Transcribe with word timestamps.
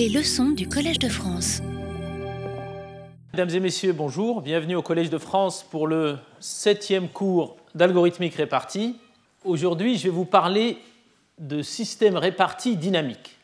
Les 0.00 0.08
leçons 0.08 0.52
du 0.52 0.66
Collège 0.66 0.98
de 0.98 1.10
France. 1.10 1.60
Mesdames 3.34 3.50
et 3.50 3.60
messieurs, 3.60 3.92
bonjour. 3.92 4.40
Bienvenue 4.40 4.74
au 4.74 4.80
Collège 4.80 5.10
de 5.10 5.18
France 5.18 5.62
pour 5.62 5.86
le 5.86 6.16
septième 6.38 7.10
cours 7.10 7.58
d'algorithmique 7.74 8.34
répartie. 8.34 8.96
Aujourd'hui, 9.44 9.98
je 9.98 10.04
vais 10.04 10.08
vous 10.08 10.24
parler 10.24 10.78
de 11.38 11.60
systèmes 11.60 12.16
répartis 12.16 12.76
dynamiques. 12.76 13.36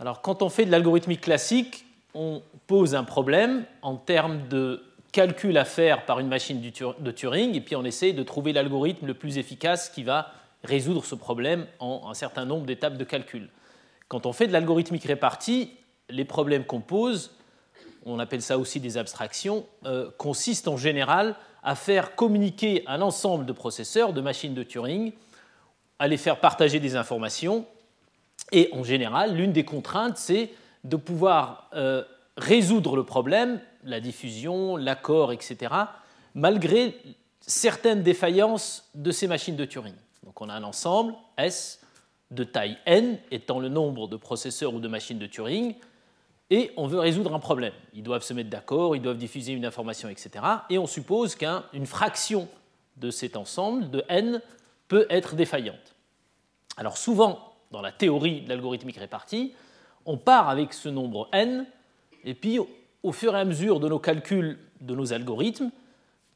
Alors, 0.00 0.22
quand 0.22 0.40
on 0.40 0.48
fait 0.48 0.64
de 0.64 0.70
l'algorithmique 0.70 1.20
classique, 1.20 1.84
on 2.14 2.40
pose 2.66 2.94
un 2.94 3.04
problème 3.04 3.66
en 3.82 3.96
termes 3.96 4.48
de 4.48 4.82
calcul 5.12 5.58
à 5.58 5.66
faire 5.66 6.06
par 6.06 6.18
une 6.18 6.28
machine 6.28 6.62
de 6.62 7.10
Turing, 7.10 7.54
et 7.54 7.60
puis 7.60 7.76
on 7.76 7.84
essaie 7.84 8.14
de 8.14 8.22
trouver 8.22 8.54
l'algorithme 8.54 9.06
le 9.06 9.12
plus 9.12 9.36
efficace 9.36 9.90
qui 9.90 10.02
va 10.02 10.32
résoudre 10.62 11.04
ce 11.04 11.14
problème 11.14 11.66
en 11.78 12.08
un 12.08 12.14
certain 12.14 12.46
nombre 12.46 12.64
d'étapes 12.64 12.96
de 12.96 13.04
calcul. 13.04 13.50
Quand 14.08 14.26
on 14.26 14.32
fait 14.32 14.46
de 14.46 14.52
l'algorithmique 14.52 15.04
répartie, 15.04 15.72
les 16.08 16.24
problèmes 16.24 16.64
qu'on 16.64 16.80
pose, 16.80 17.32
on 18.04 18.18
appelle 18.18 18.42
ça 18.42 18.58
aussi 18.58 18.80
des 18.80 18.98
abstractions, 18.98 19.66
euh, 19.86 20.10
consistent 20.18 20.68
en 20.68 20.76
général 20.76 21.36
à 21.62 21.74
faire 21.74 22.14
communiquer 22.14 22.84
un 22.86 23.00
ensemble 23.00 23.46
de 23.46 23.52
processeurs, 23.52 24.12
de 24.12 24.20
machines 24.20 24.54
de 24.54 24.62
Turing, 24.62 25.12
à 25.98 26.08
les 26.08 26.18
faire 26.18 26.40
partager 26.40 26.80
des 26.80 26.96
informations. 26.96 27.66
Et 28.52 28.68
en 28.72 28.84
général, 28.84 29.34
l'une 29.34 29.52
des 29.52 29.64
contraintes, 29.64 30.18
c'est 30.18 30.50
de 30.82 30.96
pouvoir 30.96 31.70
euh, 31.74 32.04
résoudre 32.36 32.96
le 32.96 33.04
problème, 33.04 33.60
la 33.84 34.00
diffusion, 34.00 34.76
l'accord, 34.76 35.32
etc., 35.32 35.72
malgré 36.34 37.00
certaines 37.40 38.02
défaillances 38.02 38.90
de 38.94 39.10
ces 39.10 39.26
machines 39.26 39.56
de 39.56 39.64
Turing. 39.64 39.94
Donc 40.24 40.40
on 40.40 40.48
a 40.48 40.54
un 40.54 40.62
ensemble 40.62 41.14
S 41.38 41.80
de 42.34 42.44
taille 42.44 42.76
n 42.86 43.18
étant 43.30 43.58
le 43.58 43.68
nombre 43.68 44.08
de 44.08 44.16
processeurs 44.16 44.74
ou 44.74 44.80
de 44.80 44.88
machines 44.88 45.18
de 45.18 45.26
Turing, 45.26 45.74
et 46.50 46.72
on 46.76 46.86
veut 46.86 46.98
résoudre 46.98 47.34
un 47.34 47.38
problème. 47.38 47.72
Ils 47.94 48.02
doivent 48.02 48.22
se 48.22 48.34
mettre 48.34 48.50
d'accord, 48.50 48.94
ils 48.94 49.02
doivent 49.02 49.16
diffuser 49.16 49.52
une 49.52 49.64
information, 49.64 50.08
etc. 50.08 50.44
Et 50.70 50.78
on 50.78 50.86
suppose 50.86 51.34
qu'une 51.34 51.86
fraction 51.86 52.48
de 52.96 53.10
cet 53.10 53.36
ensemble, 53.36 53.90
de 53.90 54.04
n, 54.08 54.40
peut 54.88 55.06
être 55.10 55.34
défaillante. 55.34 55.94
Alors 56.76 56.98
souvent, 56.98 57.54
dans 57.70 57.80
la 57.80 57.92
théorie 57.92 58.42
de 58.42 58.48
l'algorithmique 58.48 58.98
répartie, 58.98 59.54
on 60.06 60.16
part 60.16 60.48
avec 60.48 60.74
ce 60.74 60.88
nombre 60.88 61.28
n, 61.32 61.66
et 62.24 62.34
puis 62.34 62.58
au 63.02 63.12
fur 63.12 63.34
et 63.34 63.40
à 63.40 63.44
mesure 63.44 63.80
de 63.80 63.88
nos 63.88 63.98
calculs 63.98 64.58
de 64.80 64.94
nos 64.94 65.12
algorithmes, 65.12 65.70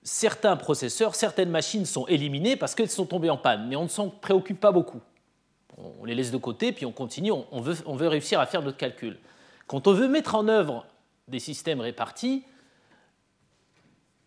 certains 0.02 0.56
processeurs, 0.56 1.14
certaines 1.14 1.50
machines 1.50 1.84
sont 1.84 2.06
éliminées 2.06 2.56
parce 2.56 2.74
qu'elles 2.74 2.91
sont 2.91 3.06
tombées 3.06 3.30
en 3.30 3.36
panne, 3.36 3.69
mais 3.69 3.76
on 3.76 3.84
ne 3.84 3.88
s'en 3.88 4.08
préoccupe 4.08 4.60
pas 4.60 4.72
beaucoup. 4.72 5.00
On 6.00 6.04
les 6.04 6.14
laisse 6.14 6.30
de 6.30 6.36
côté, 6.36 6.72
puis 6.72 6.86
on 6.86 6.92
continue, 6.92 7.30
on 7.30 7.60
veut, 7.60 8.08
réussir 8.08 8.40
à 8.40 8.46
faire 8.46 8.62
notre 8.62 8.76
calcul. 8.76 9.18
Quand 9.66 9.86
on 9.86 9.92
veut 9.92 10.08
mettre 10.08 10.34
en 10.34 10.48
œuvre 10.48 10.86
des 11.28 11.38
systèmes 11.38 11.80
répartis, 11.80 12.44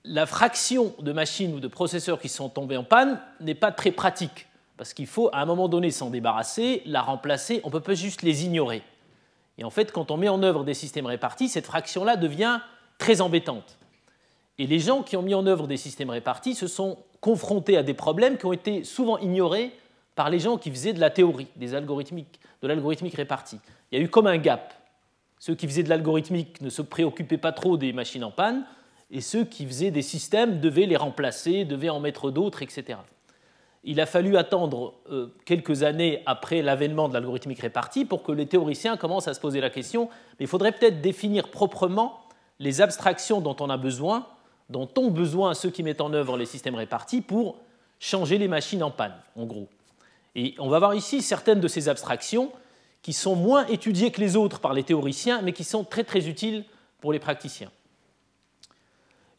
la 0.04 0.26
fraction 0.26 0.96
de 1.00 1.12
machines 1.12 1.54
ou 1.54 1.60
de 1.60 1.68
processeurs 1.68 2.20
qui 2.20 2.30
sont 2.30 2.50
tombés 2.50 2.78
en 2.78 2.84
panne 2.84 3.20
n'est 3.40 3.56
pas 3.56 3.72
très 3.72 3.92
pratique, 3.92 4.48
parce 4.78 4.94
qu'il 4.94 5.08
faut 5.08 5.30
à 5.34 5.42
un 5.42 5.46
moment 5.46 5.68
donné 5.68 5.92
s'en 5.92 6.10
débarrasser, 6.10 6.82
la 6.86 7.02
remplacer, 7.02 7.60
on 7.64 7.68
ne 7.68 7.74
peut 7.74 7.82
pas 7.82 7.94
juste 7.96 8.22
les 8.22 8.46
ignorer. 8.46 8.82
Et 9.58 9.64
en 9.64 9.70
fait, 9.70 9.92
quand 9.92 10.10
on 10.10 10.18
met 10.18 10.30
en 10.30 10.42
œuvre 10.42 10.64
des 10.64 10.74
systèmes 10.74 11.06
répartis, 11.06 11.50
cette 11.50 11.66
fraction-là 11.66 12.16
devient 12.16 12.62
très 12.98 13.22
embêtante. 13.22 13.78
Et 14.58 14.68
les 14.68 14.80
gens 14.80 15.04
qui 15.04 15.18
ont 15.18 15.22
mis 15.22 15.34
en 15.34 15.46
œuvre 15.46 15.68
des 15.68 15.78
systèmes 15.78 16.10
répartis 16.10 16.56
se 16.56 16.68
sont 16.68 16.98
confrontés 17.20 17.78
à 17.78 17.84
des 17.84 17.94
problèmes 17.94 18.38
qui 18.38 18.46
ont 18.46 18.54
été 18.54 18.84
souvent 18.84 19.18
ignorés 19.18 19.72
par 20.22 20.30
les 20.30 20.38
gens 20.38 20.60
qui 20.60 20.70
faisaient 20.70 20.94
de 20.94 21.00
la 21.00 21.10
théorie, 21.10 21.48
des 21.56 21.74
algorithmiques, 21.74 22.40
de 22.62 22.68
l'algorithmique 22.68 23.16
répartie. 23.16 23.58
Il 23.92 23.98
y 23.98 24.02
a 24.02 24.06
eu 24.06 24.08
comme 24.08 24.28
un 24.28 24.38
gap. 24.38 24.72
Ceux 25.40 25.56
qui 25.56 25.66
faisaient 25.66 25.82
de 25.82 25.90
l'algorithmique 25.90 26.62
ne 26.62 26.70
se 26.70 26.84
préoccupaient 26.84 27.40
pas 27.40 27.52
trop 27.52 27.76
des 27.76 27.92
machines 27.92 28.24
en 28.24 28.30
panne, 28.30 28.64
et 29.10 29.20
ceux 29.20 29.46
qui 29.46 29.66
faisaient 29.66 29.90
des 29.90 30.04
systèmes 30.04 30.60
devaient 30.60 30.86
les 30.86 30.96
remplacer, 30.96 31.66
devaient 31.66 31.90
en 31.90 32.00
mettre 32.00 32.30
d'autres, 32.30 32.62
etc. 32.62 33.00
Il 33.84 34.00
a 34.00 34.06
fallu 34.06 34.38
attendre 34.38 34.94
euh, 35.10 35.34
quelques 35.44 35.82
années 35.82 36.22
après 36.28 36.62
l'avènement 36.62 37.10
de 37.10 37.16
l'algorithmique 37.16 37.62
répartie 37.62 38.06
pour 38.06 38.22
que 38.22 38.32
les 38.32 38.46
théoriciens 38.46 38.98
commencent 38.98 39.28
à 39.28 39.34
se 39.34 39.40
poser 39.40 39.60
la 39.60 39.72
question, 39.72 40.08
mais 40.38 40.46
il 40.46 40.48
faudrait 40.48 40.74
peut-être 40.74 41.02
définir 41.02 41.50
proprement 41.50 42.20
les 42.60 42.80
abstractions 42.80 43.42
dont 43.42 43.56
on 43.60 43.72
a 43.72 43.78
besoin 43.78 44.28
dont 44.70 44.88
ont 44.98 45.10
besoin 45.10 45.56
ceux 45.56 45.72
qui 45.72 45.82
mettent 45.82 46.00
en 46.00 46.14
œuvre 46.14 46.38
les 46.38 46.46
systèmes 46.46 46.76
répartis 46.76 47.22
pour 47.22 47.56
changer 48.00 48.38
les 48.38 48.48
machines 48.48 48.84
en 48.84 48.92
panne, 48.92 49.16
en 49.36 49.46
gros. 49.48 49.68
Et 50.36 50.56
on 50.60 50.70
va 50.70 50.80
voir 50.80 50.96
ici 50.96 51.22
certaines 51.22 51.60
de 51.60 51.68
ces 51.68 51.90
abstractions 51.90 52.52
qui 53.02 53.14
sont 53.14 53.36
moins 53.36 53.66
étudiées 53.68 54.12
que 54.12 54.22
les 54.22 54.36
autres 54.36 54.60
par 54.60 54.74
les 54.74 54.84
théoriciens, 54.84 55.42
mais 55.42 55.54
qui 55.54 55.64
sont 55.64 55.84
très 55.84 56.28
utiles 56.28 56.66
pour 57.00 57.12
les 57.12 57.20
praticiens. 57.20 57.72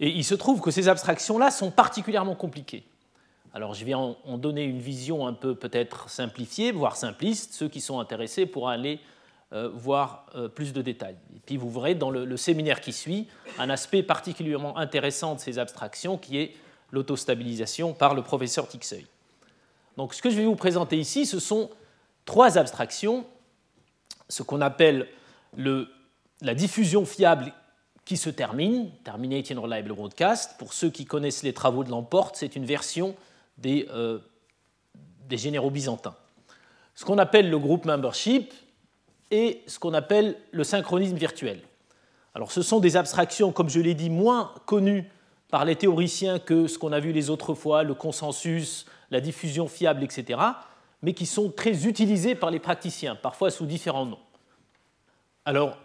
Et 0.01 0.09
il 0.09 0.25
se 0.25 0.35
trouve 0.35 0.61
que 0.61 0.71
ces 0.71 0.89
abstractions-là 0.89 1.51
sont 1.51 1.71
particulièrement 1.71 2.35
compliquées. 2.35 2.85
Alors 3.55 3.75
je 3.75 3.85
vais 3.85 3.95
en 3.95 4.39
donner 4.39 4.65
une 4.65 4.81
vision 4.81 5.27
un 5.27 5.33
peu 5.33 5.55
peut-être 5.55 6.09
simplifiée, 6.09 6.73
voire 6.73 6.97
simpliste. 6.97 7.53
Ceux 7.53 7.69
qui 7.69 7.81
sont 7.81 8.01
intéressés 8.01 8.47
pourront 8.47 8.69
aller 8.69 8.99
euh, 9.55 9.69
voir 9.69 10.25
euh, 10.35 10.49
plus 10.49 10.73
de 10.73 10.81
détails. 10.81 11.17
Et 11.37 11.41
puis 11.45 11.59
vous 11.59 11.71
verrez 11.71 11.95
dans 11.95 12.11
le, 12.11 12.37
séminaire 12.39 12.81
qui 12.81 12.91
suit 12.91 13.29
un 13.59 13.69
aspect 13.69 14.03
particulièrement 14.03 14.79
intéressant 14.79 15.35
de 15.35 15.41
ces 15.41 15.59
abstractions 15.59 16.17
qui 16.17 16.39
est 16.39 16.55
l'autostabilisation 16.91 17.93
par 17.93 18.15
le 18.15 18.23
professeur 18.23 18.67
Tixeuil. 18.67 19.05
Donc 19.97 20.15
ce 20.15 20.23
que 20.23 20.31
je 20.31 20.37
vais 20.37 20.45
vous 20.45 20.57
présenter 20.57 20.99
ici, 20.99 21.27
ce 21.27 21.41
sont 21.41 21.71
trois 22.25 22.59
abstractions, 22.59 23.27
ce 24.29 24.43
qu'on 24.43 24.61
appelle 24.61 25.09
la 25.57 26.55
diffusion 26.55 27.05
fiable 27.05 27.53
qui 28.05 28.17
se 28.17 28.31
termine, 28.31 28.91
Terminating 29.05 29.59
Reliable 29.59 29.93
Broadcast. 29.93 30.57
Pour 30.59 30.73
ceux 30.73 30.91
qui 30.91 31.05
connaissent 31.05 31.43
les 31.43 31.53
travaux 31.53 31.85
de 31.85 31.91
Lamporte, 31.91 32.37
c'est 32.37 32.57
une 32.57 32.65
version 32.65 33.15
des, 33.59 33.89
euh, 33.91 34.19
des 35.29 35.37
généraux 35.37 35.71
byzantins. 35.71 36.17
Ce 36.95 37.05
qu'on 37.05 37.19
appelle 37.19 37.49
le 37.49 37.59
groupe 37.59 37.85
membership, 37.85 38.53
et 39.33 39.63
ce 39.67 39.79
qu'on 39.79 39.95
appelle 39.95 40.37
le 40.53 40.63
synchronisme 40.63 41.17
virtuel. 41.17 41.61
Alors 42.35 42.53
ce 42.53 42.63
sont 42.63 42.79
des 42.79 42.97
abstractions, 42.97 43.51
comme 43.51 43.71
je 43.71 43.81
l'ai 43.81 43.95
dit, 43.95 44.11
moins 44.11 44.53
connues 44.67 45.11
par 45.49 45.65
les 45.65 45.75
théoriciens 45.75 46.39
que 46.39 46.67
ce 46.67 46.79
qu'on 46.79 46.93
a 46.93 47.01
vu 47.01 47.13
les 47.13 47.31
autres 47.31 47.55
fois, 47.55 47.83
le 47.83 47.95
consensus, 47.95 48.87
la 49.13 49.21
diffusion 49.21 49.69
fiable, 49.69 50.03
etc., 50.03 50.41
mais 51.03 51.15
qui 51.15 51.27
sont 51.27 51.51
très 51.51 51.87
utilisées 51.87 52.35
par 52.35 52.51
les 52.51 52.59
praticiens, 52.59 53.15
parfois 53.15 53.51
sous 53.51 53.67
différents 53.67 54.07
noms. 54.07 54.19
Alors, 55.45 55.77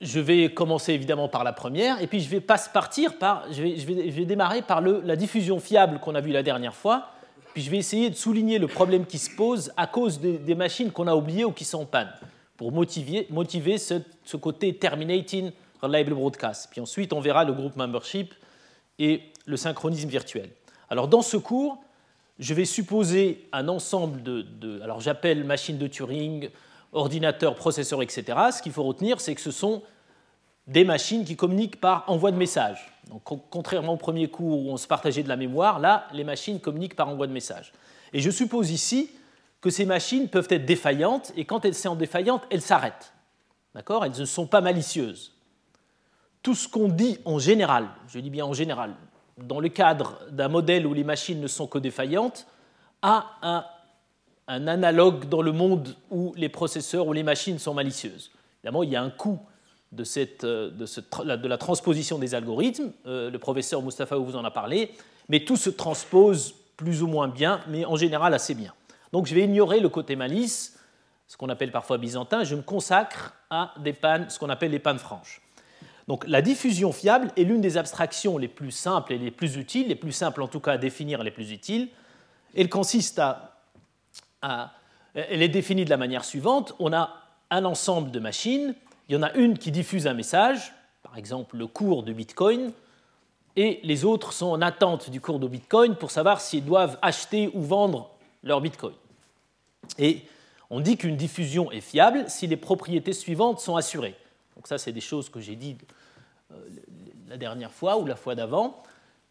je 0.00 0.20
vais 0.20 0.52
commencer 0.52 0.92
évidemment 0.92 1.28
par 1.28 1.44
la 1.44 1.52
première, 1.52 2.00
et 2.00 2.06
puis 2.06 2.20
je 2.20 2.28
vais 2.28 2.40
pas 2.40 2.58
partir 2.72 3.18
par, 3.18 3.50
je 3.52 3.62
vais, 3.62 3.76
je 3.76 3.86
vais, 3.86 4.24
démarrer 4.24 4.62
par 4.62 4.80
le, 4.80 5.00
la 5.02 5.16
diffusion 5.16 5.58
fiable 5.58 5.98
qu'on 5.98 6.14
a 6.14 6.20
vue 6.20 6.32
la 6.32 6.42
dernière 6.42 6.74
fois, 6.74 7.08
puis 7.56 7.62
je 7.62 7.70
vais 7.70 7.78
essayer 7.78 8.10
de 8.10 8.14
souligner 8.14 8.58
le 8.58 8.68
problème 8.68 9.06
qui 9.06 9.16
se 9.16 9.34
pose 9.34 9.72
à 9.78 9.86
cause 9.86 10.20
des, 10.20 10.54
machines 10.54 10.92
qu'on 10.92 11.06
a 11.06 11.16
oubliées 11.16 11.46
ou 11.46 11.52
qui 11.52 11.64
sont 11.64 11.80
en 11.80 11.86
panne 11.86 12.12
pour 12.58 12.70
motiver, 12.70 13.26
motiver 13.30 13.78
ce, 13.78 14.02
côté 14.36 14.76
terminating 14.76 15.52
reliable 15.80 16.12
broadcast. 16.12 16.68
Puis 16.70 16.82
ensuite, 16.82 17.14
on 17.14 17.20
verra 17.20 17.44
le 17.44 17.54
groupe 17.54 17.74
membership 17.76 18.34
et 18.98 19.22
le 19.46 19.56
synchronisme 19.56 20.10
virtuel. 20.10 20.50
Alors, 20.90 21.08
dans 21.08 21.22
ce 21.22 21.38
cours, 21.38 21.82
je 22.38 22.54
vais 22.54 22.64
supposer 22.64 23.48
un 23.52 23.68
ensemble 23.68 24.22
de, 24.22 24.80
alors 24.82 25.00
j'appelle 25.00 25.44
machine 25.44 25.78
de 25.78 25.86
Turing, 25.86 26.50
ordinateur, 26.92 27.54
processeur, 27.54 28.02
etc. 28.02 28.24
Ce 28.52 28.62
qu'il 28.62 28.72
faut 28.72 28.84
retenir, 28.84 29.20
c'est 29.20 29.34
que 29.34 29.40
ce 29.40 29.50
sont 29.50 29.82
des 30.66 30.84
machines 30.84 31.24
qui 31.24 31.36
communiquent 31.36 31.80
par 31.80 32.04
envoi 32.08 32.32
de 32.32 32.36
messages. 32.36 32.92
Donc, 33.08 33.22
contrairement 33.50 33.94
au 33.94 33.98
premier 33.98 34.28
cours 34.28 34.66
où 34.66 34.70
on 34.70 34.76
se 34.76 34.86
partageait 34.86 35.22
de 35.22 35.28
la 35.28 35.36
mémoire, 35.36 35.78
là, 35.78 36.08
les 36.12 36.24
machines 36.24 36.60
communiquent 36.60 36.96
par 36.96 37.08
envoi 37.08 37.26
de 37.26 37.32
messages. 37.32 37.72
Et 38.12 38.20
je 38.20 38.30
suppose 38.30 38.70
ici 38.70 39.10
que 39.60 39.70
ces 39.70 39.86
machines 39.86 40.28
peuvent 40.28 40.48
être 40.50 40.64
défaillantes, 40.64 41.32
et 41.36 41.44
quand 41.44 41.64
elles 41.64 41.74
sont 41.74 41.94
défaillantes, 41.94 42.42
elles 42.50 42.62
s'arrêtent. 42.62 43.12
D'accord? 43.74 44.04
Elles 44.04 44.18
ne 44.18 44.24
sont 44.24 44.46
pas 44.46 44.60
malicieuses. 44.60 45.32
Tout 46.42 46.54
ce 46.54 46.68
qu'on 46.68 46.88
dit 46.88 47.18
en 47.24 47.38
général, 47.38 47.88
je 48.08 48.18
dis 48.18 48.30
bien 48.30 48.44
en 48.44 48.52
général, 48.52 48.94
dans 49.38 49.60
le 49.60 49.68
cadre 49.68 50.18
d'un 50.30 50.48
modèle 50.48 50.86
où 50.86 50.94
les 50.94 51.04
machines 51.04 51.40
ne 51.40 51.46
sont 51.46 51.66
que 51.66 51.78
défaillantes, 51.78 52.46
a 53.02 53.64
un, 54.48 54.66
analogue 54.66 55.28
dans 55.28 55.42
le 55.42 55.52
monde 55.52 55.94
où 56.10 56.32
les 56.36 56.48
processeurs 56.48 57.06
ou 57.06 57.12
les 57.12 57.22
machines 57.22 57.58
sont 57.58 57.74
malicieuses. 57.74 58.30
Évidemment, 58.62 58.82
il 58.82 58.90
y 58.90 58.96
a 58.96 59.02
un 59.02 59.10
coût 59.10 59.38
de, 59.92 60.04
cette, 60.04 60.44
de, 60.44 61.36
de 61.36 61.48
la 61.48 61.58
transposition 61.58 62.18
des 62.18 62.34
algorithmes, 62.34 62.92
euh, 63.06 63.30
le 63.30 63.38
professeur 63.38 63.82
Mustafa 63.82 64.16
vous 64.16 64.36
en 64.36 64.44
a 64.44 64.50
parlé, 64.50 64.92
mais 65.28 65.40
tout 65.40 65.56
se 65.56 65.70
transpose 65.70 66.54
plus 66.76 67.02
ou 67.02 67.06
moins 67.06 67.28
bien, 67.28 67.60
mais 67.68 67.84
en 67.84 67.96
général 67.96 68.34
assez 68.34 68.54
bien. 68.54 68.72
Donc 69.12 69.26
je 69.26 69.34
vais 69.34 69.44
ignorer 69.44 69.80
le 69.80 69.88
côté 69.88 70.16
malice, 70.16 70.78
ce 71.26 71.36
qu'on 71.36 71.48
appelle 71.48 71.72
parfois 71.72 71.98
byzantin, 71.98 72.44
je 72.44 72.54
me 72.54 72.62
consacre 72.62 73.34
à 73.50 73.74
des 73.78 73.92
pannes, 73.92 74.28
ce 74.30 74.38
qu'on 74.38 74.50
appelle 74.50 74.70
les 74.70 74.78
pannes 74.78 74.98
franches. 74.98 75.40
Donc 76.08 76.26
la 76.28 76.40
diffusion 76.40 76.92
fiable 76.92 77.32
est 77.36 77.42
l'une 77.42 77.60
des 77.60 77.76
abstractions 77.76 78.38
les 78.38 78.48
plus 78.48 78.70
simples 78.70 79.12
et 79.12 79.18
les 79.18 79.30
plus 79.30 79.56
utiles, 79.56 79.88
les 79.88 79.96
plus 79.96 80.12
simples 80.12 80.42
en 80.42 80.48
tout 80.48 80.60
cas 80.60 80.72
à 80.72 80.78
définir, 80.78 81.22
les 81.22 81.30
plus 81.30 81.50
utiles. 81.50 81.88
Elle 82.54 82.68
consiste 82.68 83.18
à, 83.18 84.72
elle 85.14 85.42
est 85.42 85.48
définie 85.48 85.84
de 85.84 85.90
la 85.90 85.96
manière 85.96 86.24
suivante 86.24 86.74
on 86.78 86.92
a 86.92 87.10
un 87.50 87.64
ensemble 87.64 88.10
de 88.10 88.20
machines 88.20 88.74
Il 89.08 89.14
y 89.14 89.18
en 89.18 89.22
a 89.22 89.32
une 89.34 89.58
qui 89.58 89.70
diffuse 89.70 90.06
un 90.06 90.14
message, 90.14 90.72
par 91.02 91.16
exemple 91.16 91.56
le 91.56 91.66
cours 91.66 92.02
de 92.02 92.12
Bitcoin, 92.12 92.72
et 93.56 93.80
les 93.82 94.04
autres 94.04 94.32
sont 94.32 94.46
en 94.46 94.60
attente 94.60 95.10
du 95.10 95.20
cours 95.20 95.38
de 95.38 95.48
Bitcoin 95.48 95.96
pour 95.96 96.10
savoir 96.10 96.40
s'ils 96.40 96.64
doivent 96.64 96.98
acheter 97.02 97.50
ou 97.54 97.62
vendre 97.62 98.10
leur 98.42 98.60
Bitcoin. 98.60 98.94
Et 99.98 100.22
on 100.70 100.80
dit 100.80 100.96
qu'une 100.96 101.16
diffusion 101.16 101.70
est 101.72 101.80
fiable 101.80 102.24
si 102.28 102.46
les 102.46 102.56
propriétés 102.56 103.12
suivantes 103.12 103.60
sont 103.60 103.76
assurées. 103.76 104.14
Ça, 104.66 104.78
c'est 104.78 104.92
des 104.92 105.00
choses 105.00 105.28
que 105.28 105.40
j'ai 105.40 105.54
dit 105.54 105.76
euh, 106.50 106.56
la 107.28 107.36
dernière 107.36 107.70
fois 107.70 107.98
ou 107.98 108.06
la 108.06 108.16
fois 108.16 108.34
d'avant. 108.34 108.82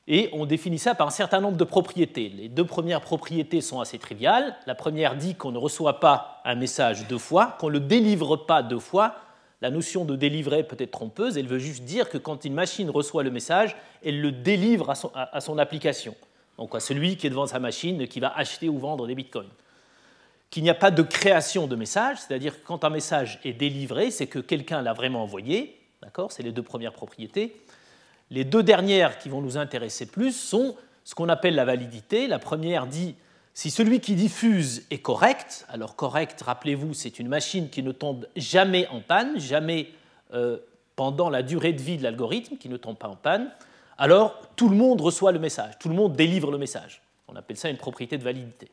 Et 0.08 0.30
on 0.34 0.46
définit 0.46 0.80
ça 0.80 0.96
par 0.96 1.08
un 1.08 1.12
certain 1.12 1.42
nombre 1.42 1.58
de 1.58 1.64
propriétés. 1.64 2.30
Les 2.30 2.48
deux 2.48 2.64
premières 2.64 3.02
propriétés 3.02 3.60
sont 3.60 3.82
assez 3.82 3.98
triviales. 3.98 4.56
La 4.66 4.76
première 4.76 5.18
dit 5.18 5.36
qu'on 5.36 5.52
ne 5.52 5.58
reçoit 5.58 6.00
pas 6.00 6.42
un 6.46 6.56
message 6.56 7.08
deux 7.08 7.18
fois, 7.18 7.58
qu'on 7.60 7.68
ne 7.68 7.74
le 7.74 7.80
délivre 7.82 8.38
pas 8.38 8.64
deux 8.64 8.80
fois. 8.80 9.16
La 9.62 9.72
notion 9.72 10.06
de 10.06 10.16
délivrer 10.16 10.64
peut 10.64 10.78
être 10.80 10.92
trompeuse, 10.92 11.38
elle 11.38 11.48
veut 11.48 11.60
juste 11.60 11.84
dire 11.84 12.10
que 12.10 12.18
quand 12.18 12.46
une 12.46 12.54
machine 12.54 12.90
reçoit 12.90 13.24
le 13.24 13.32
message, 13.32 13.76
elle 14.04 14.22
le 14.22 14.32
délivre 14.32 14.90
à 14.90 14.96
son, 14.96 15.12
à 15.16 15.42
son 15.42 15.58
application, 15.58 16.14
donc 16.58 16.76
à 16.76 16.80
celui 16.80 17.18
qui 17.18 17.26
est 17.26 17.30
devant 17.30 17.48
sa 17.48 17.60
machine 17.60 18.06
qui 18.08 18.20
va 18.20 18.36
acheter 18.36 18.70
ou 18.70 18.78
vendre 18.78 19.08
des 19.08 19.16
bitcoins. 19.16 19.50
Qu'il 20.50 20.64
n'y 20.64 20.70
a 20.70 20.76
pas 20.76 20.92
de 20.92 21.02
création 21.02 21.68
de 21.68 21.76
message, 21.76 22.18
c'est-à-dire 22.20 22.64
quand 22.64 22.84
un 22.84 22.90
message 22.90 23.40
est 23.44 23.54
délivré, 23.54 24.12
c'est 24.12 24.28
que 24.28 24.40
quelqu'un 24.40 24.82
l'a 24.82 24.94
vraiment 24.94 25.24
envoyé, 25.24 25.80
d'accord 26.02 26.32
C'est 26.32 26.44
les 26.44 26.52
deux 26.52 26.64
premières 26.64 26.94
propriétés. 26.94 27.62
Les 28.32 28.44
deux 28.44 28.64
dernières 28.64 29.18
qui 29.18 29.30
vont 29.30 29.42
nous 29.42 29.58
intéresser 29.58 30.06
plus 30.06 30.32
sont 30.32 30.76
ce 31.04 31.14
qu'on 31.14 31.30
appelle 31.30 31.56
la 31.56 31.66
validité. 31.66 32.28
La 32.28 32.40
première 32.40 32.88
dit 32.88 33.16
si 33.54 33.72
celui 33.72 34.02
qui 34.02 34.16
diffuse 34.16 34.84
est 34.92 34.98
correct, 34.98 35.66
alors 35.70 35.96
correct, 35.96 36.42
rappelez-vous, 36.42 36.94
c'est 36.94 37.20
une 37.20 37.30
machine 37.30 37.70
qui 37.70 37.84
ne 37.84 37.94
tombe 37.94 38.28
jamais 38.36 38.86
en 38.90 39.00
panne, 39.00 39.40
jamais 39.40 39.88
euh, 40.34 40.58
pendant 40.98 41.30
la 41.30 41.42
durée 41.42 41.72
de 41.72 41.82
vie 41.82 41.98
de 41.98 42.04
l'algorithme, 42.04 42.58
qui 42.58 42.68
ne 42.68 42.76
tombe 42.76 42.98
pas 42.98 43.08
en 43.08 43.16
panne, 43.16 43.50
alors 43.98 44.42
tout 44.58 44.68
le 44.68 44.76
monde 44.76 45.00
reçoit 45.00 45.32
le 45.32 45.40
message, 45.40 45.80
tout 45.80 45.88
le 45.88 45.96
monde 45.96 46.18
délivre 46.18 46.52
le 46.52 46.58
message. 46.58 47.02
On 47.30 47.36
appelle 47.38 47.56
ça 47.56 47.70
une 47.70 47.78
propriété 47.78 48.18
de 48.18 48.24
validité. 48.24 48.70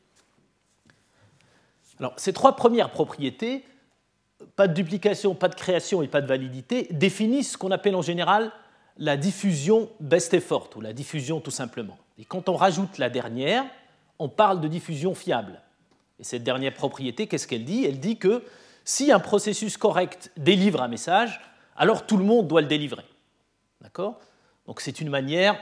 Alors 1.98 2.14
ces 2.16 2.32
trois 2.32 2.56
premières 2.56 2.90
propriétés, 2.90 3.64
pas 4.56 4.68
de 4.68 4.74
duplication, 4.74 5.34
pas 5.34 5.48
de 5.48 5.54
création 5.54 6.02
et 6.02 6.08
pas 6.08 6.20
de 6.20 6.26
validité, 6.26 6.88
définissent 6.90 7.52
ce 7.52 7.58
qu'on 7.58 7.70
appelle 7.70 7.94
en 7.94 8.02
général 8.02 8.52
la 8.98 9.16
diffusion 9.16 9.88
best 10.00 10.34
effort, 10.34 10.68
ou 10.76 10.80
la 10.80 10.92
diffusion 10.92 11.40
tout 11.40 11.50
simplement. 11.50 11.96
Et 12.18 12.24
quand 12.24 12.48
on 12.48 12.56
rajoute 12.56 12.98
la 12.98 13.08
dernière, 13.08 13.64
on 14.18 14.28
parle 14.28 14.60
de 14.60 14.68
diffusion 14.68 15.14
fiable. 15.14 15.60
Et 16.18 16.24
cette 16.24 16.44
dernière 16.44 16.74
propriété, 16.74 17.26
qu'est-ce 17.26 17.46
qu'elle 17.46 17.64
dit? 17.64 17.84
Elle 17.84 18.00
dit 18.00 18.18
que 18.18 18.44
si 18.84 19.10
un 19.12 19.20
processus 19.20 19.76
correct 19.76 20.30
délivre 20.36 20.82
un 20.82 20.88
message, 20.88 21.40
alors 21.76 22.06
tout 22.06 22.16
le 22.16 22.24
monde 22.24 22.48
doit 22.48 22.60
le 22.60 22.66
délivrer. 22.66 23.04
D'accord? 23.80 24.20
Donc 24.66 24.80
c'est 24.80 25.00
une 25.00 25.08
manière, 25.08 25.58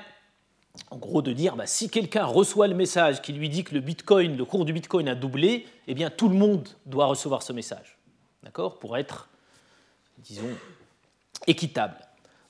en 0.91 0.97
gros, 0.97 1.23
de 1.23 1.33
dire 1.33 1.57
bah, 1.57 1.67
si 1.67 1.89
quelqu'un 1.89 2.25
reçoit 2.25 2.67
le 2.67 2.75
message 2.75 3.23
qui 3.23 3.33
lui 3.33 3.49
dit 3.49 3.65
que 3.65 3.75
le 3.75 3.81
Bitcoin, 3.81 4.37
le 4.37 4.45
cours 4.45 4.65
du 4.65 4.73
Bitcoin 4.73 5.09
a 5.09 5.15
doublé, 5.15 5.67
eh 5.87 5.95
bien 5.95 6.11
tout 6.11 6.29
le 6.29 6.35
monde 6.35 6.69
doit 6.87 7.07
recevoir 7.07 7.43
ce 7.43 7.53
message. 7.53 7.99
D'accord? 8.43 8.79
Pour 8.79 8.97
être, 8.97 9.29
disons, 10.19 10.51
équitable. 11.47 11.97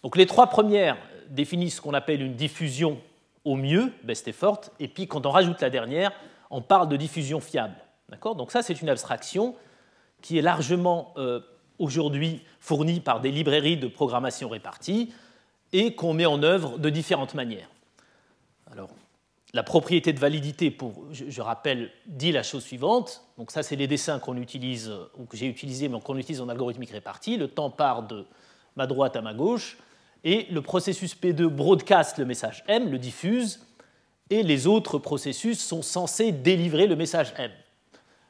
Donc 0.03 0.17
les 0.17 0.27
trois 0.27 0.47
premières 0.47 0.97
définissent 1.29 1.77
ce 1.77 1.81
qu'on 1.81 1.95
appelle 1.95 2.23
une 2.23 2.35
diffusion 2.35 3.01
au 3.45 3.57
mieux, 3.57 3.93
best 4.05 4.29
effort, 4.29 4.61
et 4.79 4.89
puis 4.89 5.07
quand 5.07 5.27
on 5.27 5.31
rajoute 5.31 5.61
la 5.61 5.71
dernière, 5.71 6.13
on 6.51 6.63
parle 6.63 6.89
de 6.89 6.97
diffusion 6.97 7.41
fiable. 7.41 7.77
D'accord? 8.09 8.35
Donc 8.35 8.51
ça, 8.53 8.63
c'est 8.63 8.81
une 8.83 8.89
abstraction 8.89 9.55
qui 10.21 10.39
est 10.39 10.43
largement 10.43 11.15
euh, 11.17 11.41
aujourd'hui 11.79 12.43
fournie 12.59 13.01
par 13.01 13.21
des 13.21 13.31
librairies 13.31 13.77
de 13.77 13.87
programmation 13.87 14.49
réparties 14.49 15.13
et 15.73 15.95
qu'on 15.95 16.13
met 16.13 16.27
en 16.27 16.43
œuvre 16.43 16.79
de 16.79 16.91
différentes 16.91 17.35
manières. 17.35 17.69
Alors, 18.73 18.91
la 19.53 19.63
propriété 19.63 20.13
de 20.13 20.21
validité, 20.21 20.71
pour, 20.71 21.07
je, 21.13 21.41
rappelle, 21.41 21.91
dit 22.07 22.31
la 22.31 22.43
chose 22.43 22.63
suivante. 22.63 23.25
Donc 23.37 23.51
ça, 23.51 23.63
c'est 23.63 23.77
les 23.77 23.87
dessins 23.87 24.19
qu'on 24.19 24.37
utilise, 24.37 24.93
ou 25.19 25.25
que 25.25 25.37
j'ai 25.37 25.47
utilisés, 25.47 25.89
mais 25.89 26.01
qu'on 26.01 26.17
utilise 26.17 26.41
en 26.41 26.49
algorithmique 26.49 26.91
répartie. 26.91 27.37
Le 27.37 27.49
temps 27.49 27.71
part 27.71 28.05
de 28.05 28.27
ma 28.77 28.87
droite 28.87 29.17
à 29.17 29.23
ma 29.23 29.35
gauche 29.35 29.77
et 30.25 30.47
le 30.51 30.63
processus 30.63 31.17
P2 31.17 31.47
broadcast 31.47 32.19
le 32.19 32.25
message 32.25 32.63
M, 32.69 32.91
le 32.91 32.99
diffuse, 32.99 33.67
et 34.29 34.43
les 34.43 34.67
autres 34.67 34.99
processus 34.99 35.59
sont 35.59 35.83
censés 35.83 36.31
délivrer 36.31 36.87
le 36.87 36.95
message 36.95 37.33
M. 37.37 37.51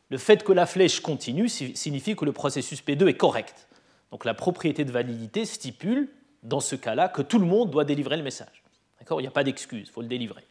Le 0.09 0.19
fait 0.19 0.43
que 0.43 0.53
la 0.53 0.67
flèche 0.67 1.01
continue 1.01 1.49
signifie 1.49 2.17
que 2.17 2.25
le 2.25 2.33
processus 2.33 2.83
P2 2.83 3.09
est 3.09 3.17
correct. 3.17 3.69
Donc 4.11 4.25
la 4.25 4.35
propriété 4.35 4.85
de 4.85 4.91
validité 4.91 5.45
stipule, 5.45 6.09
dans 6.43 6.61
ce 6.61 6.75
cas-là, 6.75 7.09
que 7.09 7.23
tout 7.23 7.39
le 7.39 7.47
monde 7.47 7.71
doit 7.71 7.85
délivrer 7.85 8.17
le 8.17 8.23
message. 8.23 8.60
D'accord 9.01 9.21
Il 9.21 9.25
n'y 9.25 9.29
a 9.29 9.33
pas 9.33 9.45
d'excuse, 9.45 9.89
il 9.89 9.93
faut 9.93 10.03
le 10.03 10.09
délivrer. 10.09 10.45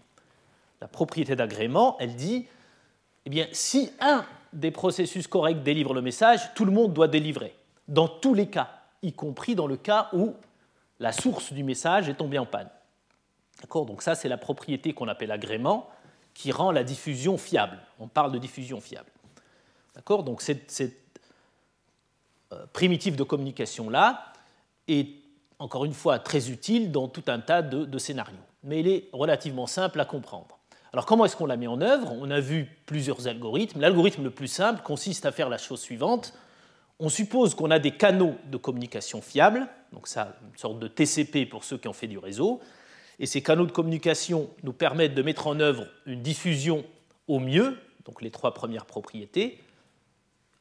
La 0.81 0.87
propriété 0.87 1.35
d'agrément, 1.35 1.97
elle 1.99 2.15
dit, 2.15 2.47
eh 3.25 3.29
bien, 3.29 3.47
si 3.51 3.91
un 3.99 4.25
des 4.53 4.71
processus 4.71 5.27
corrects 5.27 5.63
délivre 5.63 5.93
le 5.93 6.01
message, 6.01 6.53
tout 6.55 6.65
le 6.65 6.71
monde 6.71 6.93
doit 6.93 7.07
délivrer, 7.07 7.55
dans 7.87 8.07
tous 8.07 8.33
les 8.33 8.47
cas, 8.47 8.69
y 9.01 9.13
compris 9.13 9.55
dans 9.55 9.67
le 9.67 9.77
cas 9.77 10.09
où 10.13 10.35
la 10.99 11.11
source 11.11 11.53
du 11.53 11.63
message 11.63 12.09
est 12.09 12.15
tombée 12.15 12.39
en 12.39 12.45
panne. 12.45 12.69
Donc 13.73 14.01
ça, 14.01 14.15
c'est 14.15 14.29
la 14.29 14.37
propriété 14.37 14.93
qu'on 14.93 15.07
appelle 15.07 15.31
agrément 15.31 15.89
qui 16.33 16.51
rend 16.51 16.71
la 16.71 16.83
diffusion 16.83 17.37
fiable. 17.37 17.77
On 17.99 18.07
parle 18.07 18.31
de 18.31 18.37
diffusion 18.37 18.79
fiable. 18.79 19.09
D'accord 19.95 20.23
Donc 20.23 20.41
cette, 20.41 20.71
cette 20.71 21.19
euh, 22.53 22.65
primitive 22.71 23.15
de 23.15 23.23
communication-là 23.23 24.33
est, 24.87 25.18
encore 25.59 25.85
une 25.85 25.93
fois, 25.93 26.19
très 26.19 26.49
utile 26.49 26.91
dans 26.91 27.07
tout 27.07 27.23
un 27.27 27.39
tas 27.39 27.61
de, 27.61 27.97
scénarios. 27.97 28.35
Mais 28.63 28.79
elle 28.79 28.87
est 28.87 29.09
relativement 29.13 29.67
simple 29.67 29.99
à 29.99 30.05
comprendre. 30.05 30.57
Alors 30.91 31.05
comment 31.05 31.25
est-ce 31.25 31.35
qu'on 31.35 31.45
la 31.45 31.57
met 31.57 31.67
en 31.67 31.81
œuvre? 31.81 32.11
On 32.19 32.31
a 32.31 32.39
vu 32.39 32.67
plusieurs 32.85 33.27
algorithmes. 33.27 33.79
L'algorithme 33.79 34.23
le 34.23 34.31
plus 34.31 34.47
simple 34.47 34.81
consiste 34.83 35.25
à 35.25 35.31
faire 35.31 35.49
la 35.49 35.57
chose 35.57 35.81
suivante 35.81 36.33
on 36.99 37.09
suppose 37.09 37.55
qu'on 37.55 37.71
a 37.71 37.79
des 37.79 37.91
canaux 37.91 38.35
de 38.51 38.57
communication 38.57 39.21
fiables, 39.21 39.67
donc 39.93 40.07
ça, 40.07 40.37
une 40.51 40.57
sorte 40.57 40.79
de 40.79 40.87
TCP 40.87 41.45
pour 41.45 41.63
ceux 41.63 41.77
qui 41.77 41.87
ont 41.87 41.93
fait 41.93 42.07
du 42.07 42.17
réseau, 42.17 42.59
et 43.19 43.25
ces 43.25 43.41
canaux 43.41 43.65
de 43.65 43.71
communication 43.71 44.49
nous 44.63 44.73
permettent 44.73 45.15
de 45.15 45.21
mettre 45.21 45.47
en 45.47 45.59
œuvre 45.59 45.87
une 46.05 46.21
diffusion 46.21 46.85
au 47.27 47.39
mieux, 47.39 47.77
donc 48.05 48.21
les 48.21 48.31
trois 48.31 48.53
premières 48.53 48.85
propriétés. 48.85 49.61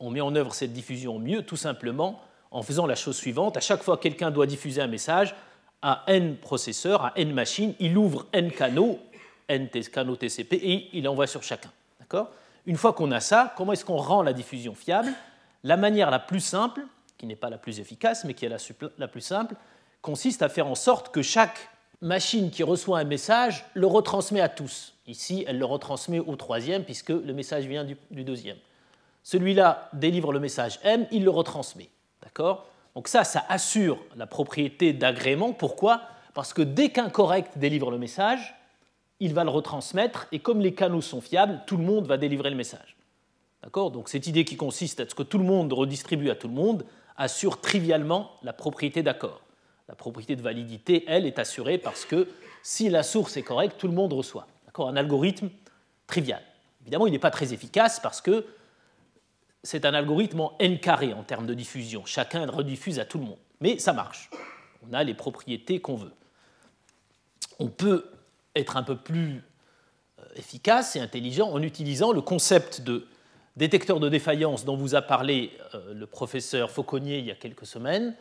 On 0.00 0.10
met 0.10 0.20
en 0.20 0.34
œuvre 0.36 0.54
cette 0.54 0.72
diffusion 0.72 1.16
au 1.16 1.18
mieux 1.18 1.42
tout 1.42 1.56
simplement 1.56 2.20
en 2.50 2.62
faisant 2.62 2.86
la 2.86 2.94
chose 2.94 3.16
suivante. 3.16 3.56
À 3.56 3.60
chaque 3.60 3.82
fois 3.82 3.96
que 3.96 4.02
quelqu'un 4.02 4.30
doit 4.30 4.46
diffuser 4.46 4.80
un 4.80 4.86
message 4.86 5.34
à 5.82 6.04
n 6.06 6.36
processeurs, 6.36 7.04
à 7.04 7.12
n 7.16 7.32
machines, 7.32 7.74
il 7.78 7.96
ouvre 7.96 8.26
n 8.32 8.50
canaux, 8.50 8.98
n 9.48 9.68
canaux 9.68 10.16
TCP, 10.16 10.56
et 10.56 10.88
il 10.92 11.08
envoie 11.08 11.26
sur 11.26 11.42
chacun. 11.42 11.70
Une 12.66 12.76
fois 12.76 12.92
qu'on 12.92 13.10
a 13.12 13.20
ça, 13.20 13.54
comment 13.56 13.72
est-ce 13.72 13.84
qu'on 13.84 13.96
rend 13.96 14.22
la 14.22 14.32
diffusion 14.32 14.74
fiable? 14.74 15.10
La 15.64 15.76
manière 15.76 16.10
la 16.10 16.18
plus 16.18 16.40
simple, 16.40 16.82
qui 17.16 17.26
n'est 17.26 17.36
pas 17.36 17.50
la 17.50 17.58
plus 17.58 17.80
efficace, 17.80 18.24
mais 18.24 18.34
qui 18.34 18.44
est 18.44 18.48
la, 18.98 19.08
plus 19.08 19.20
simple, 19.20 19.54
consiste 20.02 20.42
à 20.42 20.48
faire 20.48 20.66
en 20.66 20.74
sorte 20.74 21.10
que 21.12 21.22
chaque 21.22 21.70
machine 22.00 22.50
qui 22.50 22.62
reçoit 22.62 23.00
un 23.00 23.04
message 23.04 23.64
le 23.74 23.86
retransmet 23.86 24.40
à 24.40 24.48
tous. 24.48 24.94
Ici, 25.06 25.44
elle 25.48 25.58
le 25.58 25.64
retransmet 25.64 26.20
au 26.20 26.36
troisième, 26.36 26.84
puisque 26.84 27.08
le 27.08 27.32
message 27.32 27.66
vient 27.66 27.84
du, 27.84 28.24
deuxième. 28.24 28.58
Celui-là 29.22 29.88
délivre 29.94 30.32
le 30.32 30.38
message 30.38 30.78
M, 30.84 31.06
il 31.10 31.24
le 31.24 31.30
retransmet. 31.30 31.88
D'accord 32.38 32.68
Donc 32.94 33.08
ça, 33.08 33.24
ça 33.24 33.44
assure 33.48 33.98
la 34.14 34.28
propriété 34.28 34.92
d'agrément. 34.92 35.52
Pourquoi? 35.52 36.02
Parce 36.34 36.54
que 36.54 36.62
dès 36.62 36.90
qu'un 36.90 37.10
correct 37.10 37.58
délivre 37.58 37.90
le 37.90 37.98
message, 37.98 38.54
il 39.18 39.34
va 39.34 39.42
le 39.42 39.50
retransmettre, 39.50 40.28
et 40.30 40.38
comme 40.38 40.60
les 40.60 40.72
canaux 40.72 41.00
sont 41.00 41.20
fiables, 41.20 41.62
tout 41.66 41.76
le 41.76 41.82
monde 41.82 42.06
va 42.06 42.16
délivrer 42.16 42.50
le 42.50 42.56
message. 42.56 42.96
Donc 43.74 44.08
cette 44.08 44.28
idée 44.28 44.44
qui 44.44 44.56
consiste 44.56 45.00
à 45.00 45.08
ce 45.08 45.16
que 45.16 45.24
tout 45.24 45.38
le 45.38 45.44
monde 45.44 45.72
redistribue 45.72 46.30
à 46.30 46.36
tout 46.36 46.46
le 46.46 46.54
monde 46.54 46.84
assure 47.16 47.60
trivialement 47.60 48.30
la 48.44 48.52
propriété 48.52 49.02
d'accord. 49.02 49.42
La 49.88 49.96
propriété 49.96 50.36
de 50.36 50.42
validité, 50.42 51.04
elle, 51.08 51.26
est 51.26 51.40
assurée 51.40 51.76
parce 51.76 52.04
que 52.04 52.28
si 52.62 52.88
la 52.88 53.02
source 53.02 53.36
est 53.36 53.42
correcte, 53.42 53.78
tout 53.78 53.88
le 53.88 53.94
monde 53.94 54.12
reçoit. 54.12 54.46
Un 54.78 54.94
algorithme 54.94 55.50
trivial. 56.06 56.40
Évidemment, 56.82 57.08
il 57.08 57.10
n'est 57.10 57.18
pas 57.18 57.32
très 57.32 57.52
efficace 57.52 57.98
parce 57.98 58.20
que 58.20 58.46
c'est 59.62 59.84
un 59.84 59.94
algorithme 59.94 60.40
en 60.40 60.56
n 60.58 60.78
carré 60.78 61.12
en 61.12 61.22
termes 61.22 61.46
de 61.46 61.54
diffusion. 61.54 62.04
Chacun 62.04 62.46
rediffuse 62.46 62.98
à 62.98 63.04
tout 63.04 63.18
le 63.18 63.24
monde. 63.24 63.38
Mais 63.60 63.78
ça 63.78 63.92
marche. 63.92 64.30
On 64.88 64.92
a 64.92 65.02
les 65.02 65.14
propriétés 65.14 65.80
qu'on 65.80 65.96
veut. 65.96 66.12
On 67.58 67.68
peut 67.68 68.10
être 68.54 68.76
un 68.76 68.82
peu 68.82 68.96
plus 68.96 69.42
euh, 70.18 70.24
efficace 70.36 70.96
et 70.96 71.00
intelligent 71.00 71.50
en 71.50 71.62
utilisant 71.62 72.12
le 72.12 72.20
concept 72.20 72.80
de 72.80 73.06
détecteur 73.56 73.98
de 73.98 74.08
défaillance 74.08 74.64
dont 74.64 74.76
vous 74.76 74.94
a 74.94 75.02
parlé 75.02 75.52
euh, 75.74 75.92
le 75.92 76.06
professeur 76.06 76.70
Fauconnier 76.70 77.18
il 77.18 77.26
y 77.26 77.30
a 77.30 77.34
quelques 77.34 77.66
semaines, 77.66 78.14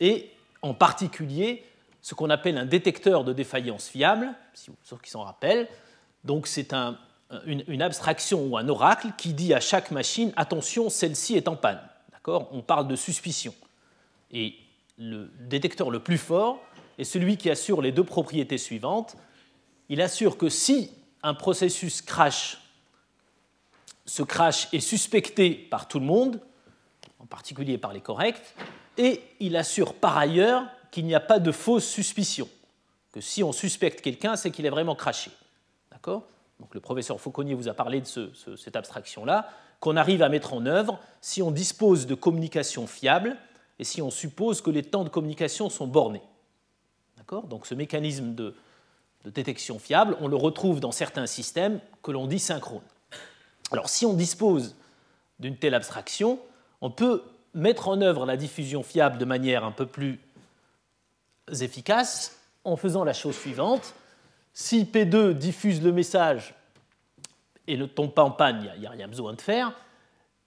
et 0.00 0.30
en 0.62 0.74
particulier 0.74 1.64
ce 2.00 2.14
qu'on 2.14 2.30
appelle 2.30 2.58
un 2.58 2.64
détecteur 2.64 3.22
de 3.22 3.32
défaillance 3.32 3.88
fiable, 3.88 4.30
ceux 4.54 4.96
qui 5.02 5.10
s'en 5.10 5.22
rappellent. 5.22 5.68
Donc 6.24 6.48
c'est 6.48 6.72
une, 7.46 7.82
abstraction 7.82 8.44
ou 8.46 8.56
un 8.56 8.68
oracle 8.68 9.08
qui 9.16 9.32
dit 9.32 9.54
à 9.54 9.60
chaque 9.60 9.90
machine 9.90 10.32
attention, 10.36 10.90
celle-ci 10.90 11.36
est 11.36 11.48
en 11.48 11.56
panne. 11.56 11.80
D'accord? 12.12 12.48
On 12.52 12.62
parle 12.62 12.88
de 12.88 12.96
suspicion. 12.96 13.54
Et 14.30 14.54
le 14.98 15.30
détecteur 15.40 15.90
le 15.90 16.00
plus 16.00 16.18
fort 16.18 16.60
est 16.98 17.04
celui 17.04 17.36
qui 17.36 17.50
assure 17.50 17.82
les 17.82 17.92
deux 17.92 18.04
propriétés 18.04 18.58
suivantes. 18.58 19.16
Il 19.88 20.00
assure 20.00 20.36
que 20.36 20.48
si 20.48 20.90
un 21.22 21.34
processus 21.34 22.02
crash, 22.02 22.58
ce 24.04 24.22
crash 24.22 24.68
est 24.72 24.80
suspecté 24.80 25.50
par 25.50 25.88
tout 25.88 26.00
le 26.00 26.06
monde, 26.06 26.40
en 27.18 27.26
particulier 27.26 27.78
par 27.78 27.92
les 27.92 28.00
corrects, 28.00 28.54
et 28.98 29.22
il 29.40 29.56
assure 29.56 29.94
par 29.94 30.18
ailleurs 30.18 30.66
qu'il 30.90 31.06
n'y 31.06 31.14
a 31.14 31.20
pas 31.20 31.38
de 31.38 31.52
fausse 31.52 31.86
suspicion, 31.86 32.48
que 33.12 33.20
si 33.20 33.42
on 33.42 33.52
suspecte 33.52 34.00
quelqu'un, 34.00 34.36
c'est 34.36 34.50
qu'il 34.50 34.66
est 34.66 34.70
vraiment 34.70 34.94
craché. 34.94 35.30
D'accord? 35.90 36.24
Le 36.72 36.80
professeur 36.80 37.20
Fauconnier 37.20 37.54
vous 37.54 37.68
a 37.68 37.74
parlé 37.74 38.00
de 38.00 38.06
cette 38.56 38.76
abstraction-là, 38.76 39.48
qu'on 39.80 39.96
arrive 39.96 40.22
à 40.22 40.28
mettre 40.28 40.54
en 40.54 40.64
œuvre 40.66 40.98
si 41.20 41.42
on 41.42 41.50
dispose 41.50 42.06
de 42.06 42.14
communications 42.14 42.86
fiables 42.86 43.36
et 43.78 43.84
si 43.84 44.00
on 44.00 44.10
suppose 44.10 44.60
que 44.60 44.70
les 44.70 44.82
temps 44.82 45.04
de 45.04 45.08
communication 45.08 45.70
sont 45.70 45.86
bornés. 45.86 46.22
Donc 47.48 47.66
ce 47.66 47.74
mécanisme 47.74 48.34
de, 48.34 48.54
de 49.24 49.30
détection 49.30 49.78
fiable, 49.78 50.16
on 50.20 50.28
le 50.28 50.36
retrouve 50.36 50.80
dans 50.80 50.92
certains 50.92 51.26
systèmes 51.26 51.80
que 52.02 52.10
l'on 52.10 52.26
dit 52.26 52.38
synchrones. 52.38 52.82
Alors 53.70 53.88
si 53.88 54.04
on 54.04 54.12
dispose 54.12 54.76
d'une 55.38 55.56
telle 55.56 55.74
abstraction, 55.74 56.38
on 56.80 56.90
peut 56.90 57.22
mettre 57.54 57.88
en 57.88 58.00
œuvre 58.00 58.26
la 58.26 58.36
diffusion 58.36 58.82
fiable 58.82 59.18
de 59.18 59.24
manière 59.24 59.64
un 59.64 59.72
peu 59.72 59.86
plus 59.86 60.20
efficace 61.60 62.38
en 62.64 62.76
faisant 62.76 63.04
la 63.04 63.12
chose 63.12 63.36
suivante. 63.36 63.94
Si 64.52 64.84
P2 64.84 65.32
diffuse 65.32 65.82
le 65.82 65.92
message 65.92 66.54
et 67.66 67.76
ne 67.76 67.86
tombe 67.86 68.12
pas 68.12 68.24
en 68.24 68.30
panne, 68.30 68.68
il 68.74 68.80
n'y 68.80 68.86
a, 68.86 68.90
rien 68.90 69.08
besoin 69.08 69.32
de 69.32 69.40
faire. 69.40 69.72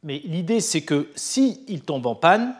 Mais 0.03 0.19
l'idée, 0.19 0.59
c'est 0.59 0.83
que 0.83 1.09
s'il 1.15 1.81
tombe 1.81 2.05
en 2.05 2.15
panne, 2.15 2.55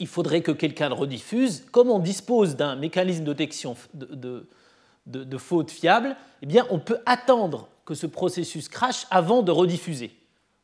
il 0.00 0.08
faudrait 0.08 0.42
que 0.42 0.50
quelqu'un 0.50 0.88
le 0.88 0.94
rediffuse. 0.94 1.64
Comme 1.70 1.90
on 1.90 2.00
dispose 2.00 2.56
d'un 2.56 2.74
mécanisme 2.74 3.22
de 3.22 3.32
détection 3.32 3.76
de, 3.94 5.38
faute 5.38 5.70
fiable, 5.70 6.16
eh 6.42 6.60
on 6.70 6.80
peut 6.80 6.98
attendre 7.06 7.68
que 7.84 7.94
ce 7.94 8.06
processus 8.06 8.68
crache 8.68 9.06
avant 9.10 9.42
de 9.42 9.52
rediffuser. 9.52 10.12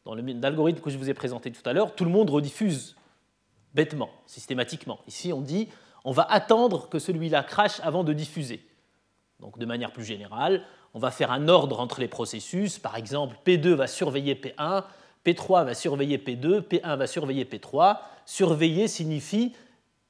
Dans 0.04 0.14
l'algorithme 0.14 0.80
que 0.80 0.90
je 0.90 0.98
vous 0.98 1.10
ai 1.10 1.14
présenté 1.14 1.52
tout 1.52 1.68
à 1.68 1.72
l'heure, 1.72 1.94
tout 1.94 2.04
le 2.04 2.10
monde 2.10 2.30
rediffuse 2.30 2.96
bêtement, 3.74 4.10
systématiquement. 4.26 4.98
Ici, 5.06 5.32
on 5.32 5.40
dit 5.40 5.68
on 6.04 6.12
va 6.12 6.22
attendre 6.22 6.88
que 6.88 6.98
celui-là 6.98 7.42
crache 7.42 7.80
avant 7.82 8.02
de 8.02 8.12
diffuser. 8.12 8.66
Donc, 9.40 9.58
de 9.58 9.66
manière 9.66 9.92
plus 9.92 10.04
générale, 10.04 10.64
on 10.94 10.98
va 10.98 11.10
faire 11.10 11.30
un 11.30 11.48
ordre 11.48 11.80
entre 11.80 12.00
les 12.00 12.08
processus. 12.08 12.78
Par 12.78 12.96
exemple, 12.96 13.36
P2 13.46 13.70
va 13.70 13.86
surveiller 13.86 14.34
P1, 14.34 14.84
P3 15.24 15.64
va 15.64 15.74
surveiller 15.74 16.18
P2, 16.18 16.62
P1 16.62 16.96
va 16.96 17.06
surveiller 17.06 17.44
P3. 17.44 17.98
Surveiller 18.24 18.88
signifie 18.88 19.54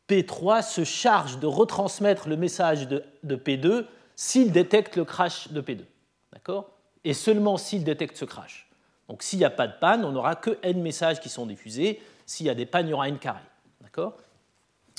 P3 0.09 0.63
se 0.63 0.85
charge 0.85 1.39
de 1.39 1.47
retransmettre 1.47 2.29
le 2.29 2.37
message 2.37 2.89
de, 2.89 3.05
P2 3.25 3.85
s'il 4.17 4.53
détecte 4.53 4.97
le 4.97 5.05
crash 5.05 5.49
de 5.53 5.61
P2. 5.61 5.85
D'accord? 6.33 6.71
Et 7.05 7.15
seulement 7.15 7.57
s'il 7.57 7.85
détecte 7.85 8.17
ce 8.17 8.25
crash. 8.25 8.69
Donc 9.09 9.23
s'il 9.23 9.39
n'y 9.39 9.45
a 9.45 9.51
pas 9.51 9.67
de 9.67 9.75
panne, 9.79 10.05
on 10.05 10.13
n'aura 10.13 10.35
que 10.35 10.59
n 10.63 10.81
messages 10.83 11.21
qui 11.21 11.29
sont 11.29 11.47
diffusés. 11.47 12.01
S'il 12.27 12.47
y 12.47 12.51
a 12.51 12.55
des 12.55 12.67
pannes, 12.67 12.87
il 12.87 12.91
y 12.91 12.95
aura 12.95 13.09
n 13.09 13.19
carré. 13.19 13.43
D'accord? 13.81 14.17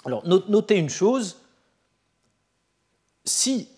Alors 0.06 0.26
notez 0.26 0.78
une 0.78 0.90
chose. 0.90 1.42
Si 3.26 3.70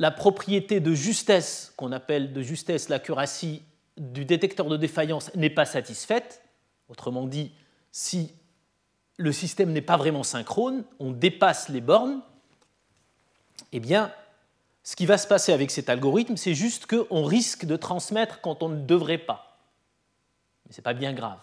la 0.00 0.10
propriété 0.10 0.80
de 0.80 0.94
justesse, 0.94 1.74
qu'on 1.76 1.92
appelle 1.92 2.32
de 2.32 2.40
justesse 2.40 2.88
l'accuracy 2.88 3.62
du 3.98 4.24
détecteur 4.24 4.66
de 4.66 4.78
défaillance, 4.78 5.30
n'est 5.34 5.50
pas 5.50 5.66
satisfaite, 5.66 6.42
autrement 6.88 7.26
dit, 7.26 7.52
si 7.92 8.32
le 9.18 9.30
système 9.30 9.72
n'est 9.72 9.82
pas 9.82 9.98
vraiment 9.98 10.22
synchrone, 10.22 10.84
on 11.00 11.10
dépasse 11.10 11.68
les 11.68 11.82
bornes, 11.82 12.22
eh 13.72 13.78
bien, 13.78 14.10
ce 14.84 14.96
qui 14.96 15.04
va 15.04 15.18
se 15.18 15.28
passer 15.28 15.52
avec 15.52 15.70
cet 15.70 15.90
algorithme, 15.90 16.38
c'est 16.38 16.54
juste 16.54 16.86
qu'on 16.86 17.22
risque 17.22 17.66
de 17.66 17.76
transmettre 17.76 18.40
quand 18.40 18.62
on 18.62 18.70
ne 18.70 18.80
devrait 18.80 19.18
pas. 19.18 19.60
Mais 20.64 20.72
ce 20.72 20.80
n'est 20.80 20.82
pas 20.82 20.94
bien 20.94 21.12
grave. 21.12 21.40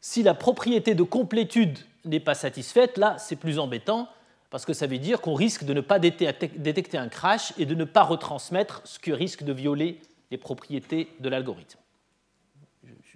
Si 0.00 0.22
la 0.22 0.32
propriété 0.32 0.94
de 0.94 1.02
complétude 1.02 1.78
n'est 2.06 2.18
pas 2.18 2.34
satisfaite, 2.34 2.96
là, 2.96 3.18
c'est 3.18 3.36
plus 3.36 3.58
embêtant, 3.58 4.08
parce 4.54 4.66
que 4.66 4.72
ça 4.72 4.86
veut 4.86 4.98
dire 4.98 5.20
qu'on 5.20 5.34
risque 5.34 5.64
de 5.64 5.74
ne 5.74 5.80
pas 5.80 5.98
détecter 5.98 6.96
un 6.96 7.08
crash 7.08 7.52
et 7.58 7.66
de 7.66 7.74
ne 7.74 7.82
pas 7.82 8.04
retransmettre 8.04 8.82
ce 8.84 9.00
qui 9.00 9.12
risque 9.12 9.42
de 9.42 9.52
violer 9.52 9.98
les 10.30 10.38
propriétés 10.38 11.08
de 11.18 11.28
l'algorithme. 11.28 11.80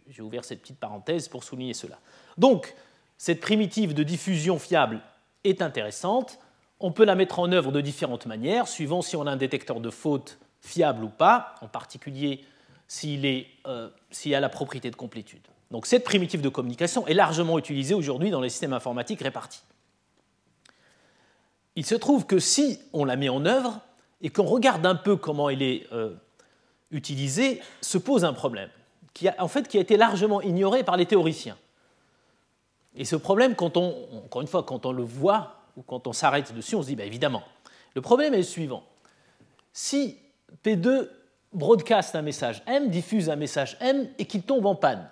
J'ai 0.09 0.21
ouvert 0.21 0.45
cette 0.45 0.63
petite 0.63 0.81
parenthèse 0.81 1.29
pour 1.29 1.45
souligner 1.45 1.75
cela. 1.75 2.01
Donc, 2.39 2.75
cette 3.19 3.39
primitive 3.39 3.95
de 3.95 4.03
diffusion 4.03 4.59
fiable 4.59 5.01
est 5.45 5.63
intéressante. 5.63 6.41
On 6.81 6.91
peut 6.91 7.05
la 7.05 7.15
mettre 7.15 7.39
en 7.39 7.53
œuvre 7.53 7.71
de 7.71 7.81
différentes 7.81 8.27
manières, 8.27 8.67
suivant 8.67 9.01
si 9.01 9.15
on 9.15 9.25
a 9.25 9.31
un 9.31 9.37
détecteur 9.37 9.79
de 9.79 9.91
faute 9.91 10.41
fiable 10.61 11.05
ou 11.05 11.09
pas, 11.09 11.55
en 11.61 11.69
particulier 11.69 12.41
s'il 12.89 13.25
euh, 13.69 13.91
a 14.11 14.41
la 14.41 14.49
propriété 14.49 14.91
de 14.91 14.97
complétude. 14.97 15.47
Donc 15.71 15.87
cette 15.87 16.03
primitive 16.03 16.41
de 16.41 16.49
communication 16.49 17.07
est 17.07 17.15
largement 17.15 17.61
utilisée 17.61 17.95
aujourd'hui 17.95 18.31
dans 18.31 18.41
les 18.41 18.49
systèmes 18.49 18.73
informatiques 18.73 19.21
répartis. 19.21 19.63
Il 21.79 21.87
se 21.87 21.95
trouve 21.95 22.27
que 22.27 22.41
si 22.41 22.81
on 22.93 23.05
la 23.05 23.15
met 23.15 23.29
en 23.29 23.47
œuvre 23.47 23.81
et 24.21 24.31
qu'on 24.31 24.43
regarde 24.43 24.85
un 24.85 24.97
peu 24.97 25.15
comment 25.15 25.49
elle 25.49 25.63
est 25.63 25.87
euh, 25.93 26.13
utilisée, 26.91 27.63
se 27.83 27.99
pose 27.99 28.25
un 28.25 28.33
problème, 28.33 28.69
qui 29.15 29.29
a, 29.29 29.37
en 29.39 29.47
fait, 29.47 29.69
qui 29.69 29.79
a 29.79 29.81
été 29.81 29.97
largement 29.97 30.41
ignoré 30.41 30.83
par 30.83 30.97
les 30.97 31.07
théoriciens. 31.07 31.57
Et 32.97 33.05
ce 33.05 33.15
problème, 33.15 33.55
quand 33.55 33.77
on, 33.77 33.95
encore 34.25 34.43
une 34.43 34.49
fois, 34.49 34.65
quand 34.65 34.87
on 34.87 34.91
le 34.91 35.05
voit 35.05 35.55
ou 35.77 35.83
quand 35.83 36.09
on 36.09 36.13
s'arrête 36.13 36.53
dessus, 36.53 36.75
on 36.75 36.83
se 36.83 36.89
dit, 36.89 36.97
bah, 36.97 37.05
évidemment, 37.05 37.45
le 37.95 38.01
problème 38.01 38.35
est 38.35 38.39
le 38.39 38.43
suivant. 38.43 38.83
Si 39.73 40.19
P2 40.65 41.09
broadcast 41.53 42.17
un 42.17 42.23
message 42.23 42.61
M, 42.67 42.91
diffuse 42.91 43.31
un 43.31 43.37
message 43.37 43.77
M 43.79 44.09
et 44.19 44.25
qu'il 44.25 44.43
tombe 44.43 44.67
en 44.67 44.75
panne, 44.75 45.09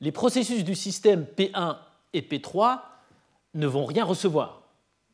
les 0.00 0.10
processus 0.10 0.64
du 0.64 0.74
système 0.74 1.26
P1 1.38 1.76
et 2.12 2.22
P3 2.22 2.80
ne 3.54 3.68
vont 3.68 3.84
rien 3.84 4.04
recevoir 4.04 4.65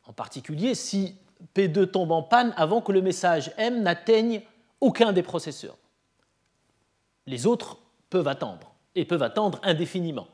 en 0.07 0.13
particulier 0.13 0.75
si 0.75 1.17
P2 1.55 1.87
tombe 1.91 2.13
en 2.13 2.23
panne 2.23 2.55
avant 2.57 2.81
que 2.81 2.93
le 2.93 3.03
message 3.03 3.53
M 3.57 3.83
n'atteigne 3.83 4.43
aucun 4.81 5.13
des 5.13 5.23
processeurs. 5.23 5.77
Les 7.27 7.47
autres 7.47 7.79
peuvent 8.11 8.29
attendre, 8.29 8.73
et 8.95 9.05
peuvent 9.05 9.23
attendre 9.23 9.61
indéfiniment. 9.63 10.27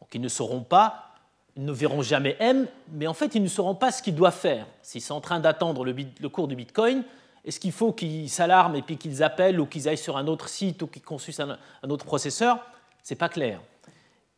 Donc 0.00 0.14
ils 0.14 0.20
ne 0.20 0.28
sauront 0.28 0.62
pas, 0.62 1.14
ils 1.56 1.64
ne 1.64 1.72
verront 1.72 2.02
jamais 2.02 2.36
M, 2.38 2.66
mais 2.92 3.06
en 3.06 3.14
fait 3.14 3.34
ils 3.34 3.42
ne 3.42 3.48
sauront 3.48 3.74
pas 3.74 3.90
ce 3.90 4.02
qu'ils 4.02 4.14
doivent 4.14 4.36
faire. 4.36 4.66
S'ils 4.82 5.00
sont 5.00 5.14
en 5.14 5.20
train 5.20 5.40
d'attendre 5.40 5.84
le, 5.84 6.28
cours 6.28 6.48
du 6.48 6.56
Bitcoin, 6.56 7.04
est-ce 7.44 7.58
qu'il 7.60 7.72
faut 7.72 7.92
qu'ils 7.92 8.28
s'alarment 8.28 8.76
et 8.76 8.82
puis 8.82 8.96
qu'ils 8.96 9.22
appellent 9.22 9.60
ou 9.60 9.66
qu'ils 9.66 9.88
aillent 9.88 9.96
sur 9.96 10.16
un 10.16 10.26
autre 10.26 10.48
site 10.48 10.82
ou 10.82 10.86
qu'ils 10.86 11.02
consultent 11.02 11.40
un, 11.40 11.58
un 11.82 11.90
autre 11.90 12.04
processeur? 12.04 12.58
Ce 13.02 13.14
n'est 13.14 13.18
pas 13.18 13.28
clair. 13.28 13.60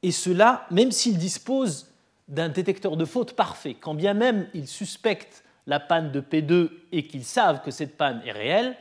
Et 0.02 0.12
cela, 0.12 0.66
même 0.70 0.92
s'ils 0.92 1.18
disposent 1.18 1.87
d'un 2.28 2.48
détecteur 2.48 2.96
de 2.96 3.04
faute 3.04 3.34
parfait. 3.34 3.74
Quand 3.74 3.94
bien 3.94 4.14
même 4.14 4.48
ils 4.54 4.68
suspectent 4.68 5.44
la 5.66 5.80
panne 5.80 6.12
de 6.12 6.20
P2 6.20 6.70
et 6.92 7.06
qu'ils 7.06 7.24
savent 7.24 7.62
que 7.62 7.70
cette 7.70 7.96
panne 7.96 8.22
est 8.24 8.32
réelle, 8.32 8.76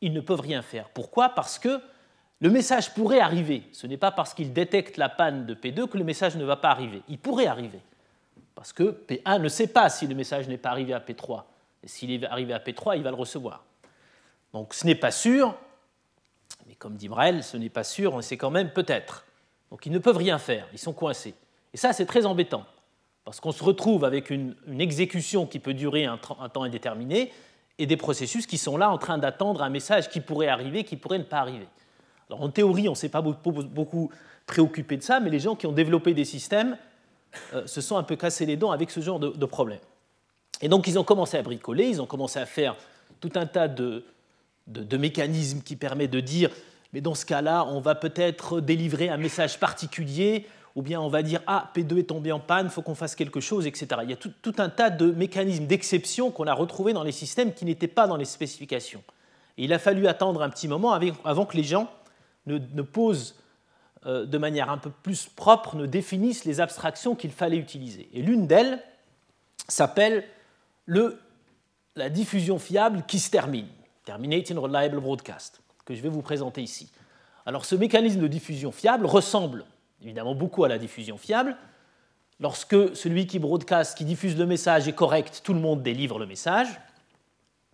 ils 0.00 0.12
ne 0.12 0.20
peuvent 0.20 0.40
rien 0.40 0.62
faire. 0.62 0.88
Pourquoi? 0.90 1.30
Parce 1.30 1.58
que 1.58 1.80
le 2.40 2.50
message 2.50 2.92
pourrait 2.94 3.20
arriver. 3.20 3.62
Ce 3.72 3.86
n'est 3.86 3.96
pas 3.96 4.10
parce 4.10 4.34
qu'ils 4.34 4.52
détectent 4.52 4.96
la 4.96 5.08
panne 5.08 5.46
de 5.46 5.54
P2 5.54 5.88
que 5.88 5.98
le 5.98 6.04
message 6.04 6.36
ne 6.36 6.44
va 6.44 6.56
pas 6.56 6.70
arriver. 6.70 7.02
Il 7.08 7.18
pourrait 7.18 7.46
arriver. 7.46 7.80
Parce 8.54 8.72
que 8.72 9.04
P1 9.08 9.40
ne 9.40 9.48
sait 9.48 9.68
pas 9.68 9.88
si 9.88 10.06
le 10.06 10.14
message 10.14 10.48
n'est 10.48 10.58
pas 10.58 10.70
arrivé 10.70 10.92
à 10.92 11.00
P3. 11.00 11.44
Et 11.84 11.88
s'il 11.88 12.10
est 12.10 12.24
arrivé 12.24 12.52
à 12.52 12.58
P3, 12.58 12.96
il 12.96 13.02
va 13.02 13.10
le 13.10 13.16
recevoir. 13.16 13.64
Donc 14.52 14.74
ce 14.74 14.86
n'est 14.86 14.94
pas 14.94 15.10
sûr, 15.10 15.56
mais 16.66 16.74
comme 16.74 16.96
dit 16.96 17.08
Mrel, 17.08 17.42
ce 17.42 17.56
n'est 17.56 17.70
pas 17.70 17.84
sûr, 17.84 18.16
mais 18.16 18.22
c'est 18.22 18.36
quand 18.36 18.50
même 18.50 18.70
peut-être. 18.70 19.24
Donc 19.70 19.86
ils 19.86 19.92
ne 19.92 19.98
peuvent 19.98 20.16
rien 20.18 20.38
faire, 20.38 20.66
ils 20.72 20.78
sont 20.78 20.92
coincés. 20.92 21.34
Et 21.72 21.76
ça, 21.76 21.92
c'est 21.92 22.06
très 22.06 22.26
embêtant, 22.26 22.64
parce 23.24 23.40
qu'on 23.40 23.52
se 23.52 23.62
retrouve 23.62 24.04
avec 24.04 24.30
une, 24.30 24.54
exécution 24.78 25.46
qui 25.46 25.58
peut 25.58 25.74
durer 25.74 26.04
un, 26.04 26.18
temps 26.18 26.62
indéterminé 26.62 27.32
et 27.78 27.86
des 27.86 27.96
processus 27.96 28.46
qui 28.46 28.58
sont 28.58 28.76
là 28.76 28.90
en 28.90 28.98
train 28.98 29.18
d'attendre 29.18 29.62
un 29.62 29.70
message 29.70 30.08
qui 30.08 30.20
pourrait 30.20 30.48
arriver, 30.48 30.84
qui 30.84 30.96
pourrait 30.96 31.18
ne 31.18 31.24
pas 31.24 31.38
arriver. 31.38 31.68
Alors 32.28 32.42
en 32.42 32.50
théorie, 32.50 32.88
on 32.88 32.92
ne 32.92 32.96
s'est 32.96 33.08
pas 33.08 33.22
beaucoup 33.22 34.10
préoccupé 34.46 34.96
de 34.96 35.02
ça, 35.02 35.20
mais 35.20 35.30
les 35.30 35.40
gens 35.40 35.54
qui 35.54 35.66
ont 35.66 35.72
développé 35.72 36.14
des 36.14 36.24
systèmes 36.24 36.76
euh, 37.54 37.66
se 37.66 37.80
sont 37.80 37.96
un 37.96 38.02
peu 38.02 38.16
cassés 38.16 38.46
les 38.46 38.56
dents 38.56 38.72
avec 38.72 38.90
ce 38.90 39.00
genre 39.00 39.20
de, 39.20 39.28
de 39.28 39.46
problème. 39.46 39.80
Et 40.60 40.68
donc 40.68 40.86
ils 40.86 40.98
ont 40.98 41.04
commencé 41.04 41.36
à 41.36 41.42
bricoler, 41.42 41.86
ils 41.86 42.02
ont 42.02 42.06
commencé 42.06 42.38
à 42.38 42.46
faire 42.46 42.76
tout 43.20 43.32
un 43.36 43.46
tas 43.46 43.68
de, 43.68 44.04
de 44.66 44.96
mécanismes 44.96 45.62
qui 45.62 45.76
permettent 45.76 46.10
de 46.10 46.20
dire, 46.20 46.50
mais 46.92 47.00
dans 47.00 47.14
ce 47.14 47.24
cas-là, 47.24 47.66
on 47.66 47.80
va 47.80 47.94
peut-être 47.94 48.60
délivrer 48.60 49.08
un 49.08 49.16
message 49.16 49.58
particulier 49.58 50.46
ou 50.74 50.82
bien 50.82 51.00
on 51.00 51.08
va 51.08 51.22
dire 51.22 51.40
Ah, 51.46 51.70
P2 51.74 51.98
est 51.98 52.08
tombé 52.08 52.32
en 52.32 52.40
panne, 52.40 52.68
faut 52.70 52.82
qu'on 52.82 52.94
fasse 52.94 53.14
quelque 53.14 53.40
chose, 53.40 53.66
etc. 53.66 53.88
Il 54.02 54.10
y 54.10 54.12
a 54.12 54.16
tout, 54.16 54.54
un 54.58 54.68
tas 54.68 54.90
de 54.90 55.10
mécanismes 55.10 55.66
d'exception 55.66 56.30
qu'on 56.30 56.46
a 56.46 56.54
retrouvés 56.54 56.92
dans 56.92 57.02
les 57.02 57.12
systèmes 57.12 57.52
qui 57.52 57.64
n'étaient 57.64 57.88
pas 57.88 58.06
dans 58.06 58.16
les 58.16 58.24
spécifications. 58.24 59.02
Et 59.58 59.64
il 59.64 59.72
a 59.72 59.78
fallu 59.78 60.06
attendre 60.06 60.42
un 60.42 60.48
petit 60.48 60.68
moment 60.68 60.92
avant 61.24 61.46
que 61.46 61.56
les 61.56 61.64
gens 61.64 61.90
ne, 62.46 62.82
posent 62.82 63.36
euh, 64.06 64.24
de 64.24 64.38
manière 64.38 64.70
un 64.70 64.78
peu 64.78 64.90
plus 64.90 65.26
propre, 65.26 65.76
ne 65.76 65.86
définissent 65.86 66.44
les 66.44 66.60
abstractions 66.60 67.14
qu'il 67.14 67.30
fallait 67.30 67.58
utiliser. 67.58 68.08
Et 68.14 68.22
l'une 68.22 68.46
d'elles 68.46 68.82
s'appelle 69.68 70.24
la 70.86 72.08
diffusion 72.08 72.58
fiable 72.58 73.04
qui 73.06 73.18
se 73.18 73.30
termine, 73.30 73.68
Terminating 74.04 74.56
Reliable 74.56 75.00
Broadcast, 75.00 75.60
que 75.84 75.94
je 75.94 76.00
vais 76.00 76.08
vous 76.08 76.22
présenter 76.22 76.62
ici. 76.62 76.90
Alors 77.44 77.64
ce 77.64 77.74
mécanisme 77.74 78.20
de 78.20 78.26
diffusion 78.26 78.72
fiable 78.72 79.06
ressemble 79.06 79.64
évidemment 80.02 80.34
beaucoup 80.34 80.64
à 80.64 80.68
la 80.68 80.78
diffusion 80.78 81.16
fiable. 81.16 81.56
Lorsque 82.40 82.96
celui 82.96 83.26
qui 83.26 83.38
broadcast, 83.38 83.96
qui 83.96 84.04
diffuse 84.04 84.36
le 84.36 84.46
message 84.46 84.88
est 84.88 84.94
correct, 84.94 85.42
tout 85.44 85.54
le 85.54 85.60
monde 85.60 85.82
délivre 85.82 86.18
le 86.18 86.26
message. 86.26 86.68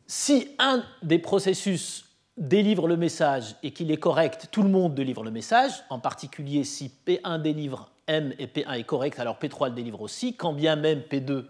Si 0.06 0.48
un 0.58 0.84
des 1.02 1.18
processus 1.18 2.04
délivre 2.36 2.86
le 2.86 2.96
message 2.96 3.56
et 3.62 3.72
qu'il 3.72 3.90
est 3.90 3.98
correct, 3.98 4.48
tout 4.50 4.62
le 4.62 4.68
monde 4.68 4.94
délivre 4.94 5.24
le 5.24 5.30
message. 5.30 5.72
En 5.90 5.98
particulier, 5.98 6.64
si 6.64 6.92
P1 7.06 7.40
délivre 7.42 7.90
M 8.06 8.32
et 8.38 8.46
P1 8.46 8.78
est 8.78 8.84
correct, 8.84 9.18
alors 9.18 9.38
P3 9.38 9.70
le 9.70 9.74
délivre 9.74 10.00
aussi, 10.00 10.36
quand 10.36 10.52
bien 10.52 10.76
même 10.76 11.00
P2 11.00 11.44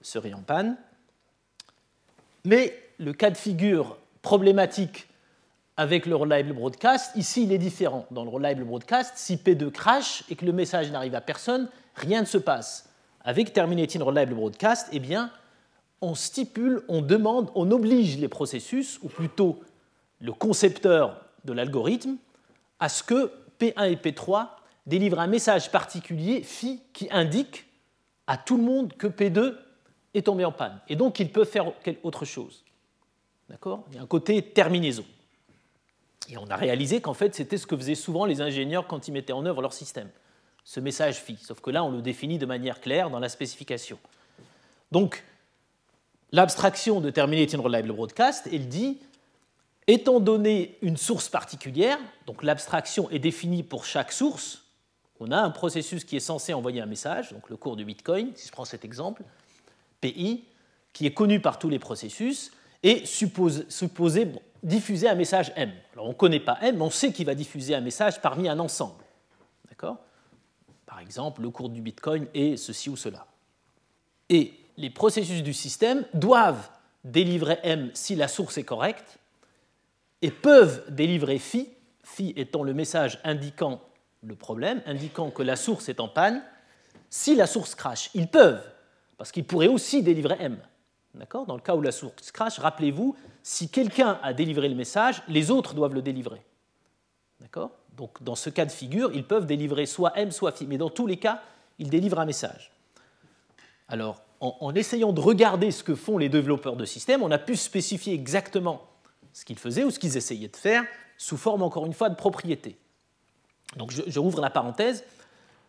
serait 0.00 0.32
en 0.32 0.42
panne. 0.42 0.76
Mais 2.44 2.76
le 2.98 3.12
cas 3.12 3.30
de 3.30 3.36
figure 3.36 3.98
problématique 4.20 5.08
avec 5.76 6.06
le 6.06 6.16
reliable 6.16 6.52
broadcast, 6.52 7.16
ici 7.16 7.44
il 7.44 7.52
est 7.52 7.58
différent. 7.58 8.06
Dans 8.10 8.24
le 8.24 8.30
reliable 8.30 8.64
broadcast, 8.64 9.14
si 9.16 9.36
P2 9.36 9.70
crash 9.70 10.24
et 10.28 10.36
que 10.36 10.44
le 10.44 10.52
message 10.52 10.90
n'arrive 10.90 11.14
à 11.14 11.20
personne, 11.20 11.68
rien 11.94 12.20
ne 12.20 12.26
se 12.26 12.38
passe. 12.38 12.90
Avec 13.24 13.52
terminating 13.52 14.02
reliable 14.02 14.34
broadcast, 14.34 14.88
eh 14.92 14.98
bien, 14.98 15.30
on 16.00 16.14
stipule, 16.14 16.82
on 16.88 17.00
demande, 17.00 17.50
on 17.54 17.70
oblige 17.70 18.18
les 18.18 18.28
processus, 18.28 18.98
ou 19.02 19.08
plutôt 19.08 19.60
le 20.20 20.32
concepteur 20.32 21.24
de 21.44 21.52
l'algorithme 21.52 22.16
à 22.80 22.88
ce 22.88 23.02
que 23.02 23.32
P1 23.60 23.92
et 23.92 23.96
P3 23.96 24.48
délivrent 24.86 25.20
un 25.20 25.28
message 25.28 25.70
particulier 25.70 26.42
phi 26.42 26.80
qui 26.92 27.08
indique 27.10 27.66
à 28.26 28.36
tout 28.36 28.56
le 28.56 28.62
monde 28.62 28.92
que 28.94 29.06
P2 29.06 29.54
est 30.14 30.26
tombé 30.26 30.44
en 30.44 30.52
panne. 30.52 30.80
Et 30.88 30.96
donc 30.96 31.20
il 31.20 31.30
peut 31.30 31.44
faire 31.44 31.72
autre 32.02 32.24
chose. 32.24 32.64
D'accord? 33.48 33.84
Il 33.90 33.96
y 33.96 33.98
a 33.98 34.02
un 34.02 34.06
côté 34.06 34.42
terminaison. 34.42 35.04
Et 36.28 36.36
on 36.38 36.46
a 36.46 36.56
réalisé 36.56 37.00
qu'en 37.00 37.14
fait 37.14 37.34
c'était 37.34 37.58
ce 37.58 37.66
que 37.66 37.76
faisaient 37.76 37.94
souvent 37.94 38.24
les 38.24 38.40
ingénieurs 38.40 38.86
quand 38.86 39.08
ils 39.08 39.12
mettaient 39.12 39.32
en 39.32 39.44
œuvre 39.46 39.62
leur 39.62 39.72
système, 39.72 40.08
ce 40.64 40.80
message 40.80 41.20
phi. 41.20 41.36
Sauf 41.36 41.60
que 41.60 41.70
là 41.70 41.84
on 41.84 41.90
le 41.90 42.02
définit 42.02 42.38
de 42.38 42.46
manière 42.46 42.80
claire 42.80 43.10
dans 43.10 43.20
la 43.20 43.28
spécification. 43.28 43.98
Donc 44.92 45.24
l'abstraction 46.30 47.00
de 47.00 47.10
Terminating 47.10 47.60
Reliable 47.60 47.92
Broadcast, 47.92 48.48
elle 48.52 48.68
dit 48.68 48.98
Étant 49.88 50.20
donné 50.20 50.78
une 50.80 50.96
source 50.96 51.28
particulière, 51.28 51.98
donc 52.26 52.44
l'abstraction 52.44 53.10
est 53.10 53.18
définie 53.18 53.64
pour 53.64 53.84
chaque 53.84 54.12
source, 54.12 54.62
on 55.18 55.30
a 55.30 55.38
un 55.38 55.50
processus 55.50 56.04
qui 56.04 56.16
est 56.16 56.20
censé 56.20 56.52
envoyer 56.52 56.80
un 56.80 56.86
message, 56.86 57.32
donc 57.32 57.48
le 57.48 57.56
cours 57.56 57.76
du 57.76 57.84
Bitcoin, 57.84 58.32
si 58.34 58.48
je 58.48 58.52
prends 58.52 58.64
cet 58.64 58.84
exemple, 58.84 59.22
PI, 60.00 60.44
qui 60.92 61.06
est 61.06 61.14
connu 61.14 61.40
par 61.40 61.60
tous 61.60 61.68
les 61.68 61.78
processus, 61.78 62.50
et 62.82 63.06
supposé 63.06 64.26
diffuser 64.62 65.08
un 65.08 65.14
message 65.14 65.52
M. 65.56 65.72
Alors 65.92 66.06
on 66.06 66.10
ne 66.10 66.14
connaît 66.14 66.40
pas 66.40 66.58
M, 66.62 66.76
mais 66.76 66.82
on 66.82 66.90
sait 66.90 67.12
qu'il 67.12 67.26
va 67.26 67.34
diffuser 67.34 67.74
un 67.74 67.80
message 67.80 68.20
parmi 68.20 68.48
un 68.48 68.58
ensemble. 68.58 69.04
D'accord? 69.68 69.98
Par 70.86 71.00
exemple, 71.00 71.42
le 71.42 71.50
cours 71.50 71.68
du 71.68 71.80
Bitcoin 71.80 72.26
est 72.34 72.56
ceci 72.56 72.90
ou 72.90 72.96
cela. 72.96 73.26
Et 74.28 74.54
les 74.76 74.90
processus 74.90 75.42
du 75.42 75.52
système 75.52 76.04
doivent 76.14 76.68
délivrer 77.04 77.58
M 77.62 77.90
si 77.94 78.14
la 78.14 78.28
source 78.28 78.58
est 78.58 78.64
correcte, 78.64 79.18
et 80.20 80.30
peuvent 80.30 80.84
délivrer 80.88 81.38
phi, 81.38 81.68
phi 82.04 82.32
étant 82.36 82.62
le 82.62 82.74
message 82.74 83.18
indiquant 83.24 83.80
le 84.22 84.36
problème, 84.36 84.80
indiquant 84.86 85.30
que 85.30 85.42
la 85.42 85.56
source 85.56 85.88
est 85.88 85.98
en 85.98 86.08
panne, 86.08 86.42
si 87.10 87.34
la 87.34 87.46
source 87.46 87.74
crache. 87.74 88.10
Ils 88.14 88.28
peuvent, 88.28 88.62
parce 89.18 89.32
qu'ils 89.32 89.44
pourraient 89.44 89.66
aussi 89.66 90.02
délivrer 90.02 90.36
M. 90.38 90.58
D'accord? 91.14 91.46
Dans 91.46 91.56
le 91.56 91.60
cas 91.60 91.74
où 91.74 91.82
la 91.82 91.92
source 91.92 92.32
crache, 92.32 92.58
rappelez-vous, 92.58 93.16
si 93.42 93.68
quelqu'un 93.68 94.18
a 94.22 94.32
délivré 94.32 94.68
le 94.68 94.74
message, 94.74 95.22
les 95.28 95.50
autres 95.50 95.74
doivent 95.74 95.94
le 95.94 96.02
délivrer. 96.02 96.42
D'accord? 97.40 97.70
Donc 97.96 98.22
dans 98.22 98.34
ce 98.34 98.48
cas 98.48 98.64
de 98.64 98.70
figure, 98.70 99.10
ils 99.12 99.24
peuvent 99.24 99.46
délivrer 99.46 99.86
soit 99.86 100.16
M, 100.16 100.30
soit 100.30 100.52
phi, 100.52 100.66
mais 100.66 100.78
dans 100.78 100.90
tous 100.90 101.06
les 101.06 101.18
cas, 101.18 101.42
ils 101.78 101.90
délivrent 101.90 102.20
un 102.20 102.24
message. 102.24 102.72
Alors, 103.88 104.22
en, 104.40 104.56
en 104.60 104.74
essayant 104.74 105.12
de 105.12 105.20
regarder 105.20 105.70
ce 105.70 105.84
que 105.84 105.94
font 105.94 106.16
les 106.16 106.30
développeurs 106.30 106.76
de 106.76 106.84
systèmes, 106.86 107.22
on 107.22 107.30
a 107.30 107.38
pu 107.38 107.56
spécifier 107.56 108.14
exactement 108.14 108.82
ce 109.32 109.44
qu'ils 109.44 109.58
faisaient 109.58 109.84
ou 109.84 109.90
ce 109.90 109.98
qu'ils 109.98 110.16
essayaient 110.16 110.48
de 110.48 110.56
faire 110.56 110.84
sous 111.18 111.36
forme, 111.36 111.62
encore 111.62 111.86
une 111.86 111.92
fois, 111.92 112.08
de 112.08 112.16
propriété. 112.16 112.76
Donc 113.76 113.90
je, 113.90 114.18
rouvre 114.18 114.40
la 114.40 114.50
parenthèse. 114.50 115.04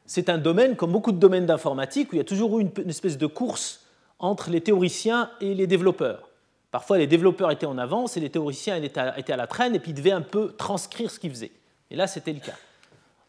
C'est 0.05 0.29
un 0.29 0.37
domaine, 0.37 0.75
comme 0.75 0.91
beaucoup 0.91 1.11
de 1.11 1.19
domaines 1.19 1.45
d'informatique, 1.45 2.11
où 2.11 2.15
il 2.15 2.17
y 2.17 2.21
a 2.21 2.25
toujours 2.25 2.59
eu 2.59 2.63
une, 2.63 2.89
espèce 2.89 3.17
de 3.17 3.27
course 3.27 3.82
entre 4.19 4.49
les 4.49 4.61
théoriciens 4.61 5.29
et 5.41 5.53
les 5.53 5.67
développeurs. 5.67 6.29
Parfois, 6.71 6.97
les 6.97 7.07
développeurs 7.07 7.51
étaient 7.51 7.65
en 7.65 7.77
avance 7.77 8.17
et 8.17 8.19
les 8.19 8.29
théoriciens 8.29 8.81
étaient 8.81 8.99
à, 8.99 9.37
la 9.37 9.47
traîne 9.47 9.75
et 9.75 9.79
puis 9.79 9.93
devaient 9.93 10.11
un 10.11 10.21
peu 10.21 10.53
transcrire 10.53 11.11
ce 11.11 11.19
qu'ils 11.19 11.31
faisaient. 11.31 11.51
Et 11.91 11.95
là, 11.95 12.07
c'était 12.07 12.33
le 12.33 12.39
cas. 12.39 12.55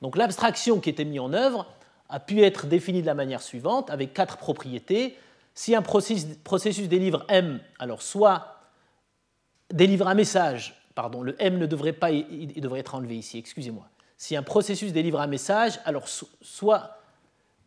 Donc 0.01 0.17
l'abstraction 0.17 0.81
qui 0.81 0.91
était 0.91 1.05
mise 1.05 1.21
en 1.21 1.33
œuvre 1.33 1.67
a 2.09 2.21
pu 2.21 2.43
être 2.43 2.67
définie 2.67 3.03
de 3.03 3.07
la 3.07 3.15
manière 3.15 3.43
suivante, 3.43 3.91
avec 3.91 4.15
quatre 4.15 4.37
propriétés. 4.37 5.17
Si 5.55 5.75
un 5.75 5.83
processus 5.83 6.89
délivre 6.89 7.25
M, 7.29 7.61
alors 7.79 8.03
soit 8.03 8.61
délivre 9.71 10.09
un 10.09 10.15
message, 10.15 10.75
pardon, 10.95 11.23
le 11.23 11.37
M 11.39 11.59
ne 11.59 11.67
devrait 11.67 11.93
pas, 11.93 12.11
il 12.11 12.61
devrait 12.61 12.81
être 12.81 12.95
enlevé 12.95 13.17
ici, 13.17 13.39
excusez-moi. 13.39 13.89
Si 14.17 14.37
un 14.37 14.43
processus 14.43 14.93
délivre 14.93 15.21
un 15.21 15.27
message, 15.27 15.81
alors 15.85 16.09
soit, 16.09 16.99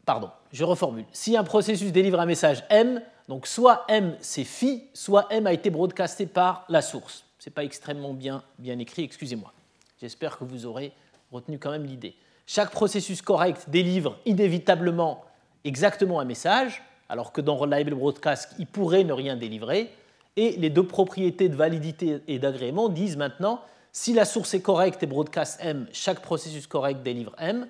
pardon, 0.07 0.31
je 0.53 0.63
reformule. 0.63 1.05
Si 1.11 1.35
un 1.35 1.43
processus 1.43 1.91
délivre 1.91 2.19
un 2.19 2.25
message 2.25 2.63
M, 2.69 3.01
donc 3.27 3.45
soit 3.45 3.83
M 3.89 4.15
c'est 4.21 4.45
phi, 4.45 4.85
soit 4.93 5.27
M 5.29 5.45
a 5.45 5.53
été 5.53 5.69
broadcasté 5.69 6.25
par 6.25 6.65
la 6.69 6.81
source. 6.81 7.25
Ce 7.37 7.49
n'est 7.49 7.53
pas 7.53 7.65
extrêmement 7.65 8.13
bien, 8.13 8.41
bien 8.57 8.79
écrit, 8.79 9.03
excusez-moi. 9.03 9.51
J'espère 9.99 10.37
que 10.37 10.45
vous 10.45 10.65
aurez 10.65 10.93
retenu 11.31 11.59
quand 11.59 11.71
même 11.71 11.85
l'idée. 11.85 12.15
Chaque 12.45 12.71
processus 12.71 13.21
correct 13.21 13.65
délivre 13.67 14.17
inévitablement 14.25 15.25
exactement 15.65 16.21
un 16.21 16.25
message, 16.25 16.81
alors 17.09 17.33
que 17.33 17.41
dans 17.41 17.57
Reliable 17.57 17.93
Broadcast, 17.93 18.55
il 18.59 18.65
pourrait 18.65 19.03
ne 19.03 19.11
rien 19.11 19.35
délivrer. 19.35 19.91
Et 20.37 20.51
les 20.51 20.69
deux 20.69 20.87
propriétés 20.87 21.49
de 21.49 21.55
validité 21.55 22.21
et 22.29 22.39
d'agrément 22.39 22.87
disent 22.87 23.17
maintenant 23.17 23.59
si 23.91 24.13
la 24.13 24.23
source 24.23 24.53
est 24.53 24.61
correcte 24.61 25.03
et 25.03 25.07
broadcast 25.07 25.59
M, 25.61 25.87
chaque 25.91 26.21
processus 26.21 26.65
correct 26.67 27.01
délivre 27.03 27.35
M. 27.39 27.67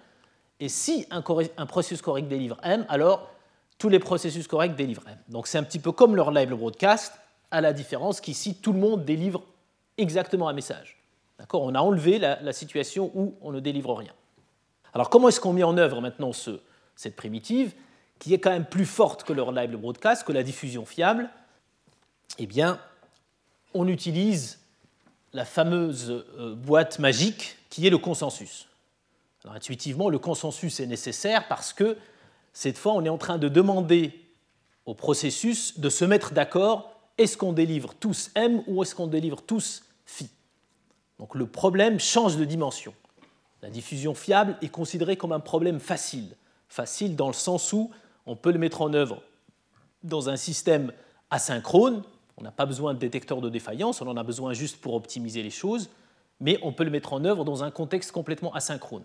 Et 0.59 0.69
si 0.69 1.05
un, 1.11 1.21
processus 1.21 2.01
correct 2.01 2.27
délivre 2.27 2.57
M, 2.63 2.85
alors 2.89 3.29
tous 3.77 3.89
les 3.89 3.99
processus 3.99 4.47
corrects 4.47 4.75
délivrent 4.75 5.07
M. 5.07 5.17
Donc 5.29 5.47
c'est 5.47 5.57
un 5.57 5.63
petit 5.63 5.79
peu 5.79 5.91
comme 5.91 6.15
leur 6.15 6.31
label 6.31 6.57
broadcast, 6.57 7.13
à 7.51 7.61
la 7.61 7.73
différence 7.73 8.21
qu'ici 8.21 8.55
tout 8.55 8.73
le 8.73 8.79
monde 8.79 9.05
délivre 9.05 9.43
exactement 9.97 10.49
un 10.49 10.53
message. 10.53 10.97
On 11.53 11.75
a 11.75 11.79
enlevé 11.79 12.17
la, 12.17 12.53
situation 12.53 13.11
où 13.13 13.35
on 13.41 13.51
ne 13.51 13.59
délivre 13.59 13.93
rien. 13.93 14.13
Alors 14.93 15.09
comment 15.09 15.29
est-ce 15.29 15.39
qu'on 15.39 15.53
met 15.53 15.63
en 15.63 15.77
œuvre 15.77 16.01
maintenant 16.01 16.31
cette 16.95 17.15
primitive, 17.15 17.73
qui 18.17 18.33
est 18.33 18.39
quand 18.39 18.49
même 18.49 18.65
plus 18.65 18.85
forte 18.85 19.23
que 19.23 19.33
leur 19.33 19.47
reliable 19.47 19.77
broadcast, 19.77 20.23
que 20.25 20.31
la 20.31 20.41
diffusion 20.41 20.85
fiable? 20.85 21.29
Eh 22.39 22.47
bien, 22.47 22.79
on 23.75 23.87
utilise 23.87 24.59
la 25.33 25.45
fameuse 25.45 26.25
euh, 26.39 26.55
boîte 26.55 26.97
magique 26.97 27.57
qui 27.69 27.85
est 27.85 27.91
le 27.91 27.99
consensus. 27.99 28.66
Intuitivement, 29.45 30.09
le 30.09 30.19
consensus 30.19 30.79
est 30.79 30.87
nécessaire 30.87 31.47
parce 31.47 31.71
que 31.73 31.97
cette 32.53 32.77
fois, 32.77 32.93
on 32.93 33.05
est 33.05 33.09
en 33.09 33.17
train 33.17 33.37
de 33.37 33.47
demander 33.47 34.19
au 34.85 34.93
processus 34.93 35.79
de 35.79 35.89
se 35.89 36.05
mettre 36.05 36.33
d'accord, 36.33 36.91
est-ce 37.17 37.37
qu'on 37.37 37.53
délivre 37.53 37.93
tous 37.93 38.31
M 38.35 38.63
ou 38.67 38.81
est-ce 38.81 38.95
qu'on 38.95 39.07
délivre 39.07 39.41
tous 39.41 39.83
phi? 40.05 40.29
Donc 41.19 41.35
le 41.35 41.45
problème 41.45 41.99
change 41.99 42.37
de 42.37 42.45
dimension. 42.45 42.93
La 43.61 43.69
diffusion 43.69 44.13
fiable 44.13 44.57
est 44.61 44.69
considérée 44.69 45.17
comme 45.17 45.31
un 45.31 45.39
problème 45.39 45.79
facile. 45.79 46.35
Facile 46.69 47.15
dans 47.15 47.27
le 47.27 47.33
sens 47.33 47.73
où 47.73 47.91
on 48.25 48.35
peut 48.35 48.51
le 48.51 48.59
mettre 48.59 48.81
en 48.81 48.93
œuvre 48.93 49.21
dans 50.03 50.29
un 50.29 50.37
système 50.37 50.91
asynchrone, 51.29 52.03
on 52.37 52.43
n'a 52.43 52.51
pas 52.51 52.65
besoin 52.65 52.93
de 52.93 52.99
détecteur 52.99 53.41
de 53.41 53.49
défaillance, 53.49 54.01
on 54.01 54.07
en 54.07 54.17
a 54.17 54.23
besoin 54.23 54.53
juste 54.53 54.79
pour 54.79 54.93
optimiser 54.93 55.41
les 55.41 55.49
choses, 55.49 55.89
mais 56.39 56.59
on 56.61 56.71
peut 56.71 56.83
le 56.83 56.91
mettre 56.91 57.13
en 57.13 57.25
œuvre 57.25 57.43
dans 57.43 57.63
un 57.63 57.71
contexte 57.71 58.11
complètement 58.11 58.53
asynchrone. 58.53 59.03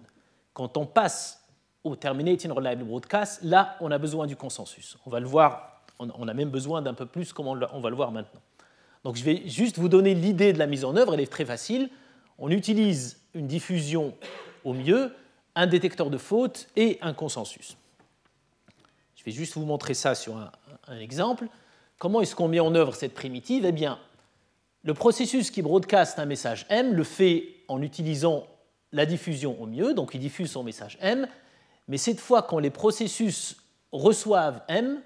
Quand 0.53 0.77
on 0.77 0.87
passe 0.87 1.45
au 1.85 1.97
Terminating 1.97 2.51
Reliable 2.51 2.85
Broadcast, 2.85 3.43
là, 3.43 3.77
on 3.81 3.91
a 3.91 3.99
besoin 3.99 4.27
du 4.27 4.37
consensus. 4.37 4.97
On 5.07 5.11
va 5.11 5.21
le 5.21 5.27
voir, 5.27 5.83
on 5.99 6.29
a 6.29 6.35
même 6.35 6.51
besoin 6.51 6.83
d'un 6.83 6.95
peu 6.95 7.07
plus 7.07 7.33
comme 7.33 7.47
on 7.47 7.81
va 7.81 7.91
le 7.91 7.97
voir 7.97 8.13
maintenant. 8.13 8.41
Donc 9.05 9.17
je 9.17 9.25
vais 9.25 9.43
juste 9.47 9.79
vous 9.79 9.89
donner 9.89 10.15
l'idée 10.15 10.53
de 10.53 10.59
la 10.59 10.67
mise 10.67 10.85
en 10.85 10.97
œuvre, 10.97 11.15
elle 11.15 11.21
est 11.21 11.31
très 11.31 11.45
facile. 11.45 11.91
On 12.39 12.51
utilise 12.51 13.21
une 13.35 13.47
diffusion 13.47 14.15
au 14.65 14.75
mieux, 14.75 15.13
un 15.55 15.67
détecteur 15.67 16.09
de 16.09 16.19
faute 16.19 16.69
et 16.77 16.99
un 17.03 17.13
consensus. 17.13 17.77
Je 19.17 19.25
vais 19.25 19.33
juste 19.33 19.55
vous 19.55 19.65
montrer 19.65 19.95
ça 19.95 20.15
sur 20.15 20.37
un 20.37 20.99
exemple. 20.99 21.49
Comment 21.99 22.21
est-ce 22.21 22.35
qu'on 22.35 22.49
met 22.49 22.61
en 22.61 22.75
œuvre 22.75 22.95
cette 22.95 23.15
primitive? 23.15 23.65
Eh 23.65 23.73
bien, 23.73 23.99
le 24.83 24.95
processus 24.95 25.51
qui 25.51 25.63
broadcast 25.63 26.19
un 26.19 26.27
message 26.27 26.67
M 26.69 26.95
le 26.95 27.05
fait 27.05 27.57
en 27.69 27.83
utilisant 27.83 28.47
la 28.93 29.07
diffusion 29.07 29.61
au 29.61 29.67
mieux, 29.67 29.95
donc 29.95 30.15
il 30.15 30.21
diffuse 30.21 30.51
son 30.51 30.63
message 30.63 30.99
M, 31.01 31.27
mais 31.89 31.99
cette 31.99 32.21
fois, 32.21 32.43
quand 32.43 32.59
les 32.59 32.71
processus 32.71 33.57
reçoivent 33.91 34.63
M, 34.69 35.01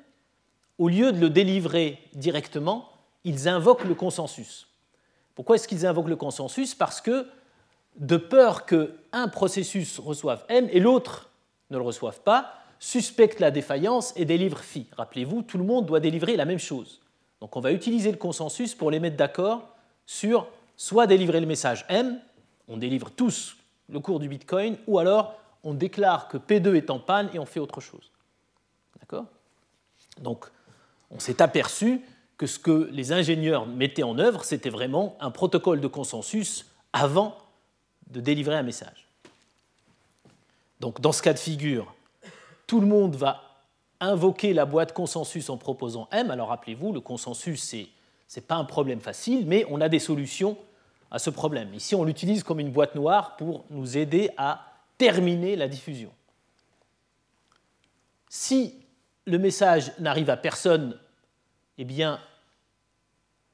au 0.78 0.88
lieu 0.88 1.12
de 1.12 1.18
le 1.18 1.30
délivrer 1.30 1.98
directement, 2.14 2.90
ils 3.24 3.48
invoquent 3.48 3.84
le 3.84 3.94
consensus. 3.94 4.68
Pourquoi 5.34 5.56
est-ce 5.56 5.68
qu'ils 5.68 5.86
invoquent 5.86 6.08
le 6.08 6.16
consensus? 6.16 6.74
Parce 6.74 7.00
que, 7.00 7.26
de 7.96 8.16
peur 8.16 8.66
qu'un 8.66 9.28
processus 9.28 9.98
reçoive 9.98 10.44
M 10.48 10.68
et 10.70 10.80
l'autre 10.80 11.30
ne 11.70 11.78
le 11.78 11.82
reçoive 11.82 12.20
pas, 12.20 12.52
suspecte 12.78 13.40
la 13.40 13.50
défaillance 13.50 14.12
et 14.16 14.26
délivre 14.26 14.58
phi. 14.58 14.86
Rappelez-vous, 14.96 15.42
tout 15.42 15.56
le 15.56 15.64
monde 15.64 15.86
doit 15.86 16.00
délivrer 16.00 16.36
la 16.36 16.44
même 16.44 16.58
chose. 16.58 17.00
Donc 17.40 17.56
on 17.56 17.60
va 17.60 17.72
utiliser 17.72 18.10
le 18.10 18.18
consensus 18.18 18.74
pour 18.74 18.90
les 18.90 19.00
mettre 19.00 19.16
d'accord 19.16 19.74
sur 20.04 20.46
soit 20.76 21.06
délivrer 21.06 21.40
le 21.40 21.46
message 21.46 21.86
M, 21.88 22.20
on 22.68 22.76
délivre 22.76 23.10
tous 23.10 23.56
le 23.88 24.00
cours 24.00 24.20
du 24.20 24.28
Bitcoin, 24.28 24.76
ou 24.86 24.98
alors 24.98 25.34
on 25.62 25.74
déclare 25.74 26.28
que 26.28 26.36
P2 26.36 26.74
est 26.74 26.90
en 26.90 26.98
panne 26.98 27.30
et 27.32 27.38
on 27.38 27.46
fait 27.46 27.60
autre 27.60 27.80
chose. 27.80 28.12
D'accord? 29.00 29.26
Donc 30.20 30.46
on 31.10 31.18
s'est 31.18 31.42
aperçu 31.42 32.00
que 32.36 32.46
ce 32.46 32.58
que 32.58 32.88
les 32.92 33.12
ingénieurs 33.12 33.66
mettaient 33.66 34.02
en 34.02 34.18
œuvre, 34.18 34.44
c'était 34.44 34.70
vraiment 34.70 35.16
un 35.20 35.30
protocole 35.30 35.80
de 35.80 35.86
consensus 35.86 36.66
avant 36.92 37.36
de 38.08 38.20
délivrer 38.20 38.56
un 38.56 38.62
message. 38.62 39.08
Donc 40.80 41.00
dans 41.00 41.12
ce 41.12 41.22
cas 41.22 41.32
de 41.32 41.38
figure, 41.38 41.94
tout 42.66 42.80
le 42.80 42.86
monde 42.86 43.16
va 43.16 43.42
invoquer 44.00 44.52
la 44.52 44.66
boîte 44.66 44.92
consensus 44.92 45.48
en 45.48 45.56
proposant 45.56 46.08
M. 46.12 46.30
Alors 46.30 46.48
rappelez-vous, 46.48 46.92
le 46.92 47.00
consensus, 47.00 47.62
ce 47.64 47.76
n'est 47.76 48.46
pas 48.46 48.56
un 48.56 48.64
problème 48.64 49.00
facile, 49.00 49.46
mais 49.46 49.66
on 49.70 49.80
a 49.80 49.88
des 49.88 49.98
solutions 49.98 50.58
à 51.10 51.18
ce 51.18 51.30
problème. 51.30 51.72
Ici, 51.74 51.94
on 51.94 52.04
l'utilise 52.04 52.42
comme 52.42 52.60
une 52.60 52.70
boîte 52.70 52.94
noire 52.94 53.36
pour 53.36 53.64
nous 53.70 53.96
aider 53.96 54.30
à 54.36 54.66
terminer 54.98 55.56
la 55.56 55.68
diffusion. 55.68 56.10
Si 58.28 58.74
le 59.26 59.38
message 59.38 59.92
n'arrive 59.98 60.30
à 60.30 60.36
personne, 60.36 60.98
eh 61.78 61.84
bien, 61.84 62.20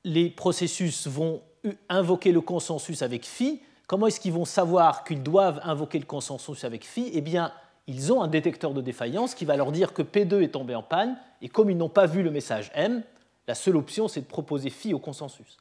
les 0.05 0.31
processus 0.31 1.07
vont 1.07 1.43
invoquer 1.89 2.33
le 2.33 2.41
consensus 2.41 3.03
avec 3.03 3.25
phi. 3.25 3.61
Comment 3.87 4.07
est-ce 4.07 4.21
qu'ils 4.21 4.33
vont 4.33 4.45
savoir 4.45 5.05
qu'ils 5.05 5.23
doivent 5.23 5.61
invoquer 5.63 5.99
le 5.99 6.07
consensus 6.07 6.65
avec 6.65 6.85
phi? 6.85 7.11
Eh 7.13 7.21
bien, 7.21 7.53
ils 7.87 8.13
ont 8.13 8.23
un 8.23 8.29
détecteur 8.29 8.73
de 8.75 8.81
défaillance 8.81 9.35
qui 9.35 9.45
va 9.45 9.57
leur 9.57 9.73
dire 9.73 9.93
que 9.93 10.03
P2 10.03 10.43
est 10.43 10.53
tombé 10.53 10.75
en 10.75 10.83
panne, 10.83 11.19
et 11.41 11.49
comme 11.49 11.71
ils 11.71 11.77
n'ont 11.77 11.89
pas 11.89 12.07
vu 12.07 12.23
le 12.23 12.31
message 12.31 12.71
M, 12.75 13.03
la 13.49 13.55
seule 13.55 13.77
option, 13.77 14.09
c'est 14.09 14.21
de 14.21 14.27
proposer 14.27 14.71
phi 14.71 14.95
au 14.95 14.99
consensus. 14.99 15.59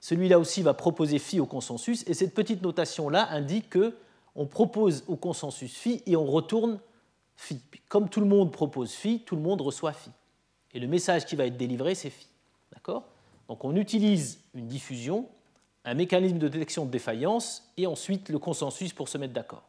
Celui-là 0.00 0.38
aussi 0.38 0.62
va 0.62 0.74
proposer 0.74 1.18
phi 1.18 1.40
au 1.40 1.46
consensus, 1.46 2.04
et 2.06 2.14
cette 2.14 2.34
petite 2.34 2.62
notation-là 2.62 3.30
indique 3.30 3.70
que 3.70 3.94
on 4.34 4.46
propose 4.46 5.04
au 5.08 5.16
consensus 5.16 5.74
phi 5.74 6.02
et 6.06 6.16
on 6.16 6.24
retourne 6.24 6.80
phi. 7.36 7.60
Comme 7.88 8.08
tout 8.08 8.20
le 8.20 8.26
monde 8.26 8.52
propose 8.52 8.92
phi, 8.92 9.20
tout 9.20 9.36
le 9.36 9.42
monde 9.42 9.60
reçoit 9.60 9.92
phi. 9.92 10.10
Et 10.72 10.78
le 10.78 10.86
message 10.86 11.26
qui 11.26 11.36
va 11.36 11.46
être 11.46 11.56
délivré, 11.56 11.94
c'est 11.94 12.10
phi. 12.10 12.26
D'accord? 12.72 13.04
Donc 13.48 13.64
on 13.64 13.76
utilise 13.76 14.40
une 14.54 14.68
diffusion, 14.68 15.28
un 15.84 15.94
mécanisme 15.94 16.38
de 16.38 16.48
détection 16.48 16.86
de 16.86 16.90
défaillance, 16.90 17.70
et 17.76 17.86
ensuite 17.86 18.28
le 18.28 18.38
consensus 18.38 18.92
pour 18.92 19.08
se 19.08 19.18
mettre 19.18 19.34
d'accord. 19.34 19.64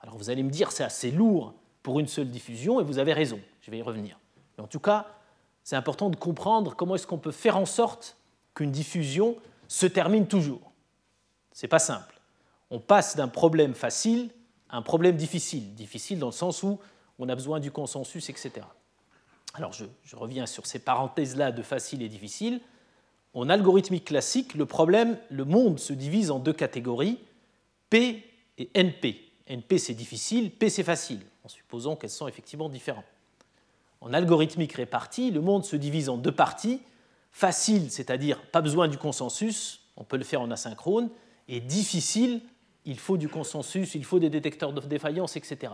Alors 0.00 0.16
vous 0.16 0.28
allez 0.28 0.42
me 0.42 0.50
dire, 0.50 0.72
c'est 0.72 0.84
assez 0.84 1.10
lourd 1.10 1.54
pour 1.82 2.00
une 2.00 2.08
seule 2.08 2.28
diffusion, 2.28 2.80
et 2.80 2.84
vous 2.84 2.98
avez 2.98 3.12
raison, 3.12 3.40
je 3.62 3.70
vais 3.70 3.78
y 3.78 3.82
revenir. 3.82 4.18
Mais 4.58 4.64
en 4.64 4.66
tout 4.66 4.80
cas, 4.80 5.06
c'est 5.62 5.76
important 5.76 6.10
de 6.10 6.16
comprendre 6.16 6.74
comment 6.76 6.96
est-ce 6.96 7.06
qu'on 7.06 7.18
peut 7.18 7.30
faire 7.30 7.56
en 7.56 7.66
sorte 7.66 8.16
qu'une 8.54 8.70
diffusion 8.70 9.36
se 9.68 9.86
termine 9.86 10.26
toujours. 10.26 10.72
Ce 11.52 11.64
n'est 11.64 11.68
pas 11.68 11.78
simple. 11.78 12.20
On 12.70 12.80
passe 12.80 13.16
d'un 13.16 13.28
problème 13.28 13.74
facile 13.74 14.30
à 14.68 14.76
un 14.76 14.82
problème 14.82 15.16
difficile. 15.16 15.74
Difficile 15.74 16.18
dans 16.18 16.26
le 16.26 16.32
sens 16.32 16.62
où 16.62 16.78
on 17.18 17.28
a 17.28 17.34
besoin 17.34 17.60
du 17.60 17.70
consensus, 17.70 18.28
etc. 18.28 18.52
Alors 19.54 19.72
je, 19.72 19.84
je 20.02 20.16
reviens 20.16 20.46
sur 20.46 20.66
ces 20.66 20.80
parenthèses-là 20.80 21.52
de 21.52 21.62
facile 21.62 22.02
et 22.02 22.08
difficile. 22.08 22.60
En 23.34 23.48
algorithmique 23.48 24.06
classique, 24.06 24.54
le 24.54 24.66
problème, 24.66 25.18
le 25.30 25.44
monde 25.44 25.78
se 25.78 25.92
divise 25.92 26.30
en 26.30 26.38
deux 26.38 26.52
catégories, 26.52 27.18
P 27.90 28.24
et 28.58 28.70
NP. 28.74 29.16
NP 29.48 29.78
c'est 29.78 29.94
difficile, 29.94 30.50
P 30.50 30.70
c'est 30.70 30.84
facile, 30.84 31.20
en 31.44 31.48
supposant 31.48 31.96
qu'elles 31.96 32.10
sont 32.10 32.28
effectivement 32.28 32.68
différentes. 32.68 33.04
En 34.00 34.12
algorithmique 34.12 34.74
répartie, 34.74 35.30
le 35.30 35.40
monde 35.40 35.64
se 35.64 35.76
divise 35.76 36.08
en 36.08 36.16
deux 36.16 36.32
parties, 36.32 36.80
facile, 37.34 37.90
c'est-à-dire 37.90 38.40
pas 38.40 38.62
besoin 38.62 38.86
du 38.86 38.96
consensus, 38.96 39.80
on 39.96 40.04
peut 40.04 40.16
le 40.16 40.24
faire 40.24 40.40
en 40.40 40.52
asynchrone, 40.52 41.10
et 41.48 41.60
difficile, 41.60 42.40
il 42.84 42.96
faut 42.98 43.16
du 43.16 43.28
consensus, 43.28 43.96
il 43.96 44.04
faut 44.04 44.20
des 44.20 44.30
détecteurs 44.30 44.72
de 44.72 44.80
défaillance, 44.80 45.36
etc. 45.36 45.72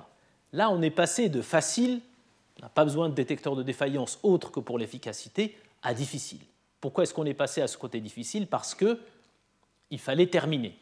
Là, 0.55 0.71
on 0.71 0.81
est 0.81 0.91
passé 0.91 1.29
de 1.29 1.43
facile, 1.43 2.01
on 2.59 2.63
n'a 2.63 2.71
pas 2.71 2.85
besoin 2.85 3.11
de 3.11 3.15
détecteurs 3.15 3.57
de 3.57 3.63
défaillance 3.63 4.19
autre 4.23 4.51
que 4.51 4.59
pour 4.59 4.79
l'efficacité, 4.79 5.55
à 5.83 5.93
difficile. 5.93 6.41
Pourquoi 6.81 7.05
est-ce 7.05 7.13
qu'on 7.13 7.27
est 7.27 7.35
passé 7.35 7.61
à 7.61 7.69
ce 7.69 7.77
côté 7.77 8.01
difficile? 8.01 8.47
Parce 8.47 8.75
qu'il 8.75 9.99
fallait 9.99 10.29
terminer. 10.29 10.79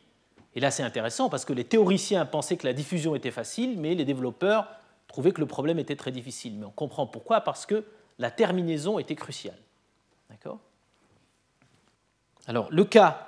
Et 0.55 0.61
là, 0.61 0.71
c'est 0.71 0.85
intéressant 0.85 1.29
parce 1.29 1.45
que 1.45 1.53
les 1.53 1.65
théoriciens 1.65 2.25
pensaient 2.25 2.57
que 2.57 2.67
la 2.67 2.73
diffusion 2.73 3.17
était 3.17 3.33
facile, 3.33 3.81
mais 3.81 3.97
les 3.97 4.05
développeurs 4.05 4.69
trouvaient 5.09 5.33
que 5.33 5.41
le 5.41 5.47
problème 5.47 5.81
était 5.81 5.97
très 5.97 6.13
difficile. 6.13 6.55
Mais 6.57 6.67
on 6.67 6.71
comprend 6.71 7.09
pourquoi, 7.09 7.41
parce 7.41 7.67
que 7.67 7.85
la 8.21 8.31
terminaison 8.31 9.01
était 9.01 9.17
cruciale. 9.17 9.59
D'accord? 10.31 10.61
Alors, 12.49 12.67
le 12.71 12.85
cas 12.85 13.27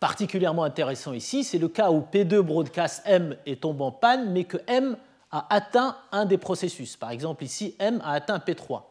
particulièrement 0.00 0.64
intéressant 0.64 1.12
ici, 1.12 1.44
c'est 1.44 1.58
le 1.58 1.68
cas 1.68 1.90
où 1.90 2.00
P2 2.00 2.40
broadcast 2.40 3.02
M 3.04 3.36
est 3.46 3.60
tombé 3.60 3.84
en 3.84 3.92
panne, 3.92 4.32
mais 4.32 4.44
que 4.44 4.56
M 4.66 4.96
a 5.30 5.46
atteint 5.54 5.96
un 6.10 6.24
des 6.24 6.38
processus. 6.38 6.96
Par 6.96 7.10
exemple, 7.10 7.44
ici, 7.44 7.76
M 7.78 8.00
a 8.02 8.12
atteint 8.12 8.38
P3. 8.38 8.82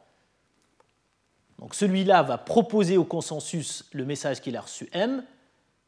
Donc 1.58 1.74
celui-là 1.74 2.22
va 2.22 2.38
proposer 2.38 2.98
au 2.98 3.04
consensus 3.04 3.86
le 3.94 4.06
message 4.06 4.42
qu'il 4.42 4.56
a 4.56 4.62
reçu 4.62 4.90
M, 4.94 5.24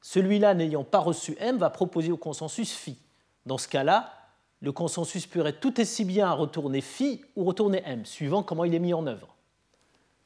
celui-là, 0.01 0.53
n'ayant 0.53 0.83
pas 0.83 0.99
reçu 0.99 1.35
M, 1.39 1.57
va 1.57 1.69
proposer 1.69 2.11
au 2.11 2.17
consensus 2.17 2.71
phi. 2.71 2.97
Dans 3.45 3.57
ce 3.57 3.67
cas-là, 3.67 4.13
le 4.61 4.71
consensus 4.71 5.27
pourrait 5.27 5.53
tout 5.53 5.79
aussi 5.79 6.05
bien 6.05 6.31
retourner 6.31 6.81
phi 6.81 7.23
ou 7.35 7.43
retourner 7.43 7.83
M, 7.85 8.05
suivant 8.05 8.41
comment 8.41 8.63
il 8.65 8.73
est 8.73 8.79
mis 8.79 8.93
en 8.93 9.05
œuvre. 9.05 9.35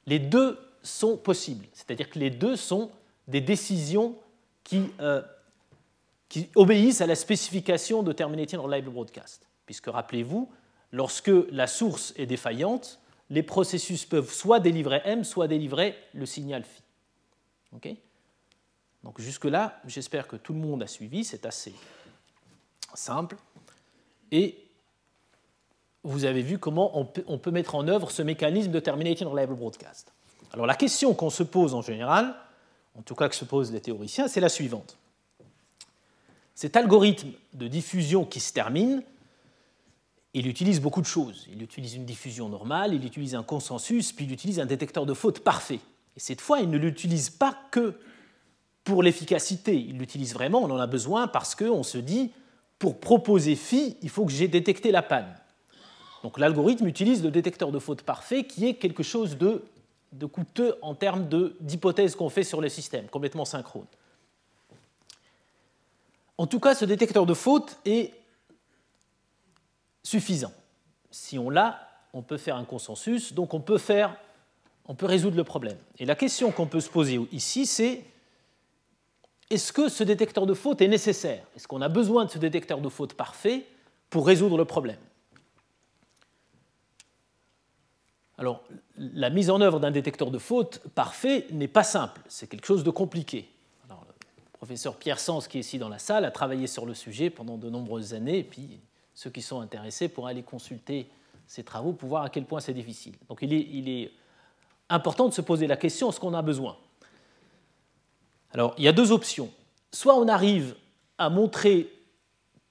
Les 0.06 0.20
deux 0.20 0.60
sont 0.84 1.18
possibles, 1.18 1.66
c'est-à-dire 1.74 2.10
que 2.10 2.20
les 2.20 2.30
deux 2.30 2.56
sont 2.56 2.92
des 3.28 3.42
décisions 3.42 4.16
qui, 4.64 4.90
euh, 5.00 5.22
obéissent 6.56 7.02
à 7.02 7.08
la 7.08 7.16
spécification 7.16 8.04
de 8.04 8.12
Terminating 8.12 8.60
Reliable 8.60 8.92
Broadcast. 8.92 9.48
Puisque 9.66 9.88
rappelez-vous, 9.88 10.50
lorsque 10.92 11.32
la 11.52 11.68
source 11.68 12.14
est 12.18 12.26
défaillante, 12.26 13.00
les 13.30 13.44
processus 13.44 14.06
peuvent 14.06 14.32
soit 14.32 14.60
délivrer 14.60 15.02
M, 15.06 15.24
soit 15.24 15.48
délivrer 15.48 15.96
le 16.14 16.26
signal 16.26 16.64
phi. 16.64 16.82
OK? 17.74 17.96
Donc 19.04 19.22
jusque-là, 19.22 19.80
j'espère 19.86 20.28
que 20.28 20.36
tout 20.36 20.54
le 20.54 20.60
monde 20.60 20.84
a 20.84 20.88
suivi, 20.88 21.24
c'est 21.24 21.46
assez 21.46 21.74
simple. 22.94 23.38
Et 24.32 24.58
vous 26.04 26.26
avez 26.26 26.42
vu 26.42 26.58
comment 26.58 26.98
on 26.98 27.06
peut, 27.06 27.52
mettre 27.52 27.76
en 27.76 27.88
œuvre 27.88 28.12
ce 28.12 28.22
mécanisme 28.22 28.72
de 28.72 28.80
Terminating 28.80 29.28
Reliable 29.28 29.56
Broadcast. 29.56 30.14
Alors 30.54 30.66
la 30.66 30.76
question 30.76 31.14
qu'on 31.14 31.30
se 31.30 31.44
pose 31.44 31.74
en 31.74 31.82
général, 31.82 32.36
en 32.98 33.02
tout 33.02 33.16
cas 33.16 33.30
que 33.30 33.36
se 33.36 33.46
posent 33.46 33.72
les 33.72 33.82
théoriciens, 33.82 34.28
c'est 34.28 34.42
la 34.42 34.50
suivante. 34.50 34.98
Cet 36.56 36.76
algorithme 36.76 37.30
de 37.54 37.68
diffusion 37.68 38.26
qui 38.26 38.40
se 38.40 38.52
termine, 38.52 39.04
il 40.34 40.48
utilise 40.48 40.82
beaucoup 40.82 41.02
de 41.02 41.06
choses. 41.06 41.48
Il 41.52 41.62
utilise 41.64 41.96
une 41.96 42.06
diffusion 42.06 42.50
normale, 42.50 42.94
il 42.94 43.06
utilise 43.06 43.36
un 43.36 43.44
consensus, 43.44 44.12
puis 44.12 44.26
il 44.26 44.32
utilise 44.32 44.60
un 44.60 44.66
détecteur 44.66 45.06
de 45.06 45.14
faute 45.14 45.40
parfait. 45.40 45.80
Et 46.18 46.20
cette 46.20 46.42
fois, 46.42 46.60
il 46.60 46.70
ne 46.70 46.78
l'utilise 46.78 47.30
pas 47.30 47.58
que 47.72 47.98
pour 48.84 49.04
l'efficacité. 49.04 49.76
Il 49.76 49.98
l'utilise 49.98 50.34
vraiment, 50.34 50.60
on 50.60 50.70
en 50.72 50.78
a 50.78 50.88
besoin 50.88 51.28
parce 51.28 51.56
qu'on 51.56 51.84
se 51.84 51.98
dit, 51.98 52.32
pour 52.78 53.00
proposer 53.00 53.56
phi, 53.56 53.98
il 54.02 54.10
faut 54.10 54.26
que 54.26 54.32
j'ai 54.32 54.48
détecté 54.48 54.92
la 54.92 55.02
panne. 55.02 55.34
Donc 56.24 56.38
l'algorithme 56.38 56.88
utilise 56.88 57.24
le 57.24 57.32
détecteur 57.32 57.72
de 57.72 57.80
faute 57.80 58.02
parfait 58.02 58.44
qui 58.44 58.68
est 58.68 58.74
quelque 58.74 59.04
chose 59.04 59.38
de, 59.38 59.64
de 60.12 60.26
coûteux 60.26 60.76
en 60.82 60.96
termes 60.96 61.28
d'hypothèses 61.60 62.16
qu'on 62.16 62.30
fait 62.30 62.44
sur 62.44 62.62
le 62.62 62.70
système, 62.70 63.08
complètement 63.08 63.46
synchrone. 63.46 63.86
En 66.38 66.48
tout 66.48 66.60
cas, 66.60 66.74
ce 66.74 66.86
détecteur 66.86 67.26
de 67.26 67.34
faute 67.34 67.78
est 67.86 68.14
suffisant. 70.04 70.54
Si 71.12 71.38
on 71.38 71.50
l'a, 71.50 71.88
on 72.14 72.22
peut 72.22 72.38
faire 72.38 72.56
un 72.56 72.64
consensus, 72.64 73.34
donc 73.34 73.54
on 73.54 73.60
peut, 73.60 73.78
faire, 73.78 74.16
on 74.88 74.96
peut 74.96 75.06
résoudre 75.06 75.38
le 75.38 75.44
problème. 75.44 75.78
Et 75.98 76.06
la 76.06 76.16
question 76.16 76.52
qu'on 76.52 76.66
peut 76.66 76.80
se 76.80 76.90
poser 76.90 77.20
ici, 77.32 77.66
c'est 77.66 78.04
est-ce 79.50 79.74
que 79.74 79.90
ce 79.90 80.04
détecteur 80.04 80.46
de 80.46 80.54
faute 80.54 80.82
est 80.82 80.88
nécessaire? 80.88 81.44
Est-ce 81.56 81.68
qu'on 81.68 81.82
a 81.82 81.90
besoin 81.90 82.26
de 82.26 82.30
ce 82.30 82.38
détecteur 82.38 82.80
de 82.80 82.90
faute 82.90 83.16
parfait 83.16 83.66
pour 84.10 84.26
résoudre 84.26 84.58
le 84.58 84.66
problème? 84.66 85.00
Alors, 88.40 88.64
la 88.98 89.30
mise 89.30 89.50
en 89.50 89.60
œuvre 89.60 89.82
d'un 89.82 89.92
détecteur 89.92 90.32
de 90.32 90.38
faute 90.38 90.80
parfait 90.96 91.46
n'est 91.52 91.68
pas 91.68 91.84
simple, 91.84 92.22
c'est 92.30 92.48
quelque 92.48 92.66
chose 92.66 92.86
de 92.86 92.90
compliqué. 92.90 93.50
le 93.90 93.96
professeur 94.54 94.96
Pierre 94.96 95.20
Sens, 95.20 95.50
qui 95.50 95.58
est 95.58 95.60
ici 95.60 95.78
dans 95.78 95.90
la 95.90 96.00
salle, 96.00 96.24
a 96.24 96.32
travaillé 96.32 96.66
sur 96.66 96.86
le 96.86 96.94
sujet 96.94 97.30
pendant 97.30 97.58
de 97.58 97.70
nombreuses 97.70 98.14
années, 98.14 98.40
et 98.40 98.44
puis 98.46 98.80
ceux 99.14 99.30
qui 99.30 99.42
sont 99.42 99.60
intéressés 99.60 100.08
pourraient 100.08 100.32
aller 100.32 100.44
consulter 100.44 101.10
ses 101.48 101.64
travaux 101.64 101.92
pour 101.92 102.08
voir 102.08 102.24
à 102.24 102.30
quel 102.30 102.46
point 102.46 102.62
c'est 102.62 102.74
difficile. 102.74 103.16
Donc 103.28 103.40
il 103.42 103.52
est, 103.52 103.68
il 103.74 103.90
est, 103.90 104.12
important 104.88 105.28
de 105.28 105.34
se 105.34 105.42
poser 105.42 105.68
la 105.68 105.76
question, 105.76 106.10
est-ce 106.10 106.20
qu'on 106.22 106.34
a 106.34 106.42
besoin? 106.42 106.78
Alors 108.54 108.74
il 108.78 108.86
y 108.86 108.88
a 108.88 108.94
deux 108.94 109.12
options. 109.12 109.52
Soit 109.92 110.16
on 110.16 110.30
arrive 110.30 110.76
à 111.18 111.30
montrer 111.30 111.94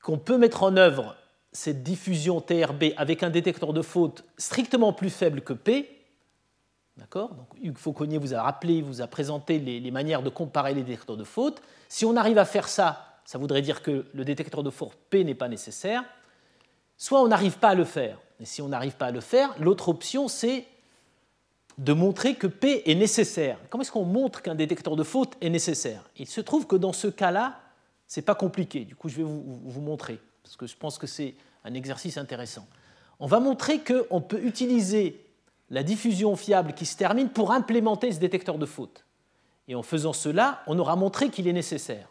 qu'on 0.02 0.16
peut 0.16 0.38
mettre 0.38 0.62
en 0.62 0.78
œuvre 0.78 1.14
cette 1.52 1.82
diffusion 1.82 2.40
TRB 2.40 2.92
avec 2.96 3.22
un 3.22 3.30
détecteur 3.30 3.72
de 3.72 3.82
faute 3.82 4.24
strictement 4.36 4.92
plus 4.92 5.10
faible 5.10 5.40
que 5.40 5.52
P, 5.52 5.98
D'accord? 6.98 7.32
Donc, 7.34 7.46
Hugues 7.62 7.78
Fauconnier 7.78 8.18
vous 8.18 8.34
a 8.34 8.42
rappelé, 8.42 8.82
vous 8.82 9.00
a 9.00 9.06
présenté 9.06 9.58
les, 9.60 9.90
manières 9.90 10.22
de 10.22 10.30
comparer 10.30 10.74
les 10.74 10.82
détecteurs 10.82 11.16
de 11.16 11.24
faute. 11.24 11.62
Si 11.88 12.04
on 12.04 12.16
arrive 12.16 12.38
à 12.38 12.44
faire 12.44 12.68
ça, 12.68 13.20
ça 13.24 13.38
voudrait 13.38 13.62
dire 13.62 13.82
que 13.82 14.06
le 14.12 14.24
détecteur 14.24 14.64
de 14.64 14.70
faute 14.70 14.96
P 15.08 15.22
n'est 15.22 15.36
pas 15.36 15.48
nécessaire. 15.48 16.02
Soit 16.96 17.22
on 17.22 17.28
n'arrive 17.28 17.58
pas 17.58 17.68
à 17.68 17.74
le 17.76 17.84
faire. 17.84 18.18
Et 18.40 18.44
si 18.44 18.60
on 18.62 18.68
n'arrive 18.68 18.96
pas 18.96 19.06
à 19.06 19.10
le 19.12 19.20
faire, 19.20 19.54
l'autre 19.60 19.88
option, 19.88 20.26
c'est 20.26 20.66
de 21.78 21.92
montrer 21.92 22.34
que 22.34 22.48
P 22.48 22.90
est 22.90 22.96
nécessaire. 22.96 23.58
Comment 23.70 23.82
est-ce 23.82 23.92
qu'on 23.92 24.04
montre 24.04 24.42
qu'un 24.42 24.56
détecteur 24.56 24.96
de 24.96 25.04
faute 25.04 25.34
est 25.40 25.50
nécessaire? 25.50 26.02
Il 26.16 26.26
se 26.26 26.40
trouve 26.40 26.66
que 26.66 26.74
dans 26.74 26.92
ce 26.92 27.06
cas-là, 27.06 27.60
ce 28.08 28.18
n'est 28.18 28.24
pas 28.24 28.34
compliqué. 28.34 28.84
Du 28.84 28.96
coup, 28.96 29.08
je 29.08 29.18
vais 29.18 29.22
vous 29.22 29.80
montrer, 29.80 30.18
parce 30.48 30.56
que 30.56 30.66
je 30.66 30.76
pense 30.78 30.96
que 30.96 31.06
c'est 31.06 31.34
un 31.62 31.74
exercice 31.74 32.16
intéressant. 32.16 32.66
On 33.20 33.26
va 33.26 33.38
montrer 33.38 33.80
qu'on 33.84 34.22
peut 34.22 34.42
utiliser 34.42 35.22
la 35.68 35.82
diffusion 35.82 36.36
fiable 36.36 36.72
qui 36.72 36.86
se 36.86 36.96
termine 36.96 37.28
pour 37.28 37.52
implémenter 37.52 38.12
ce 38.12 38.18
détecteur 38.18 38.56
de 38.56 38.64
faute. 38.64 39.04
Et 39.68 39.74
en 39.74 39.82
faisant 39.82 40.14
cela, 40.14 40.62
on 40.66 40.78
aura 40.78 40.96
montré 40.96 41.28
qu'il 41.28 41.46
est 41.48 41.52
nécessaire. 41.52 42.08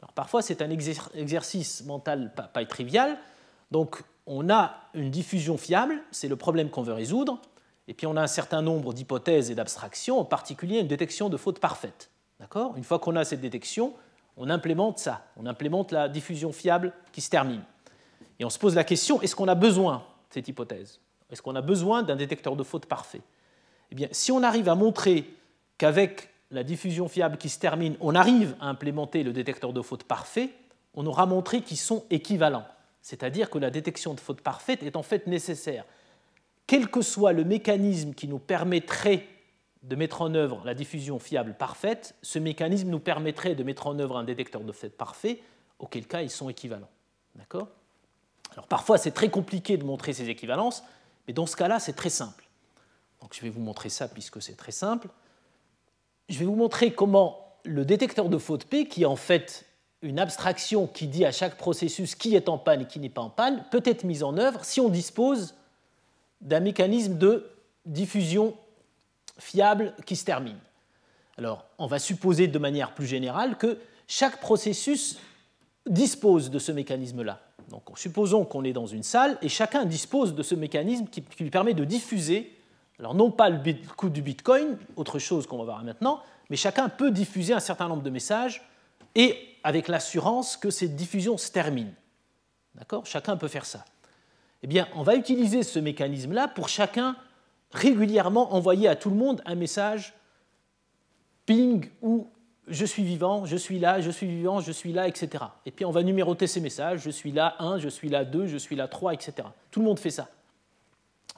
Alors 0.00 0.12
parfois, 0.12 0.42
c'est 0.42 0.60
un 0.60 0.70
exercice 0.70 1.84
mental 1.84 2.32
pas, 2.34 2.42
pas 2.42 2.64
trivial. 2.64 3.16
Donc, 3.70 4.02
on 4.26 4.50
a 4.50 4.74
une 4.94 5.12
diffusion 5.12 5.56
fiable, 5.56 6.02
c'est 6.10 6.26
le 6.26 6.34
problème 6.34 6.68
qu'on 6.68 6.82
veut 6.82 6.94
résoudre, 6.94 7.40
et 7.86 7.94
puis 7.94 8.08
on 8.08 8.16
a 8.16 8.22
un 8.22 8.26
certain 8.26 8.60
nombre 8.60 8.92
d'hypothèses 8.92 9.52
et 9.52 9.54
d'abstractions, 9.54 10.18
en 10.18 10.24
particulier 10.24 10.80
une 10.80 10.88
détection 10.88 11.28
de 11.28 11.36
faute 11.36 11.60
parfaite. 11.60 12.10
D'accord? 12.40 12.76
Une 12.76 12.82
fois 12.82 12.98
qu'on 12.98 13.14
a 13.14 13.24
cette 13.24 13.40
détection, 13.40 13.94
on 14.36 14.50
implémente 14.50 14.98
ça, 14.98 15.26
on 15.36 15.46
implémente 15.46 15.92
la 15.92 16.08
diffusion 16.08 16.52
fiable 16.52 16.92
qui 17.12 17.20
se 17.20 17.30
termine. 17.30 17.62
Et 18.38 18.44
on 18.44 18.50
se 18.50 18.58
pose 18.58 18.74
la 18.74 18.84
question, 18.84 19.20
est-ce 19.22 19.36
qu'on 19.36 19.48
a 19.48 19.54
besoin 19.54 19.98
de 19.98 20.34
cette 20.34 20.48
hypothèse? 20.48 21.00
Est-ce 21.30 21.42
qu'on 21.42 21.54
a 21.54 21.62
besoin 21.62 22.02
d'un 22.02 22.16
détecteur 22.16 22.56
de 22.56 22.62
faute 22.62 22.86
parfait? 22.86 23.20
Eh 23.90 23.94
bien, 23.94 24.08
si 24.10 24.32
on 24.32 24.42
arrive 24.42 24.68
à 24.68 24.74
montrer 24.74 25.30
qu'avec 25.78 26.30
la 26.50 26.64
diffusion 26.64 27.08
fiable 27.08 27.36
qui 27.36 27.48
se 27.48 27.58
termine, 27.58 27.96
on 28.00 28.14
arrive 28.14 28.54
à 28.60 28.68
implémenter 28.68 29.22
le 29.22 29.32
détecteur 29.32 29.72
de 29.72 29.82
faute 29.82 30.04
parfait, 30.04 30.50
on 30.94 31.06
aura 31.06 31.26
montré 31.26 31.62
qu'ils 31.62 31.78
sont 31.78 32.04
équivalents. 32.10 32.66
C'est-à-dire 33.00 33.50
que 33.50 33.58
la 33.58 33.70
détection 33.70 34.14
de 34.14 34.20
faute 34.20 34.40
parfaite 34.40 34.82
est 34.82 34.96
en 34.96 35.02
fait 35.02 35.26
nécessaire. 35.26 35.84
Quel 36.66 36.88
que 36.88 37.02
soit 37.02 37.32
le 37.32 37.44
mécanisme 37.44 38.14
qui 38.14 38.28
nous 38.28 38.38
permettrait 38.38 39.26
de 39.82 39.96
mettre 39.96 40.22
en 40.22 40.34
œuvre 40.34 40.62
la 40.64 40.74
diffusion 40.74 41.18
fiable 41.18 41.54
parfaite, 41.54 42.14
ce 42.22 42.38
mécanisme 42.38 42.88
nous 42.88 43.00
permettrait 43.00 43.54
de 43.54 43.64
mettre 43.64 43.86
en 43.86 43.98
œuvre 43.98 44.16
un 44.16 44.24
détecteur 44.24 44.62
de 44.62 44.72
faute 44.72 44.92
parfait, 44.92 45.40
auquel 45.78 46.06
cas 46.06 46.22
ils 46.22 46.30
sont 46.30 46.48
équivalents. 46.48 46.88
Parfois 48.68 48.98
c'est 48.98 49.10
très 49.10 49.30
compliqué 49.30 49.76
de 49.76 49.84
montrer 49.84 50.12
ces 50.12 50.28
équivalences, 50.28 50.84
mais 51.26 51.32
dans 51.32 51.46
ce 51.46 51.56
cas-là, 51.56 51.78
c'est 51.78 51.94
très 51.94 52.10
simple. 52.10 52.48
Je 53.32 53.40
vais 53.40 53.50
vous 53.50 53.60
montrer 53.60 53.88
ça 53.88 54.08
puisque 54.08 54.42
c'est 54.42 54.56
très 54.56 54.72
simple. 54.72 55.08
Je 56.28 56.38
vais 56.38 56.44
vous 56.44 56.56
montrer 56.56 56.92
comment 56.92 57.56
le 57.64 57.84
détecteur 57.84 58.28
de 58.28 58.38
faute 58.38 58.64
P, 58.64 58.88
qui 58.88 59.02
est 59.02 59.06
en 59.06 59.16
fait 59.16 59.64
une 60.02 60.18
abstraction 60.18 60.88
qui 60.88 61.06
dit 61.06 61.24
à 61.24 61.30
chaque 61.30 61.56
processus 61.56 62.14
qui 62.16 62.34
est 62.34 62.48
en 62.48 62.58
panne 62.58 62.82
et 62.82 62.86
qui 62.86 62.98
n'est 62.98 63.08
pas 63.08 63.20
en 63.20 63.30
panne, 63.30 63.64
peut 63.70 63.82
être 63.84 64.04
mis 64.04 64.22
en 64.22 64.36
œuvre 64.36 64.64
si 64.64 64.80
on 64.80 64.88
dispose 64.88 65.54
d'un 66.40 66.60
mécanisme 66.60 67.16
de 67.16 67.48
diffusion 67.86 68.56
fiable 69.38 69.94
qui 70.06 70.16
se 70.16 70.24
termine. 70.24 70.58
Alors, 71.38 71.64
on 71.78 71.86
va 71.86 71.98
supposer 71.98 72.46
de 72.46 72.58
manière 72.58 72.94
plus 72.94 73.06
générale 73.06 73.56
que 73.56 73.78
chaque 74.06 74.40
processus 74.40 75.18
dispose 75.86 76.50
de 76.50 76.58
ce 76.58 76.72
mécanisme-là. 76.72 77.40
Donc, 77.68 77.82
supposons 77.96 78.44
qu'on 78.44 78.64
est 78.64 78.72
dans 78.72 78.86
une 78.86 79.02
salle 79.02 79.38
et 79.42 79.48
chacun 79.48 79.84
dispose 79.84 80.34
de 80.34 80.42
ce 80.42 80.54
mécanisme 80.54 81.06
qui, 81.06 81.24
lui 81.40 81.50
permet 81.50 81.74
de 81.74 81.84
diffuser, 81.84 82.54
alors 82.98 83.14
non 83.14 83.30
pas 83.30 83.48
le, 83.48 83.58
coût 83.96 84.10
du 84.10 84.22
Bitcoin, 84.22 84.76
autre 84.96 85.18
chose 85.18 85.46
qu'on 85.46 85.58
va 85.58 85.64
voir 85.64 85.84
maintenant, 85.84 86.22
mais 86.50 86.56
chacun 86.56 86.88
peut 86.88 87.10
diffuser 87.10 87.54
un 87.54 87.60
certain 87.60 87.88
nombre 87.88 88.02
de 88.02 88.10
messages 88.10 88.62
et 89.14 89.38
avec 89.64 89.88
l'assurance 89.88 90.56
que 90.56 90.70
cette 90.70 90.96
diffusion 90.96 91.38
se 91.38 91.50
termine. 91.50 91.92
D'accord? 92.74 93.06
Chacun 93.06 93.36
peut 93.36 93.48
faire 93.48 93.64
ça. 93.64 93.84
Eh 94.62 94.66
bien, 94.66 94.88
on 94.94 95.02
va 95.02 95.16
utiliser 95.16 95.62
ce 95.62 95.78
mécanisme-là 95.78 96.48
pour 96.48 96.68
chacun 96.68 97.16
régulièrement 97.72 98.54
envoyer 98.54 98.88
à 98.88 98.96
tout 98.96 99.10
le 99.10 99.16
monde 99.16 99.42
un 99.46 99.54
message 99.54 100.14
ping 101.46 101.88
ou 102.00 102.28
je 102.68 102.84
suis 102.84 103.02
vivant, 103.02 103.44
je 103.44 103.56
suis 103.56 103.78
là, 103.78 104.00
je 104.00 104.10
suis 104.10 104.26
vivant, 104.26 104.60
je 104.60 104.72
suis 104.72 104.92
là, 104.92 105.08
etc. 105.08 105.44
Et 105.66 105.70
puis 105.70 105.84
on 105.84 105.90
va 105.90 106.02
numéroter 106.02 106.46
ces 106.46 106.60
messages, 106.60 107.00
je 107.00 107.10
suis 107.10 107.32
là 107.32 107.56
1, 107.58 107.78
je 107.78 107.88
suis 107.88 108.08
là 108.08 108.24
2, 108.24 108.46
je 108.46 108.56
suis 108.56 108.76
là 108.76 108.86
3, 108.88 109.14
etc. 109.14 109.48
Tout 109.70 109.80
le 109.80 109.86
monde 109.86 109.98
fait 109.98 110.10
ça. 110.10 110.28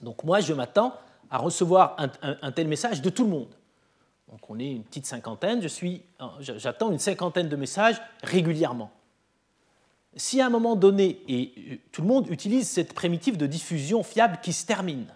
Donc 0.02 0.24
moi, 0.24 0.40
je 0.40 0.52
m'attends 0.52 0.94
à 1.30 1.38
recevoir 1.38 1.96
un, 2.20 2.52
tel 2.52 2.68
message 2.68 3.00
de 3.00 3.10
tout 3.10 3.24
le 3.24 3.30
monde. 3.30 3.48
Donc 4.30 4.50
on 4.50 4.58
est 4.58 4.70
une 4.70 4.84
petite 4.84 5.06
cinquantaine, 5.06 5.66
j'attends 6.40 6.92
une 6.92 6.98
cinquantaine 6.98 7.48
de 7.48 7.56
messages 7.56 8.00
régulièrement. 8.22 8.90
Si 10.16 10.40
à 10.40 10.46
un 10.46 10.50
moment 10.50 10.76
donné, 10.76 11.22
et 11.26 11.52
euh, 11.58 11.76
tout 11.90 12.02
le 12.02 12.06
monde 12.06 12.28
utilise 12.30 12.68
cette 12.68 12.94
primitive 12.94 13.36
de 13.36 13.46
diffusion 13.46 14.04
fiable 14.04 14.38
qui 14.40 14.52
se 14.52 14.64
termine, 14.64 15.06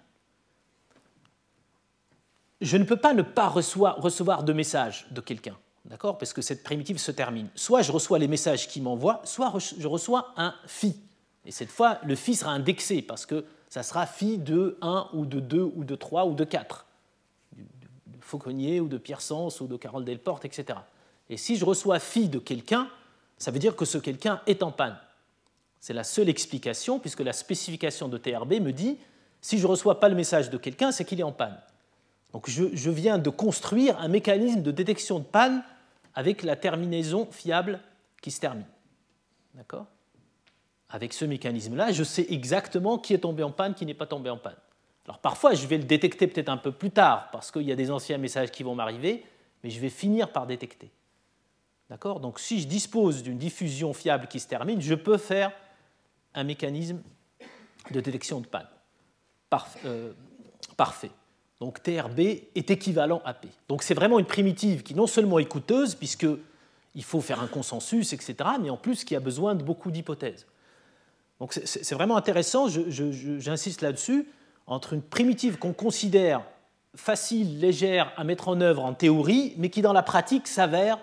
je 2.61 2.77
ne 2.77 2.85
peux 2.85 2.97
pas 2.97 3.15
ne 3.15 3.23
pas 3.23 3.49
recevoir 3.49 4.43
de 4.43 4.53
message 4.53 5.07
de 5.11 5.21
quelqu'un. 5.21 5.57
D'accord 5.85 6.19
Parce 6.19 6.33
que 6.33 6.43
cette 6.43 6.63
primitive 6.63 6.99
se 6.99 7.11
termine. 7.11 7.49
Soit 7.55 7.83
je 7.83 7.93
reçois 7.93 8.19
les 8.19 8.29
messages 8.29 8.69
qu'il 8.69 8.83
m'envoie, 8.83 9.23
soit 9.25 9.53
je 9.79 9.87
reçois 9.87 10.35
un 10.37 10.55
phi. 10.67 10.97
Et 11.47 11.51
cette 11.51 11.71
fois, 11.71 11.99
le 12.05 12.15
phi 12.15 12.35
sera 12.35 12.51
indexé 12.51 13.01
parce 13.01 13.25
que 13.25 13.45
ça 13.71 13.83
sera 13.83 14.07
phi 14.07 14.39
de 14.39 14.77
1 14.83 15.09
ou 15.15 15.25
de 15.25 15.41
2 15.41 15.73
ou 15.77 15.85
de 15.85 15.95
3 15.95 16.27
ou 16.27 16.35
de 16.35 16.45
4. 16.45 16.85
De 17.57 18.19
Fauconnier 18.21 18.81
ou 18.81 18.89
de 18.89 18.99
Pierre 18.99 19.23
Sens 19.23 19.61
ou 19.61 19.67
de 19.67 19.77
Carole 19.77 20.05
Delporte, 20.05 20.45
etc. 20.45 20.79
Et 21.31 21.37
si 21.37 21.57
je 21.57 21.65
reçois 21.65 21.99
phi 22.01 22.29
de 22.29 22.39
quelqu'un, 22.39 22.89
ça 23.39 23.51
veut 23.51 23.59
dire 23.59 23.77
que 23.77 23.85
ce 23.85 23.99
quelqu'un 23.99 24.43
est 24.47 24.63
en 24.63 24.73
panne. 24.73 24.99
C'est 25.81 25.95
la 25.95 26.05
seule 26.05 26.29
explication 26.29 26.99
puisque 26.99 27.21
la 27.21 27.33
spécification 27.33 28.09
de 28.09 28.19
TRB 28.19 28.55
me 28.55 28.73
dit 28.73 28.99
si 29.41 29.59
je 29.59 29.63
ne 29.67 29.71
reçois 29.71 30.01
pas 30.01 30.09
le 30.09 30.17
message 30.17 30.51
de 30.51 30.59
quelqu'un, 30.59 30.91
c'est 30.91 31.05
qu'il 31.05 31.21
est 31.21 31.25
en 31.25 31.33
panne. 31.33 31.57
Donc 32.33 32.49
je, 32.49 32.91
viens 32.91 33.19
de 33.19 33.31
construire 33.31 33.99
un 34.01 34.09
mécanisme 34.09 34.63
de 34.63 34.71
détection 34.71 35.19
de 35.19 35.25
panne 35.25 35.63
avec 36.15 36.43
la 36.43 36.57
terminaison 36.57 37.27
fiable 37.31 37.81
qui 38.21 38.31
se 38.31 38.41
termine. 38.41 38.67
D'accord? 39.55 39.87
Avec 40.91 41.13
ce 41.13 41.25
mécanisme-là, 41.25 41.93
je 41.93 42.05
sais 42.05 42.27
exactement 42.29 42.99
qui 42.99 43.15
est 43.15 43.19
tombé 43.19 43.43
en 43.43 43.51
panne, 43.51 43.75
qui 43.75 43.87
n'est 43.87 43.95
pas 43.95 44.07
tombé 44.07 44.31
en 44.31 44.37
panne. 44.37 44.57
Alors 45.07 45.19
parfois, 45.19 45.55
je 45.55 45.67
vais 45.67 45.79
le 45.79 45.85
détecter 45.85 46.27
peut-être 46.27 46.51
un 46.51 46.59
peu 46.59 46.73
plus 46.73 46.91
tard, 46.91 47.31
parce 47.33 47.51
qu'il 47.51 47.63
y 47.63 47.73
a 47.73 47.77
des 47.77 47.91
anciens 47.91 48.19
messages 48.19 48.51
qui 48.51 48.63
vont 48.63 48.75
m'arriver, 48.75 49.25
mais 49.65 49.71
je 49.71 49.81
vais 49.81 49.89
finir 49.89 50.31
par 50.31 50.47
détecter. 50.47 50.91
D'accord? 51.89 52.21
Donc 52.21 52.39
si 52.39 52.61
je 52.61 52.67
dispose 52.67 53.23
d'une 53.23 53.39
diffusion 53.39 53.95
fiable 53.95 54.27
qui 54.27 54.39
se 54.39 54.47
termine, 54.47 54.81
je 54.81 54.95
peux 54.95 55.17
faire 55.17 55.53
un 56.35 56.45
mécanisme 56.45 57.01
de 57.91 58.01
détection 58.01 58.41
de 58.41 58.47
panne. 58.47 58.69
Euh, 59.87 60.13
parfait. 60.77 61.11
Donc 61.61 61.83
TRB 61.83 62.21
est 62.21 62.71
équivalent 62.71 63.21
à 63.25 63.35
P. 63.35 63.49
Donc 63.69 63.83
c'est 63.83 63.95
vraiment 63.95 64.19
une 64.19 64.27
primitive 64.27 64.83
qui 64.83 64.95
non 64.95 65.07
seulement 65.07 65.39
est 65.39 65.47
coûteuse, 65.47 65.95
puisqu'il 65.95 67.05
faut 67.05 67.21
faire 67.21 67.41
un 67.41 67.49
consensus, 67.49 68.13
etc., 68.13 68.37
mais 68.61 68.71
en 68.71 68.77
plus 68.77 69.05
qui 69.05 69.17
a 69.17 69.21
besoin 69.21 69.55
de 69.55 69.63
beaucoup 69.63 69.91
d'hypothèses. 69.91 70.47
Donc 71.41 71.53
c'est 71.53 71.95
vraiment 71.95 72.17
intéressant, 72.17 72.69
j'insiste 72.69 73.83
là-dessus, 73.83 74.29
entre 74.67 74.93
une 74.93 75.03
primitive 75.03 75.59
qu'on 75.59 75.73
considère 75.73 76.43
facile, 76.95 77.61
légère 77.61 78.13
à 78.17 78.25
mettre 78.25 78.49
en 78.49 78.61
œuvre 78.61 78.85
en 78.85 78.93
théorie, 78.93 79.55
mais 79.57 79.71
qui 79.71 79.83
dans 79.83 79.93
la 79.93 80.03
pratique 80.03 80.47
s'avère 80.49 80.99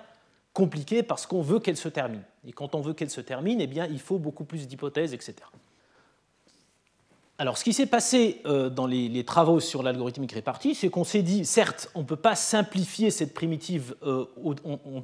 compliquée 0.54 1.04
parce 1.04 1.26
qu'on 1.26 1.42
veut 1.42 1.60
qu'elle 1.60 1.78
se 1.78 1.90
termine. 1.90 2.24
Et 2.46 2.52
quand 2.52 2.76
on 2.76 2.82
veut 2.82 2.94
qu'elle 2.94 3.10
se 3.10 3.22
termine, 3.22 3.62
eh 3.62 3.68
bien, 3.68 3.88
il 3.88 4.00
faut 4.00 4.18
beaucoup 4.18 4.46
plus 4.46 4.68
d'hypothèses, 4.68 5.14
etc. 5.14 5.36
Alors, 7.38 7.58
ce 7.58 7.66
qui 7.66 7.74
s'est 7.74 7.86
passé 7.86 8.42
euh, 8.46 8.70
dans 8.70 8.88
les, 8.88 9.24
travaux 9.26 9.60
sur 9.60 9.84
l'algorithmique 9.84 10.32
répartie, 10.32 10.74
c'est 10.74 10.90
qu'on 10.90 11.04
s'est 11.04 11.22
dit, 11.22 11.44
certes, 11.44 11.90
on 11.94 12.00
ne 12.00 12.06
peut 12.06 12.16
pas 12.16 12.36
simplifier 12.36 13.12
cette 13.12 13.34
primitive 13.34 13.96
euh, 14.04 14.26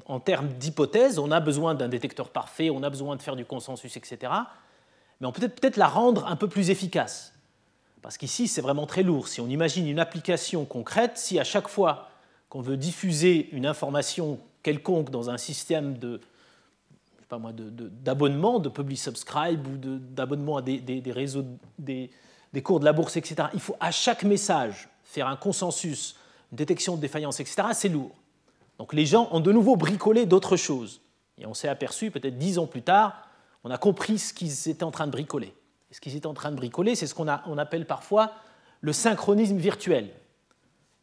en, 0.05 0.19
termes 0.21 0.47
d'hypothèse, 0.47 1.19
on 1.19 1.29
a 1.29 1.41
besoin 1.41 1.75
d'un 1.75 1.89
détecteur 1.89 2.29
parfait, 2.29 2.69
on 2.69 2.83
a 2.83 2.89
besoin 2.89 3.17
de 3.17 3.21
faire 3.21 3.35
du 3.35 3.43
consensus, 3.43 3.97
etc. 3.97 4.31
Mais 5.19 5.27
on 5.27 5.33
peut 5.33 5.49
peut-être 5.49 5.75
la 5.75 5.87
rendre 5.87 6.25
un 6.25 6.37
peu 6.37 6.47
plus 6.47 6.69
efficace. 6.69 7.33
Parce 8.01 8.17
qu'ici, 8.17 8.47
c'est 8.47 8.61
vraiment 8.61 8.85
très 8.85 9.03
lourd. 9.03 9.27
Si 9.27 9.41
on 9.41 9.47
imagine 9.47 9.87
une 9.87 9.99
application 9.99 10.63
concrète, 10.63 11.17
si 11.17 11.37
à 11.37 11.43
chaque 11.43 11.67
fois 11.67 12.07
qu'on 12.47 12.61
veut 12.61 12.77
diffuser 12.77 13.49
une 13.51 13.65
information 13.65 14.39
quelconque 14.63 15.09
dans 15.09 15.29
un 15.29 15.37
système 15.37 15.97
de, 15.97 16.21
pas 17.31 17.37
moi, 17.37 17.53
d'abonnement, 17.53 18.59
de, 18.59 18.67
publish 18.67 18.99
subscribe 18.99 19.65
ou 19.65 19.77
d'abonnement 19.77 20.57
à 20.57 20.61
des, 20.61 21.01
réseaux, 21.07 21.45
des, 21.79 22.09
cours 22.61 22.81
de 22.81 22.85
la 22.85 22.91
bourse, 22.91 23.15
etc. 23.15 23.47
Il 23.53 23.61
faut 23.61 23.77
à 23.79 23.89
chaque 23.91 24.23
message 24.23 24.89
faire 25.05 25.27
un 25.27 25.37
consensus, 25.37 26.17
une 26.51 26.57
détection 26.57 26.97
de 26.97 27.01
défaillance, 27.01 27.39
etc. 27.39 27.69
C'est 27.71 27.87
lourd. 27.87 28.11
Donc 28.77 28.91
les 28.91 29.05
gens 29.05 29.29
ont 29.31 29.39
de 29.39 29.53
nouveau 29.53 29.77
bricolé 29.77 30.25
d'autres 30.25 30.57
choses. 30.57 30.99
Et 31.37 31.45
on 31.45 31.53
s'est 31.53 31.69
aperçu, 31.69 32.11
peut-être 32.11 32.37
dix 32.37 32.59
ans 32.59 32.67
plus 32.67 32.81
tard, 32.81 33.29
on 33.63 33.71
a 33.71 33.77
compris 33.77 34.19
ce 34.19 34.33
qu'ils 34.33 34.67
étaient 34.67 34.83
en 34.83 34.91
train 34.91 35.07
de 35.07 35.11
bricoler. 35.11 35.53
Et 35.89 35.93
ce 35.93 36.01
qu'ils 36.01 36.17
étaient 36.17 36.27
en 36.27 36.33
train 36.33 36.51
de 36.51 36.57
bricoler, 36.57 36.95
c'est 36.95 37.07
ce 37.07 37.15
qu'on 37.15 37.27
on 37.45 37.57
appelle 37.57 37.87
parfois 37.87 38.33
le 38.81 38.91
synchronisme 38.91 39.55
virtuel. 39.55 40.09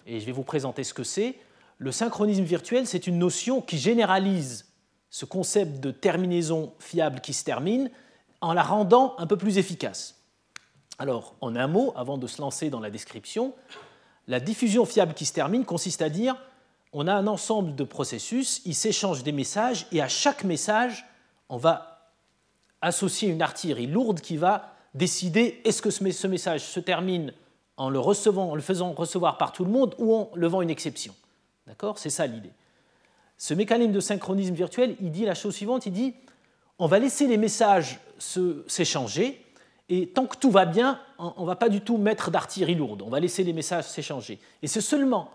Et 0.05 0.21
je 0.21 0.27
vais 0.27 0.33
vous 0.33 0.45
présenter 0.45 0.85
ce 0.85 0.93
que 0.93 1.05
c'est. 1.05 1.37
Le 1.79 1.91
synchronisme 1.91 2.45
virtuel, 2.45 2.87
c'est 2.87 3.07
une 3.07 3.19
notion 3.19 3.63
qui 3.63 3.79
généralise 3.79 4.68
ce 5.11 5.25
concept 5.25 5.81
de 5.81 5.91
terminaison 5.91 6.75
fiable 6.79 7.21
qui 7.21 7.33
se 7.33 7.45
termine 7.45 7.91
en 8.41 8.53
la 8.53 8.63
rendant 8.63 9.15
un 9.19 9.27
peu 9.27 9.37
plus 9.37 9.59
efficace. 9.59 10.17
Alors, 10.99 11.35
en 11.41 11.57
un 11.57 11.67
mot, 11.67 11.93
avant 11.97 12.19
de 12.19 12.27
se 12.27 12.41
lancer 12.41 12.71
dans 12.71 12.81
la 12.81 12.91
description, 12.91 13.55
la 14.27 14.41
diffusion 14.41 14.85
fiable 14.85 15.15
qui 15.15 15.25
se 15.25 15.33
termine 15.33 15.65
consiste 15.65 16.03
à 16.03 16.09
dire 16.09 16.37
on 16.93 17.07
a 17.07 17.15
un 17.15 17.27
ensemble 17.27 17.75
de 17.75 17.85
processus, 17.85 18.63
ils 18.65 18.75
s'échangent 18.75 19.23
des 19.23 19.33
messages 19.33 19.87
et 19.93 20.01
à 20.01 20.09
chaque 20.09 20.45
message, 20.45 21.07
on 21.49 21.59
va 21.59 22.13
associer 22.81 23.29
une 23.29 23.43
artillerie 23.43 23.87
lourde 23.87 24.21
qui 24.21 24.37
va 24.37 24.75
décider 24.95 25.61
est-ce 25.65 25.83
que 25.83 25.91
ce 25.91 26.27
message 26.27 26.63
se 26.63 26.81
termine 26.81 27.33
en 27.77 27.91
le, 27.91 27.99
recevant, 27.99 28.51
en 28.51 28.55
le 28.55 28.63
faisant 28.63 28.93
recevoir 28.93 29.39
par 29.39 29.53
tout 29.53 29.65
le 29.65 29.71
monde 29.71 29.95
ou 29.99 30.15
en 30.15 30.31
levant 30.35 30.63
une 30.63 30.71
exception. 30.71 31.15
D'accord? 31.67 31.99
C'est 31.99 32.11
ça 32.11 32.27
l'idée. 32.27 32.53
Ce 33.39 33.55
mécanisme 33.55 33.93
de 33.93 34.01
synchronisme 34.01 34.55
virtuel, 34.55 34.97
il 35.01 35.11
dit 35.11 35.25
la 35.25 35.35
chose 35.35 35.55
suivante, 35.55 35.87
il 35.87 35.93
dit 35.93 36.15
on 36.79 36.87
va 36.87 36.99
laisser 36.99 37.27
les 37.27 37.39
messages 37.39 37.99
s'échanger 38.19 39.45
et 39.89 40.09
tant 40.09 40.27
que 40.27 40.37
tout 40.37 40.51
va 40.51 40.67
bien, 40.67 41.01
on 41.19 41.43
ne 41.43 41.47
va 41.47 41.57
pas 41.57 41.69
du 41.69 41.81
tout 41.81 41.97
mettre 41.97 42.31
d'artillerie 42.31 42.75
lourde, 42.75 43.03
on 43.03 43.09
va 43.09 43.21
laisser 43.21 43.43
les 43.43 43.53
messages 43.53 43.85
s'échanger. 43.85 44.39
Et 44.63 44.67
c'est 44.67 44.81
seulement 44.81 45.31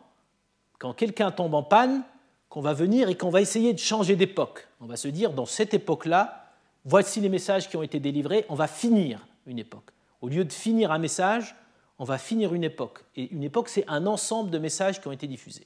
quand 0.80 0.94
quelqu'un 0.94 1.32
tombe 1.32 1.56
en 1.56 1.64
panne 1.64 2.04
qu'on 2.50 2.62
va 2.62 2.74
venir 2.74 3.10
et 3.10 3.18
qu'on 3.18 3.30
va 3.30 3.42
essayer 3.42 3.74
de 3.74 3.80
changer 3.80 4.16
d'époque. 4.16 4.68
On 4.80 4.86
va 4.86 4.96
se 4.96 5.08
dire, 5.08 5.34
dans 5.34 5.46
cette 5.46 5.74
époque-là, 5.74 6.52
voici 6.86 7.20
les 7.20 7.30
messages 7.30 7.68
qui 7.68 7.78
ont 7.78 7.84
été 7.84 8.00
délivrés, 8.00 8.46
on 8.48 8.56
va 8.56 8.68
finir 8.68 9.26
une 9.48 9.60
époque. 9.60 9.90
Au 10.22 10.28
lieu 10.28 10.46
de 10.46 10.54
finir 10.54 10.92
un 10.92 11.00
message, 11.00 11.56
on 11.98 12.04
va 12.04 12.18
finir 12.18 12.54
une 12.54 12.64
époque. 12.64 13.06
Et 13.16 13.34
une 13.34 13.44
époque, 13.44 13.70
c'est 13.70 13.86
un 13.88 14.06
ensemble 14.06 14.52
de 14.52 14.60
messages 14.60 15.02
qui 15.02 15.08
ont 15.08 15.12
été 15.12 15.26
diffusés. 15.26 15.66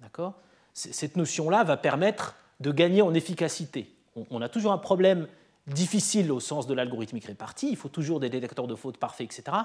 D'accord? 0.00 0.34
Cette 0.76 1.16
notion-là 1.16 1.64
va 1.64 1.78
permettre 1.78 2.36
de 2.60 2.70
gagner 2.70 3.00
en 3.00 3.14
efficacité. 3.14 3.90
On 4.30 4.42
a 4.42 4.48
toujours 4.50 4.72
un 4.72 4.78
problème 4.78 5.26
difficile 5.66 6.30
au 6.30 6.38
sens 6.38 6.66
de 6.66 6.74
l'algorithmique 6.74 7.24
répartie, 7.24 7.70
il 7.70 7.76
faut 7.76 7.88
toujours 7.88 8.20
des 8.20 8.28
détecteurs 8.28 8.66
de 8.66 8.74
fautes 8.74 8.98
parfaits, 8.98 9.24
etc. 9.24 9.56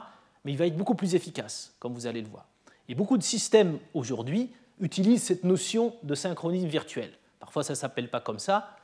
Mais 0.45 0.53
il 0.53 0.57
va 0.57 0.65
être 0.65 0.77
beaucoup 0.77 0.95
plus 0.95 1.13
efficace, 1.13 1.75
comme 1.79 1.93
vous 1.93 2.07
allez 2.07 2.21
le 2.21 2.29
voir. 2.29 2.47
Et 2.87 2.95
beaucoup 2.95 3.17
de 3.17 3.23
systèmes 3.23 3.77
aujourd'hui 3.93 4.51
utilisent 4.79 5.23
cette 5.23 5.43
notion 5.43 5.93
de 6.03 6.15
synchronisme 6.15 6.67
virtuel. 6.67 7.11
Parfois, 7.41 7.63
ça 7.63 7.73
ne 7.73 7.77
s'appelle 7.77 8.09
pas 8.09 8.21
comme 8.21 8.39
ça, 8.39 8.77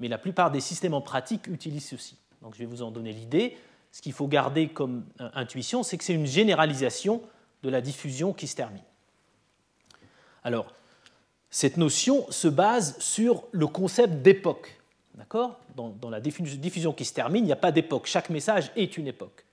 mais 0.00 0.08
la 0.08 0.18
plupart 0.18 0.50
des 0.50 0.60
systèmes 0.60 0.94
en 0.94 1.02
pratique 1.02 1.46
utilisent 1.48 1.88
ceci. 1.88 2.16
Donc, 2.40 2.54
je 2.54 2.60
vais 2.60 2.64
vous 2.64 2.82
en 2.82 2.90
donner 2.90 3.12
l'idée. 3.12 3.58
Ce 3.92 4.00
qu'il 4.00 4.14
faut 4.14 4.26
garder 4.26 4.68
comme 4.68 5.04
intuition, 5.18 5.82
c'est 5.82 5.98
que 5.98 6.04
c'est 6.04 6.14
une 6.14 6.26
généralisation 6.26 7.22
de 7.62 7.68
la 7.68 7.82
diffusion 7.82 8.32
qui 8.32 8.46
se 8.46 8.56
termine. 8.56 8.82
Alors, 10.42 10.72
cette 11.54 11.76
notion 11.76 12.26
se 12.32 12.48
base 12.48 12.98
sur 12.98 13.44
le 13.52 13.68
concept 13.68 14.22
d'époque. 14.22 14.76
Dans, 15.76 16.10
la 16.10 16.20
diffusion 16.20 16.92
qui 16.92 17.04
se 17.04 17.14
termine, 17.14 17.44
il 17.44 17.46
n'y 17.46 17.52
a 17.52 17.56
pas 17.56 17.70
d'époque. 17.70 18.06
Chaque 18.06 18.28
message 18.28 18.72
est 18.74 18.98
une 18.98 19.06
époque. 19.06 19.44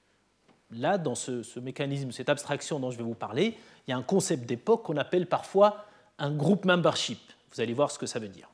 Là, 0.71 0.97
dans 0.97 1.13
ce, 1.13 1.59
mécanisme, 1.59 2.11
cette 2.11 2.29
abstraction 2.29 2.79
dont 2.79 2.89
je 2.89 2.97
vais 2.97 3.03
vous 3.03 3.13
parler, 3.13 3.55
il 3.85 3.91
y 3.91 3.93
a 3.93 3.97
un 3.97 4.01
concept 4.01 4.47
d'époque 4.47 4.81
qu'on 4.81 4.97
appelle 4.97 5.27
parfois 5.27 5.85
un 6.17 6.31
group 6.31 6.65
membership. 6.65 7.19
Vous 7.53 7.61
allez 7.61 7.73
voir 7.73 7.91
ce 7.91 7.99
que 7.99 8.07
ça 8.07 8.17
veut 8.17 8.29
dire. 8.29 8.49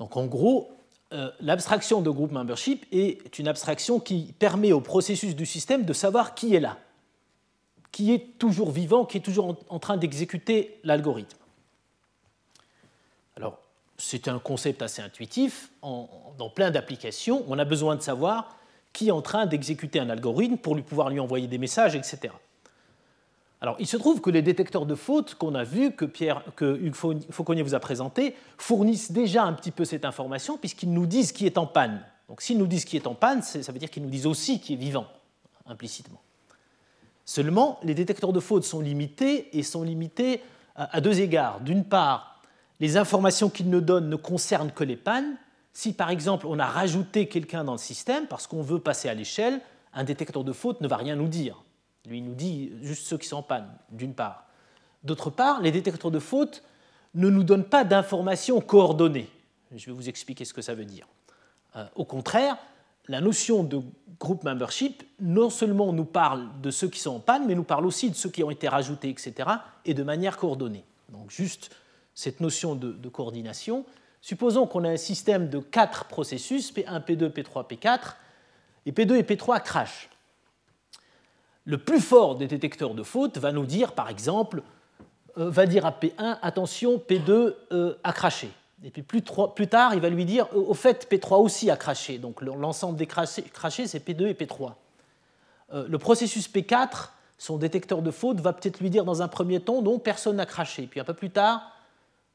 Donc 0.00 0.16
en 0.16 0.26
gros, 0.26 0.72
euh, 1.12 1.30
l'abstraction 1.38 2.02
de 2.02 2.10
group 2.10 2.32
membership 2.32 2.84
est 2.90 3.38
une 3.38 3.46
abstraction 3.46 4.00
qui 4.00 4.34
permet 4.40 4.72
au 4.72 4.80
processus 4.80 5.36
du 5.36 5.46
système 5.46 5.84
de 5.84 5.92
savoir 5.92 6.34
qui 6.34 6.56
est 6.56 6.60
là, 6.60 6.78
qui 7.92 8.12
est 8.12 8.38
toujours 8.38 8.70
vivant, 8.70 9.04
qui 9.04 9.18
est 9.18 9.20
toujours 9.20 9.56
en 9.68 9.78
train 9.78 9.98
d'exécuter 9.98 10.80
l'algorithme. 10.82 11.38
Alors, 13.36 13.58
c'est 13.98 14.28
un 14.28 14.38
concept 14.38 14.82
assez 14.82 15.02
intuitif. 15.02 15.70
dans 15.82 16.50
plein 16.52 16.70
d'applications, 16.70 17.44
on 17.48 17.58
a 17.58 17.64
besoin 17.64 17.94
de 17.96 18.02
savoir 18.02 18.56
qui 18.92 19.08
est 19.08 19.12
en 19.12 19.22
train 19.22 19.46
d'exécuter 19.46 20.00
un 20.00 20.10
algorithme 20.10 20.56
pour 20.56 20.74
lui 20.74 20.82
pouvoir 20.82 21.08
lui 21.08 21.20
envoyer 21.20 21.46
des 21.46 21.58
messages, 21.58 21.94
etc. 21.94 22.34
Alors, 23.60 23.76
il 23.78 23.86
se 23.86 23.96
trouve 23.96 24.20
que 24.20 24.28
les 24.28 24.42
détecteurs 24.42 24.86
de 24.86 24.94
fautes 24.94 25.36
qu'on 25.36 25.54
a 25.54 25.64
vus, 25.64 25.92
que, 25.92 26.04
Pierre, 26.04 26.42
que 26.56 26.78
Hugues 26.78 26.96
Fauconnier 27.30 27.62
vous 27.62 27.74
a 27.74 27.80
présentés, 27.80 28.34
fournissent 28.58 29.12
déjà 29.12 29.44
un 29.44 29.52
petit 29.52 29.70
peu 29.70 29.84
cette 29.84 30.04
information 30.04 30.58
puisqu'ils 30.58 30.92
nous 30.92 31.06
disent 31.06 31.32
qui 31.32 31.46
est 31.46 31.58
en 31.58 31.66
panne. 31.66 32.04
Donc, 32.28 32.42
s'ils 32.42 32.58
nous 32.58 32.66
disent 32.66 32.84
qui 32.84 32.96
est 32.96 33.06
en 33.06 33.14
panne, 33.14 33.42
ça 33.42 33.72
veut 33.72 33.78
dire 33.78 33.90
qu'ils 33.90 34.02
nous 34.02 34.10
disent 34.10 34.26
aussi 34.26 34.60
qui 34.60 34.72
est 34.72 34.76
vivant, 34.76 35.06
implicitement. 35.66 36.20
Seulement, 37.24 37.78
les 37.82 37.94
détecteurs 37.94 38.32
de 38.32 38.40
fautes 38.40 38.64
sont 38.64 38.80
limités 38.80 39.56
et 39.56 39.62
sont 39.62 39.82
limités 39.82 40.42
à 40.74 41.00
deux 41.00 41.20
égards. 41.20 41.60
D'une 41.60 41.84
part, 41.84 42.42
les 42.80 42.96
informations 42.96 43.48
qu'ils 43.48 43.70
nous 43.70 43.80
donnent 43.80 44.08
ne 44.08 44.16
concernent 44.16 44.72
que 44.72 44.84
les 44.84 44.96
pannes, 44.96 45.36
si 45.72 45.92
par 45.92 46.10
exemple 46.10 46.46
on 46.46 46.58
a 46.58 46.66
rajouté 46.66 47.28
quelqu'un 47.28 47.64
dans 47.64 47.72
le 47.72 47.78
système 47.78 48.26
parce 48.26 48.46
qu'on 48.46 48.62
veut 48.62 48.80
passer 48.80 49.08
à 49.08 49.14
l'échelle, 49.14 49.60
un 49.94 50.04
détecteur 50.04 50.44
de 50.44 50.52
faute 50.52 50.80
ne 50.80 50.88
va 50.88 50.96
rien 50.96 51.16
nous 51.16 51.28
dire. 51.28 51.62
Lui 52.06 52.18
il 52.18 52.24
nous 52.24 52.34
dit 52.34 52.72
juste 52.82 53.06
ceux 53.06 53.18
qui 53.18 53.28
sont 53.28 53.36
en 53.36 53.42
panne, 53.42 53.68
d'une 53.90 54.14
part. 54.14 54.46
D'autre 55.04 55.30
part, 55.30 55.60
les 55.60 55.70
détecteurs 55.70 56.10
de 56.10 56.18
faute 56.18 56.62
ne 57.14 57.28
nous 57.28 57.44
donnent 57.44 57.68
pas 57.68 57.84
d'informations 57.84 58.60
coordonnées. 58.60 59.28
Je 59.74 59.86
vais 59.86 59.92
vous 59.92 60.08
expliquer 60.08 60.44
ce 60.44 60.54
que 60.54 60.62
ça 60.62 60.74
veut 60.74 60.84
dire. 60.84 61.06
Euh, 61.76 61.86
au 61.94 62.04
contraire, 62.04 62.56
la 63.08 63.20
notion 63.20 63.64
de 63.64 63.80
group 64.18 64.44
membership 64.44 65.02
non 65.20 65.50
seulement 65.50 65.92
nous 65.92 66.04
parle 66.04 66.48
de 66.60 66.70
ceux 66.70 66.88
qui 66.88 67.00
sont 67.00 67.16
en 67.16 67.20
panne, 67.20 67.46
mais 67.46 67.54
nous 67.54 67.64
parle 67.64 67.86
aussi 67.86 68.10
de 68.10 68.14
ceux 68.14 68.30
qui 68.30 68.44
ont 68.44 68.50
été 68.50 68.68
rajoutés, 68.68 69.08
etc., 69.08 69.48
et 69.84 69.94
de 69.94 70.02
manière 70.02 70.36
coordonnée. 70.36 70.84
Donc 71.08 71.30
juste 71.30 71.74
cette 72.14 72.40
notion 72.40 72.74
de 72.74 73.08
coordination, 73.08 73.84
Supposons 74.22 74.68
qu'on 74.68 74.84
a 74.84 74.88
un 74.88 74.96
système 74.96 75.50
de 75.50 75.58
quatre 75.58 76.04
processus, 76.04 76.72
P1, 76.72 77.04
P2, 77.04 77.30
P3, 77.30 77.68
P4, 77.68 78.14
et 78.86 78.92
P2 78.92 79.16
et 79.16 79.22
P3 79.24 79.60
crachent. 79.60 80.08
Le 81.64 81.76
plus 81.76 82.00
fort 82.00 82.36
des 82.36 82.46
détecteurs 82.46 82.94
de 82.94 83.02
faute 83.02 83.38
va 83.38 83.50
nous 83.50 83.66
dire, 83.66 83.94
par 83.94 84.08
exemple, 84.08 84.62
euh, 85.38 85.50
va 85.50 85.66
dire 85.66 85.84
à 85.86 85.90
P1, 85.90 86.38
attention, 86.40 86.98
P2 86.98 87.54
euh, 87.72 87.94
a 88.04 88.12
craché. 88.12 88.48
Et 88.84 88.90
puis 88.90 89.02
plus, 89.02 89.22
tard, 89.22 89.94
il 89.94 90.00
va 90.00 90.08
lui 90.08 90.24
dire, 90.24 90.48
au 90.56 90.74
fait, 90.74 91.08
P3 91.10 91.40
aussi 91.40 91.70
a 91.70 91.76
craché. 91.76 92.18
Donc 92.18 92.42
l'ensemble 92.42 92.98
des 92.98 93.06
crachés, 93.06 93.86
c'est 93.86 94.06
P2 94.06 94.26
et 94.26 94.34
P3. 94.34 94.72
Euh, 95.72 95.86
le 95.88 95.98
processus 95.98 96.48
P4, 96.48 97.10
son 97.38 97.58
détecteur 97.58 98.02
de 98.02 98.10
faute, 98.10 98.40
va 98.40 98.52
peut-être 98.52 98.80
lui 98.80 98.90
dire 98.90 99.04
dans 99.04 99.22
un 99.22 99.28
premier 99.28 99.60
temps, 99.60 99.82
non, 99.82 99.98
personne 99.98 100.36
n'a 100.36 100.46
craché. 100.46 100.86
Puis 100.86 101.00
un 101.00 101.04
peu 101.04 101.14
plus 101.14 101.30
tard, 101.30 101.72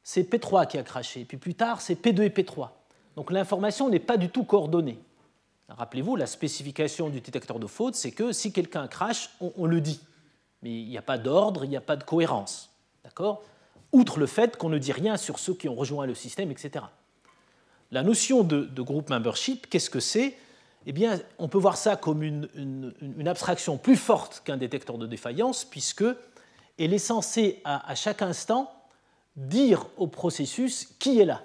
c'est 0.04 0.24
P3 0.24 0.68
qui 0.68 0.78
a 0.78 0.84
craché, 0.84 1.26
puis 1.26 1.36
plus 1.36 1.54
tard, 1.54 1.82
c'est 1.82 2.02
P2 2.02 2.22
et 2.22 2.30
P3. 2.30 2.70
Donc 3.18 3.30
l'information 3.30 3.90
n'est 3.90 4.00
pas 4.00 4.16
du 4.16 4.30
tout 4.30 4.46
coordonnée. 4.46 5.00
Rappelez-vous, 5.70 6.16
la 6.16 6.28
spécification 6.28 7.10
du 7.10 7.20
détecteur 7.20 7.60
de 7.60 7.68
faute, 7.68 7.96
c'est 7.96 8.12
que 8.12 8.32
si 8.32 8.54
quelqu'un 8.54 8.88
crache, 8.88 9.32
on, 9.42 9.66
le 9.66 9.82
dit. 9.82 10.00
Mais 10.62 10.70
il 10.70 10.88
n'y 10.88 10.98
a 10.98 11.02
pas 11.02 11.18
d'ordre, 11.18 11.66
il 11.66 11.70
n'y 11.70 11.76
a 11.76 11.82
pas 11.82 11.98
de 11.98 12.06
cohérence. 12.06 12.70
D'accord? 13.04 13.44
Outre 13.92 14.20
le 14.20 14.26
fait 14.26 14.58
qu'on 14.58 14.70
ne 14.70 14.78
dit 14.78 14.92
rien 14.92 15.18
sur 15.18 15.40
ceux 15.40 15.54
qui 15.54 15.70
ont 15.70 15.76
rejoint 15.76 16.06
le 16.06 16.16
système, 16.16 16.52
etc. 16.52 16.86
La 17.92 18.04
notion 18.04 18.44
de, 18.44 18.68
groupe 18.82 19.10
membership, 19.10 19.70
qu'est-ce 19.70 19.90
que 19.90 20.00
c'est? 20.00 20.36
Eh 20.86 20.92
bien, 20.92 21.20
on 21.38 21.48
peut 21.48 21.58
voir 21.58 21.78
ça 21.78 21.96
comme 21.96 22.24
une, 22.24 22.94
abstraction 23.26 23.78
plus 23.78 23.98
forte 23.98 24.42
qu'un 24.46 24.58
détecteur 24.58 24.98
de 24.98 25.08
défaillance, 25.08 25.66
puisque 25.66 26.06
elle 26.80 26.94
est 26.94 26.98
censée, 26.98 27.62
à 27.64 27.96
chaque 27.96 28.22
instant, 28.22 28.72
dire 29.36 29.86
au 29.98 30.08
processus 30.08 30.86
qui 31.00 31.20
est 31.20 31.26
là. 31.26 31.44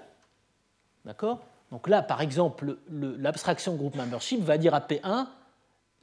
D'accord? 1.05 1.39
Donc 1.71 1.87
là, 1.87 2.01
par 2.01 2.21
exemple, 2.21 2.77
l'abstraction 2.89 3.75
group 3.75 3.95
membership 3.95 4.43
va 4.43 4.57
dire 4.57 4.73
à 4.73 4.79
P1, 4.79 5.27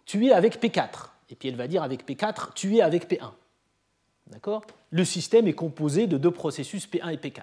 tu 0.05 0.27
es 0.27 0.33
avec 0.33 0.61
P4. 0.61 1.11
Et 1.31 1.37
puis 1.37 1.49
elle 1.49 1.57
va 1.57 1.69
dire 1.69 1.83
avec 1.83 2.07
P4, 2.09 2.55
tu 2.55 2.77
es 2.77 2.83
avec 2.83 3.09
P1. 3.09 3.31
D'accord? 4.31 4.65
Le 4.91 5.05
système 5.05 5.47
est 5.49 5.55
composé 5.55 6.07
de 6.07 6.17
deux 6.17 6.31
processus 6.31 6.89
P1 6.89 7.13
et 7.13 7.17
P4. 7.17 7.43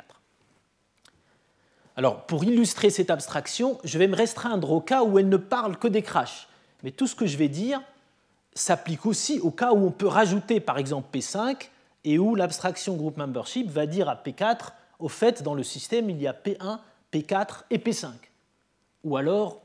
Alors, 1.96 2.26
pour 2.26 2.44
illustrer 2.44 2.90
cette 2.90 3.10
abstraction, 3.10 3.80
je 3.84 3.98
vais 3.98 4.08
me 4.08 4.16
restreindre 4.16 4.72
au 4.72 4.82
cas 4.82 5.04
où 5.04 5.18
elle 5.18 5.30
ne 5.30 5.38
parle 5.38 5.78
que 5.78 5.88
des 5.88 6.04
crashs. 6.04 6.48
Mais 6.84 6.92
tout 6.92 7.08
ce 7.08 7.16
que 7.16 7.26
je 7.26 7.38
vais 7.38 7.50
dire 7.50 7.82
s'applique 8.54 9.06
aussi 9.06 9.40
au 9.40 9.52
cas 9.52 9.74
où 9.74 9.86
on 9.86 9.92
peut 9.92 10.08
rajouter, 10.08 10.60
par 10.60 10.78
exemple, 10.78 11.08
P5 11.18 11.70
et 12.04 12.20
où 12.20 12.36
l'abstraction 12.36 12.96
group 12.96 13.18
membership 13.18 13.70
va 13.70 13.86
dire 13.86 14.10
à 14.10 14.16
P4 14.16 14.72
au 15.00 15.10
fait, 15.10 15.44
dans 15.44 15.54
le 15.54 15.64
système, 15.64 16.10
il 16.10 16.22
y 16.22 16.28
a 16.28 16.34
P1, 16.34 16.80
P4 17.12 17.64
et 17.70 17.78
P5. 17.78 18.10
Ou 19.04 19.18
alors 19.18 19.62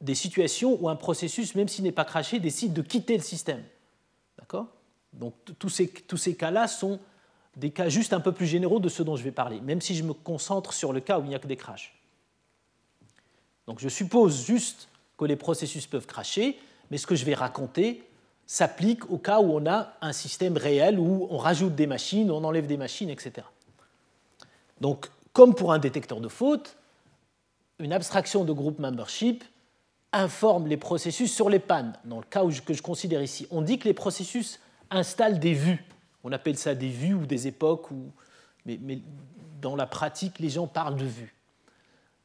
des 0.00 0.14
situations 0.14 0.76
où 0.80 0.88
un 0.88 0.96
processus, 0.96 1.54
même 1.54 1.68
s'il 1.68 1.84
n'est 1.84 1.92
pas 1.92 2.04
craché, 2.04 2.40
décide 2.40 2.72
de 2.72 2.82
quitter 2.82 3.16
le 3.16 3.22
système. 3.22 3.62
Donc 5.12 5.34
tous 5.58 5.68
ces, 5.68 5.88
tous 5.88 6.16
ces 6.16 6.34
cas-là 6.34 6.68
sont 6.68 6.98
des 7.56 7.70
cas 7.70 7.88
juste 7.88 8.12
un 8.12 8.20
peu 8.20 8.32
plus 8.32 8.46
généraux 8.46 8.80
de 8.80 8.88
ceux 8.88 9.04
dont 9.04 9.16
je 9.16 9.22
vais 9.22 9.32
parler, 9.32 9.60
même 9.60 9.80
si 9.80 9.94
je 9.94 10.02
me 10.02 10.14
concentre 10.14 10.72
sur 10.72 10.92
le 10.92 11.00
cas 11.00 11.18
où 11.18 11.24
il 11.24 11.28
n'y 11.28 11.34
a 11.34 11.38
que 11.38 11.46
des 11.46 11.56
crashs. 11.56 11.94
Donc 13.66 13.78
je 13.78 13.88
suppose 13.88 14.46
juste 14.46 14.88
que 15.18 15.24
les 15.24 15.36
processus 15.36 15.86
peuvent 15.86 16.06
cracher, 16.06 16.58
mais 16.90 16.98
ce 16.98 17.06
que 17.06 17.14
je 17.14 17.24
vais 17.24 17.34
raconter 17.34 18.02
s'applique 18.46 19.10
au 19.10 19.18
cas 19.18 19.40
où 19.40 19.52
on 19.52 19.66
a 19.66 19.92
un 20.00 20.12
système 20.12 20.56
réel 20.56 20.98
où 20.98 21.26
on 21.30 21.38
rajoute 21.38 21.74
des 21.74 21.86
machines, 21.86 22.30
on 22.30 22.42
enlève 22.44 22.66
des 22.66 22.76
machines, 22.76 23.10
etc. 23.10 23.46
Donc, 24.80 25.08
comme 25.32 25.54
pour 25.54 25.72
un 25.72 25.78
détecteur 25.78 26.20
de 26.20 26.28
faute, 26.28 26.76
une 27.78 27.92
abstraction 27.92 28.44
de 28.44 28.52
groupe 28.52 28.78
membership 28.78 29.44
informe 30.12 30.66
les 30.66 30.76
processus 30.76 31.32
sur 31.32 31.48
les 31.48 31.58
pannes. 31.58 31.94
Dans 32.04 32.18
le 32.18 32.24
cas 32.24 32.42
que 32.66 32.74
je 32.74 32.82
considère 32.82 33.22
ici, 33.22 33.46
on 33.50 33.62
dit 33.62 33.78
que 33.78 33.84
les 33.84 33.94
processus 33.94 34.60
installent 34.92 35.38
des 35.38 35.54
vues. 35.54 35.84
On 36.24 36.32
appelle 36.32 36.56
ça 36.56 36.74
des 36.74 36.88
vues 36.88 37.14
ou 37.14 37.26
des 37.26 37.46
époques, 37.46 37.88
mais, 38.64 38.78
mais 38.80 39.00
dans 39.60 39.76
la 39.76 39.86
pratique, 39.86 40.38
les 40.38 40.50
gens 40.50 40.66
parlent 40.66 40.96
de 40.96 41.04
vues. 41.04 41.34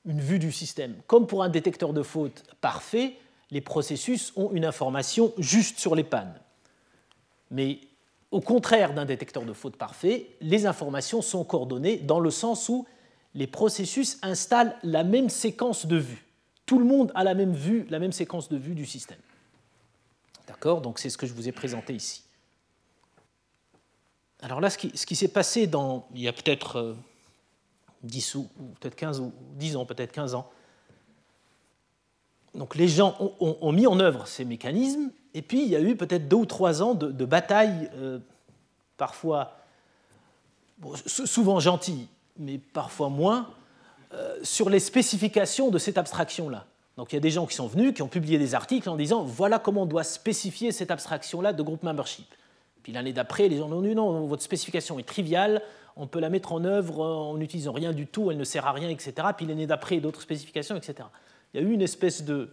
Une 0.05 0.22
vue 0.22 0.39
du 0.39 0.51
système. 0.51 0.95
Comme 1.07 1.28
pour 1.28 1.43
un 1.43 1.49
détecteur 1.49 1.93
de 1.93 2.03
faute 2.03 2.43
parfait, 2.61 3.18
les 3.51 3.61
processus 3.61 4.34
ont 4.36 4.51
une 4.51 4.65
information 4.65 5.34
juste 5.38 5.80
sur 5.80 5.95
les 5.95 6.03
pannes. 6.03 6.39
Mais 7.51 7.80
au 8.32 8.41
contraire 8.41 8.93
d'un 8.93 9.05
détecteur 9.05 9.43
de 9.43 9.53
faute 9.53 9.78
parfait, 9.78 10.28
les 10.41 10.65
informations 10.65 11.22
sont 11.22 11.43
coordonnées 11.43 11.97
dans 11.97 12.20
le 12.20 12.30
sens 12.30 12.68
où 12.70 12.86
les 13.34 13.47
processus 13.47 14.18
installent 14.22 14.76
la 14.84 15.03
même 15.03 15.30
séquence 15.30 15.86
de 15.86 15.97
vues. 15.97 16.26
Tout 16.65 16.80
le 16.80 16.86
monde 16.86 17.11
a 17.15 17.24
la 17.24 17.34
même 17.34 17.53
vue, 17.53 17.86
la 17.89 17.99
même 17.99 18.11
séquence 18.11 18.49
de 18.49 18.57
vues 18.57 18.76
du 18.76 18.86
système. 18.86 19.20
D'accord? 20.47 20.82
Donc 20.82 20.99
c'est 20.99 21.09
ce 21.09 21.18
que 21.18 21.26
je 21.26 21.34
vous 21.34 21.47
ai 21.47 21.51
présenté 21.51 21.93
ici. 21.93 22.24
Alors 24.42 24.62
là, 24.62 24.70
ce 24.70 24.78
qui, 24.78 25.16
s'est 25.16 25.28
passé 25.28 25.68
dans, 25.68 26.08
il 26.14 26.22
y 26.22 26.28
a 26.28 26.34
peut-être 26.34 26.96
10 28.04 28.36
euh, 28.36 28.40
ou, 28.40 28.44
peut-être 28.80 28.96
15 28.96 29.20
ou 29.20 29.34
10 29.56 29.76
ans, 29.78 29.86
peut-être 29.86 30.12
15 30.12 30.36
ans, 30.36 30.50
donc 32.54 32.76
les 32.76 32.88
gens 32.88 33.16
ont, 33.40 33.72
mis 33.72 33.86
en 33.86 34.00
œuvre 34.00 34.28
ces 34.28 34.44
mécanismes, 34.44 35.12
et 35.34 35.42
puis 35.44 35.62
il 35.62 35.70
y 35.70 35.76
a 35.76 35.82
eu 35.82 35.96
peut-être 35.96 36.28
deux 36.28 36.38
ou 36.38 36.46
trois 36.46 36.82
ans 36.82 36.96
de, 36.96 37.26
batailles, 37.26 37.90
euh, 37.96 38.20
parfois 38.98 39.58
souvent 41.06 41.60
gentilles, 41.60 42.08
mais 42.38 42.58
parfois 42.58 43.10
moins, 43.10 43.50
euh, 44.14 44.38
sur 44.44 44.70
les 44.70 44.80
spécifications 44.80 45.70
de 45.70 45.78
cette 45.78 45.98
abstraction-là. 45.98 46.66
Donc 46.98 47.12
il 47.12 47.16
y 47.16 47.18
a 47.18 47.22
des 47.22 47.30
gens 47.30 47.46
qui 47.46 47.56
sont 47.56 47.68
venus, 47.68 47.94
qui 47.94 48.02
ont 48.02 48.08
publié 48.08 48.40
des 48.40 48.56
articles 48.56 48.90
en 48.90 48.96
disant 48.96 49.24
voilà 49.24 49.60
comment 49.60 49.84
on 49.84 49.88
doit 49.88 50.04
spécifier 50.04 50.72
cette 50.72 50.90
abstraction-là 50.90 51.54
de 51.54 51.62
groupe 51.62 51.84
membership. 51.84 52.26
Puis 52.88 52.94
l'année 52.94 53.12
d'après, 53.12 53.50
les 53.50 53.58
gens 53.58 53.70
ont 53.70 53.82
dit 53.82 53.94
non, 53.94 54.28
votre 54.28 54.44
spécification 54.44 54.98
est 54.98 55.04
triviale, 55.04 55.62
on 55.98 56.08
peut 56.08 56.22
la 56.22 56.30
mettre 56.30 56.54
en 56.54 56.64
œuvre 56.64 57.06
en 57.06 57.36
n'utilisant 57.36 57.74
rien 57.74 57.92
du 57.92 58.08
tout, 58.08 58.32
elle 58.32 58.38
ne 58.38 58.46
sert 58.46 58.66
à 58.66 58.72
rien, 58.72 58.88
etc. 58.88 59.28
Puis 59.36 59.46
l'année 59.46 59.68
d'après, 59.68 59.98
d'autres 59.98 60.22
spécifications, 60.22 60.78
etc 60.78 61.04
il 61.54 61.62
y 61.62 61.66
a 61.66 61.68
eu 61.68 61.74
une 61.74 61.82
espèce 61.82 62.24
de, 62.24 62.50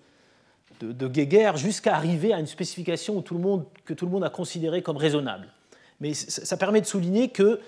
de, 0.80 1.08
guéguerre 1.08 1.56
jusqu'à 1.56 1.94
arriver 1.94 2.32
à 2.32 2.40
une 2.40 2.48
spécification 2.48 3.22
que 3.22 3.92
tout 3.94 4.06
le 4.06 4.10
monde 4.10 4.24
a 4.24 4.30
considérée 4.30 4.82
comme 4.82 4.96
raisonnable. 4.96 5.46
Mais 6.00 6.14
ça 6.14 6.56
permet 6.56 6.80
de 6.80 6.86
souligner 6.86 7.28
que, 7.28 7.60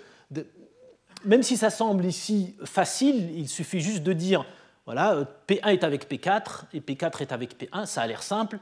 même 1.25 1.43
si 1.43 1.57
ça 1.57 1.71
semble 1.71 2.05
ici 2.05 2.57
facile, 2.65 3.31
il 3.37 3.49
suffit 3.49 3.81
juste 3.81 4.03
de 4.03 4.13
dire, 4.13 4.45
voilà, 4.87 5.25
P1 5.49 5.69
est 5.69 5.85
avec 5.85 6.11
P4 6.11 6.65
et 6.75 6.81
P4 6.81 7.23
est 7.23 7.33
avec 7.33 7.61
P1, 7.61 7.87
ça 7.87 8.03
a 8.03 8.07
l'air 8.07 8.23
simple, 8.23 8.59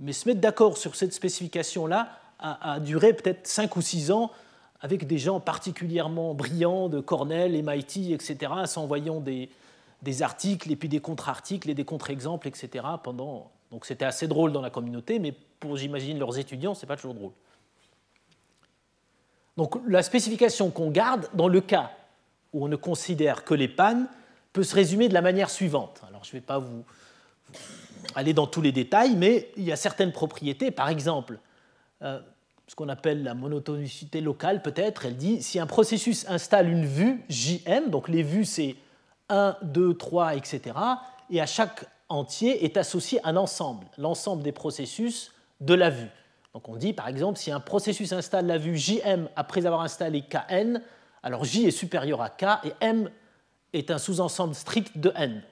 mais 0.00 0.12
se 0.12 0.28
mettre 0.28 0.40
d'accord 0.40 0.78
sur 0.78 0.96
cette 0.96 1.12
spécification-là 1.12 2.21
a, 2.42 2.80
duré 2.80 3.12
peut-être 3.12 3.46
5 3.46 3.76
ou 3.76 3.80
6 3.80 4.10
ans 4.10 4.30
avec 4.80 5.06
des 5.06 5.18
gens 5.18 5.40
particulièrement 5.40 6.34
brillants 6.34 6.88
de 6.88 7.00
Cornell, 7.00 7.52
MIT, 7.52 8.12
etc., 8.12 8.52
s'envoyant 8.66 9.20
des, 9.20 9.48
articles 10.22 10.70
et 10.72 10.76
puis 10.76 10.88
des 10.88 11.00
contre-articles 11.00 11.70
et 11.70 11.74
des 11.74 11.84
contre-exemples, 11.84 12.48
etc. 12.48 12.84
Pendant... 13.02 13.50
Donc 13.70 13.86
c'était 13.86 14.04
assez 14.04 14.26
drôle 14.26 14.52
dans 14.52 14.60
la 14.60 14.70
communauté, 14.70 15.18
mais 15.18 15.32
pour, 15.60 15.76
j'imagine, 15.76 16.18
leurs 16.18 16.38
étudiants, 16.38 16.74
c'est 16.74 16.86
pas 16.86 16.96
toujours 16.96 17.14
drôle. 17.14 17.32
Donc 19.56 19.76
la 19.86 20.02
spécification 20.02 20.70
qu'on 20.70 20.90
garde 20.90 21.28
dans 21.34 21.48
le 21.48 21.60
cas 21.60 21.92
où 22.52 22.64
on 22.64 22.68
ne 22.68 22.76
considère 22.76 23.44
que 23.44 23.54
les 23.54 23.68
pannes 23.68 24.08
peut 24.52 24.64
se 24.64 24.74
résumer 24.74 25.08
de 25.08 25.14
la 25.14 25.22
manière 25.22 25.48
suivante. 25.48 26.02
Alors 26.08 26.24
je 26.24 26.30
ne 26.30 26.32
vais 26.34 26.40
pas 26.40 26.58
vous, 26.58 26.84
aller 28.14 28.34
dans 28.34 28.46
tous 28.46 28.60
les 28.60 28.72
détails, 28.72 29.16
mais 29.16 29.50
il 29.56 29.64
y 29.64 29.72
a 29.72 29.76
certaines 29.76 30.12
propriétés, 30.12 30.70
par 30.70 30.88
exemple, 30.88 31.38
ce 32.02 32.74
qu'on 32.74 32.88
appelle 32.88 33.22
la 33.22 33.34
monotonicité 33.34 34.20
locale 34.20 34.62
peut-être, 34.62 35.06
elle 35.06 35.16
dit 35.16 35.42
si 35.42 35.58
un 35.58 35.66
processus 35.66 36.26
installe 36.28 36.68
une 36.68 36.86
vue 36.86 37.22
JM, 37.28 37.90
donc 37.90 38.08
les 38.08 38.22
vues 38.22 38.44
c'est 38.44 38.76
1, 39.28 39.56
2, 39.62 39.94
3, 39.94 40.36
etc. 40.36 40.60
Et 41.30 41.40
à 41.40 41.46
chaque 41.46 41.84
entier 42.08 42.64
est 42.64 42.76
associé 42.76 43.20
un 43.24 43.36
ensemble, 43.36 43.86
l'ensemble 43.98 44.42
des 44.42 44.52
processus 44.52 45.32
de 45.60 45.74
la 45.74 45.90
vue. 45.90 46.08
Donc 46.54 46.68
on 46.68 46.76
dit 46.76 46.92
par 46.92 47.08
exemple 47.08 47.38
si 47.38 47.50
un 47.50 47.60
processus 47.60 48.12
installe 48.12 48.46
la 48.46 48.58
vue 48.58 48.76
JM 48.76 49.28
après 49.36 49.66
avoir 49.66 49.82
installé 49.82 50.22
KN, 50.22 50.80
alors 51.22 51.44
J 51.44 51.66
est 51.66 51.70
supérieur 51.70 52.20
à 52.20 52.30
K 52.30 52.44
et 52.64 52.72
M 52.80 53.10
est 53.72 53.90
un 53.90 53.98
sous-ensemble 53.98 54.54
strict 54.54 54.98
de 54.98 55.12
N. 55.14 55.42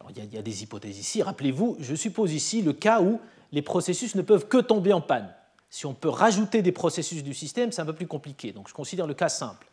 Alors, 0.00 0.10
il, 0.10 0.34
y 0.34 0.38
a, 0.38 0.42
des 0.42 0.62
hypothèses 0.62 0.98
ici. 0.98 1.22
Rappelez-vous, 1.22 1.76
je 1.80 1.94
suppose 1.94 2.32
ici 2.32 2.62
le 2.62 2.72
cas 2.72 3.00
où 3.00 3.20
les 3.52 3.62
processus 3.62 4.14
ne 4.14 4.22
peuvent 4.22 4.48
que 4.48 4.58
tomber 4.58 4.92
en 4.92 5.00
panne. 5.00 5.32
Si 5.70 5.86
on 5.86 5.94
peut 5.94 6.08
rajouter 6.08 6.62
des 6.62 6.72
processus 6.72 7.22
du 7.22 7.34
système, 7.34 7.72
c'est 7.72 7.80
un 7.80 7.86
peu 7.86 7.94
plus 7.94 8.06
compliqué. 8.06 8.52
Donc 8.52 8.68
je 8.68 8.74
considère 8.74 9.06
le 9.06 9.14
cas 9.14 9.28
simple. 9.28 9.66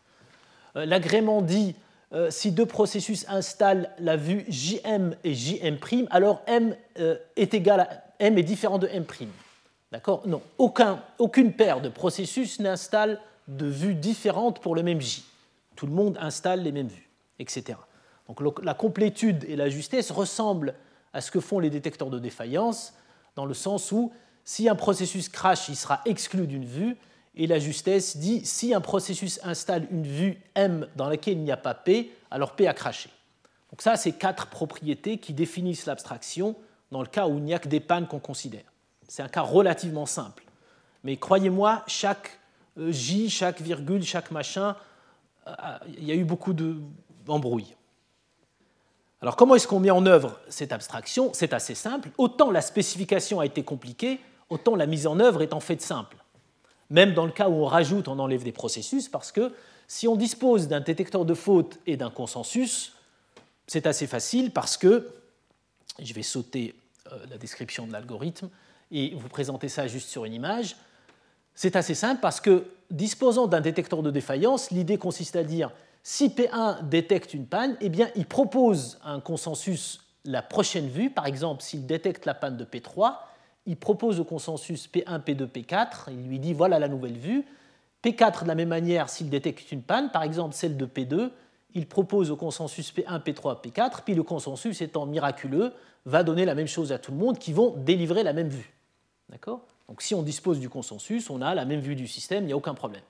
Euh, 0.75 0.85
l'agrément 0.85 1.41
dit 1.41 1.75
euh, 2.13 2.31
si 2.31 2.51
deux 2.51 2.65
processus 2.65 3.25
installent 3.27 3.91
la 3.99 4.15
vue 4.15 4.45
JM 4.49 5.15
et 5.23 5.33
JM', 5.33 6.07
alors 6.09 6.41
M 6.47 6.75
euh, 6.99 7.17
est 7.35 7.53
égal 7.53 7.81
à 7.81 7.89
M 8.19 8.37
est 8.37 8.43
différent 8.43 8.79
de 8.79 8.87
M'. 8.87 9.05
D'accord? 9.91 10.27
Non, 10.27 10.41
aucune 10.57 11.53
paire 11.53 11.81
de 11.81 11.89
processus 11.89 12.59
n'installe 12.59 13.19
de 13.47 13.65
vues 13.65 13.95
différentes 13.95 14.59
pour 14.61 14.75
le 14.75 14.83
même 14.83 15.01
J. 15.01 15.23
Tout 15.75 15.87
le 15.87 15.93
monde 15.93 16.17
installe 16.21 16.61
les 16.61 16.71
mêmes 16.71 16.89
vues, 16.89 17.09
etc. 17.39 17.79
Donc 18.27 18.41
la 18.63 18.73
complétude 18.73 19.43
et 19.47 19.55
la 19.55 19.69
justesse 19.69 20.11
ressemblent 20.11 20.75
à 21.13 21.21
ce 21.21 21.31
que 21.31 21.39
font 21.39 21.59
les 21.59 21.71
détecteurs 21.71 22.09
de 22.09 22.19
défaillance, 22.19 22.93
dans 23.39 23.45
le 23.45 23.53
sens 23.53 23.93
où 23.93 24.11
si 24.43 24.67
un 24.67 24.75
processus 24.75 25.29
crash, 25.29 25.69
il 25.69 25.77
sera 25.77 26.01
exclu 26.03 26.45
d'une 26.45 26.65
vue, 26.65 26.97
et 27.35 27.47
la 27.47 27.57
justesse 27.57 28.17
dit 28.17 28.45
si 28.45 28.73
un 28.73 28.81
processus 28.81 29.39
installe 29.43 29.87
une 29.91 30.05
vue 30.05 30.41
M 30.55 30.89
dans 30.97 31.07
laquelle 31.07 31.35
il 31.35 31.43
n'y 31.45 31.51
a 31.53 31.55
pas 31.55 31.73
P, 31.73 32.11
alors 32.31 32.53
P 32.57 32.67
a 32.67 32.73
craché. 32.73 33.09
Donc 33.71 33.81
ça, 33.81 33.95
c'est 33.95 34.11
quatre 34.11 34.47
propriétés 34.47 35.19
qui 35.19 35.31
définissent 35.31 35.85
l'abstraction 35.85 36.57
dans 36.91 36.99
le 36.99 37.07
cas 37.07 37.29
où 37.29 37.37
il 37.37 37.45
n'y 37.45 37.53
a 37.53 37.59
que 37.59 37.69
des 37.69 37.79
pannes 37.79 38.07
qu'on 38.07 38.19
considère. 38.19 38.65
C'est 39.07 39.23
un 39.23 39.29
cas 39.29 39.43
relativement 39.43 40.05
simple. 40.05 40.43
Mais 41.05 41.15
croyez-moi, 41.15 41.85
chaque 41.87 42.41
euh, 42.77 42.91
J, 42.91 43.29
chaque 43.29 43.61
virgule, 43.61 44.03
chaque 44.03 44.31
machin, 44.31 44.75
euh, 45.47 45.53
il 45.97 46.03
y 46.03 46.11
a 46.11 46.15
eu 46.15 46.25
beaucoup 46.25 46.51
d'embrouilles. 46.51 47.73
Alors 49.21 49.35
comment 49.35 49.55
est-ce 49.55 49.67
qu'on 49.67 49.79
met 49.79 49.91
en 49.91 50.05
œuvre 50.05 50.39
cette 50.47 50.71
abstraction? 50.71 51.31
C'est 51.33 51.53
assez 51.53 51.75
simple. 51.75 52.09
Autant 52.17 52.51
la 52.51 52.61
spécification 52.61 53.39
a 53.39 53.45
été 53.45 53.63
compliquée, 53.63 54.19
autant 54.49 54.75
la 54.75 54.85
mise 54.85 55.07
en 55.07 55.19
œuvre 55.19 55.41
est 55.41 55.53
en 55.53 55.59
fait 55.59 55.81
simple. 55.81 56.17
Même 56.89 57.13
dans 57.13 57.25
le 57.25 57.31
cas 57.31 57.49
où 57.49 57.53
on 57.53 57.65
rajoute, 57.65 58.07
on 58.07 58.17
enlève 58.17 58.43
des 58.43 58.51
processus, 58.51 59.09
parce 59.09 59.31
que 59.31 59.53
si 59.87 60.07
on 60.07 60.15
dispose 60.15 60.67
d'un 60.67 60.79
détecteur 60.79 61.25
de 61.25 61.33
faute 61.33 61.79
et 61.85 61.97
d'un 61.97 62.09
consensus, 62.09 62.93
c'est 63.67 63.87
assez 63.87 64.07
facile 64.07 64.51
parce 64.51 64.77
que, 64.77 65.09
je 65.99 66.13
vais 66.13 66.23
sauter 66.23 66.75
euh, 67.11 67.17
la 67.29 67.37
description 67.37 67.85
de 67.85 67.91
l'algorithme 67.91 68.49
et 68.91 69.13
vous 69.15 69.27
présenter 69.27 69.67
ça 69.67 69.87
juste 69.87 70.09
sur 70.09 70.25
une 70.25 70.33
image, 70.33 70.77
c'est 71.53 71.75
assez 71.75 71.93
simple 71.93 72.21
parce 72.21 72.39
que 72.39 72.65
disposant 72.89 73.47
d'un 73.47 73.61
détecteur 73.61 74.01
de 74.01 74.11
défaillance, 74.11 74.71
l'idée 74.71 74.97
consiste 74.97 75.35
à 75.35 75.43
dire 75.43 75.71
si 76.11 76.29
P1 76.29 76.89
détecte 76.89 77.35
une 77.35 77.45
panne, 77.45 77.77
eh 77.81 77.89
bien, 77.89 78.09
il 78.15 78.25
propose 78.25 78.97
un 79.03 79.19
consensus 79.19 80.01
la 80.25 80.41
prochaine 80.41 80.87
vue. 80.87 81.11
Par 81.11 81.27
exemple, 81.27 81.61
s'il 81.61 81.85
détecte 81.85 82.25
la 82.25 82.33
panne 82.33 82.57
de 82.57 82.65
P3, 82.65 83.13
il 83.67 83.77
propose 83.77 84.19
au 84.19 84.23
consensus 84.23 84.89
P1, 84.91 85.21
P2, 85.21 85.45
P4, 85.45 86.05
il 86.07 86.27
lui 86.27 86.39
dit 86.39 86.53
voilà 86.53 86.79
la 86.79 86.87
nouvelle 86.87 87.15
vue. 87.15 87.45
P4, 88.03 88.41
de 88.41 88.47
la 88.47 88.55
même 88.55 88.69
manière, 88.69 89.07
s'il 89.07 89.29
détecte 89.29 89.71
une 89.71 89.83
panne, 89.83 90.09
par 90.09 90.23
exemple 90.23 90.55
celle 90.55 90.77
de 90.77 90.87
P2, 90.87 91.29
il 91.75 91.85
propose 91.85 92.31
au 92.31 92.35
consensus 92.35 92.91
P1, 92.91 93.21
P3, 93.21 93.61
P4, 93.61 94.01
puis 94.03 94.15
le 94.15 94.23
consensus 94.23 94.81
étant 94.81 95.05
miraculeux, 95.05 95.73
va 96.07 96.23
donner 96.23 96.43
la 96.43 96.55
même 96.55 96.65
chose 96.65 96.91
à 96.91 96.97
tout 96.97 97.11
le 97.11 97.17
monde 97.17 97.37
qui 97.37 97.53
vont 97.53 97.75
délivrer 97.77 98.23
la 98.23 98.33
même 98.33 98.49
vue. 98.49 98.73
D'accord? 99.29 99.61
Donc 99.87 100.01
si 100.01 100.15
on 100.15 100.23
dispose 100.23 100.59
du 100.59 100.69
consensus, 100.69 101.29
on 101.29 101.43
a 101.43 101.53
la 101.53 101.65
même 101.65 101.81
vue 101.81 101.95
du 101.95 102.07
système, 102.07 102.45
il 102.45 102.47
n'y 102.47 102.53
a 102.53 102.57
aucun 102.57 102.73
problème. 102.73 103.03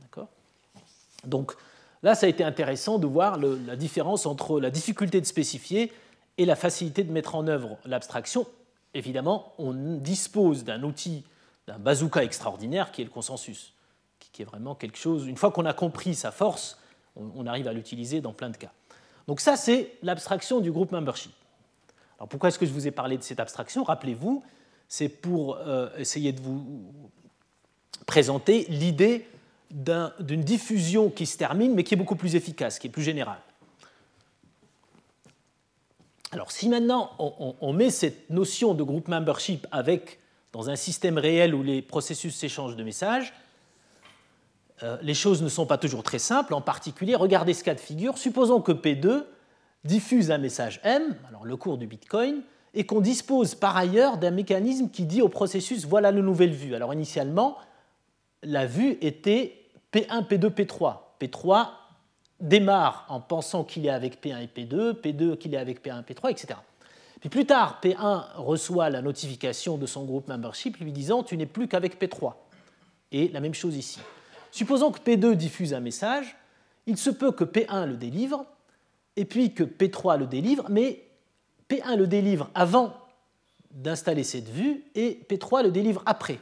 D'accord? 0.00 0.28
Donc 1.24 1.56
Là, 2.06 2.14
ça 2.14 2.26
a 2.26 2.28
été 2.28 2.44
intéressant 2.44 3.00
de 3.00 3.06
voir 3.08 3.36
la 3.36 3.74
différence 3.74 4.26
entre 4.26 4.60
la 4.60 4.70
difficulté 4.70 5.20
de 5.20 5.26
spécifier 5.26 5.92
et 6.38 6.44
la 6.44 6.54
facilité 6.54 7.02
de 7.02 7.10
mettre 7.10 7.34
en 7.34 7.48
œuvre 7.48 7.78
l'abstraction. 7.84 8.46
Évidemment, 8.94 9.52
on 9.58 9.72
dispose 9.72 10.62
d'un 10.62 10.84
outil, 10.84 11.24
d'un 11.66 11.80
bazooka 11.80 12.22
extraordinaire 12.22 12.92
qui 12.92 13.00
est 13.02 13.04
le 13.04 13.10
consensus, 13.10 13.72
qui 14.32 14.42
est 14.42 14.44
vraiment 14.44 14.76
quelque 14.76 14.98
chose, 14.98 15.26
une 15.26 15.36
fois 15.36 15.50
qu'on 15.50 15.64
a 15.64 15.72
compris 15.72 16.14
sa 16.14 16.30
force, 16.30 16.78
on 17.16 17.44
arrive 17.44 17.66
à 17.66 17.72
l'utiliser 17.72 18.20
dans 18.20 18.32
plein 18.32 18.50
de 18.50 18.56
cas. 18.56 18.70
Donc 19.26 19.40
ça, 19.40 19.56
c'est 19.56 19.90
l'abstraction 20.04 20.60
du 20.60 20.70
groupe 20.70 20.92
membership. 20.92 21.32
Alors 22.20 22.28
pourquoi 22.28 22.50
est-ce 22.50 22.58
que 22.60 22.66
je 22.66 22.72
vous 22.72 22.86
ai 22.86 22.92
parlé 22.92 23.18
de 23.18 23.24
cette 23.24 23.40
abstraction? 23.40 23.82
Rappelez-vous, 23.82 24.44
c'est 24.86 25.08
pour 25.08 25.56
euh, 25.56 25.88
essayer 25.98 26.30
de 26.30 26.40
vous 26.40 26.84
présenter 28.06 28.64
l'idée 28.68 29.26
d'une 29.70 30.42
diffusion 30.42 31.10
qui 31.10 31.26
se 31.26 31.36
termine, 31.36 31.74
mais 31.74 31.84
qui 31.84 31.94
est 31.94 31.96
beaucoup 31.96 32.16
plus 32.16 32.36
efficace, 32.36 32.78
qui 32.78 32.86
est 32.86 32.90
plus 32.90 33.02
générale. 33.02 33.40
Alors 36.32 36.50
si 36.50 36.68
maintenant 36.68 37.10
on, 37.18 37.72
met 37.72 37.90
cette 37.90 38.30
notion 38.30 38.74
de 38.74 38.82
groupe 38.82 39.08
membership 39.08 39.66
avec, 39.70 40.18
dans 40.52 40.70
un 40.70 40.76
système 40.76 41.18
réel 41.18 41.54
où 41.54 41.62
les 41.62 41.82
processus 41.82 42.34
s'échangent 42.36 42.76
de 42.76 42.84
messages, 42.84 43.32
euh, 44.82 44.98
les 45.02 45.14
choses 45.14 45.42
ne 45.42 45.48
sont 45.48 45.66
pas 45.66 45.78
toujours 45.78 46.02
très 46.02 46.18
simples. 46.18 46.52
En 46.52 46.60
particulier, 46.60 47.14
regardez 47.14 47.54
ce 47.54 47.64
cas 47.64 47.74
de 47.74 47.80
figure. 47.80 48.18
Supposons 48.18 48.60
que 48.60 48.72
P2 48.72 49.24
diffuse 49.84 50.30
un 50.30 50.38
message 50.38 50.80
M, 50.84 51.16
alors 51.28 51.44
le 51.44 51.56
cours 51.56 51.78
du 51.78 51.86
Bitcoin, 51.86 52.42
et 52.74 52.84
qu'on 52.84 53.00
dispose 53.00 53.54
par 53.54 53.76
ailleurs 53.76 54.18
d'un 54.18 54.32
mécanisme 54.32 54.90
qui 54.90 55.06
dit 55.06 55.22
au 55.22 55.30
processus 55.30 55.86
voilà 55.86 56.12
la 56.12 56.20
nouvelle 56.20 56.52
vue. 56.52 56.74
Alors 56.74 56.92
initialement, 56.92 57.56
la 58.42 58.66
vue 58.66 58.98
était 59.00 59.55
P1, 59.92 60.26
P2, 60.26 60.48
P3. 60.50 60.98
P3 61.20 61.68
démarre 62.40 63.06
en 63.08 63.20
pensant 63.20 63.64
qu'il 63.64 63.86
est 63.86 63.90
avec 63.90 64.22
P1 64.22 64.42
et 64.42 64.46
P2, 64.46 65.00
P2 65.00 65.38
qu'il 65.38 65.54
est 65.54 65.58
avec 65.58 65.84
P1, 65.84 66.04
P3, 66.04 66.30
etc. 66.30 66.58
Puis 67.20 67.30
plus 67.30 67.46
tard, 67.46 67.80
P1 67.82 68.24
reçoit 68.36 68.90
la 68.90 69.00
notification 69.00 69.78
de 69.78 69.86
son 69.86 70.04
groupe 70.04 70.28
membership 70.28 70.76
lui 70.78 70.92
disant 70.92 71.22
tu 71.22 71.36
n'es 71.36 71.46
plus 71.46 71.66
qu'avec 71.66 72.00
P3. 72.00 72.34
Et 73.12 73.28
la 73.28 73.40
même 73.40 73.54
chose 73.54 73.76
ici. 73.76 74.00
Supposons 74.50 74.90
que 74.90 75.00
P2 75.00 75.34
diffuse 75.34 75.72
un 75.72 75.80
message, 75.80 76.36
il 76.86 76.96
se 76.98 77.10
peut 77.10 77.32
que 77.32 77.44
P1 77.44 77.86
le 77.86 77.96
délivre, 77.96 78.44
et 79.16 79.24
puis 79.24 79.54
que 79.54 79.64
P3 79.64 80.18
le 80.18 80.26
délivre, 80.26 80.66
mais 80.68 81.02
P1 81.68 81.96
le 81.96 82.06
délivre 82.06 82.50
avant 82.54 82.94
d'installer 83.70 84.24
cette 84.24 84.48
vue 84.48 84.84
et 84.94 85.20
P3 85.28 85.62
le 85.62 85.70
délivre 85.70 86.02
après. 86.06 86.38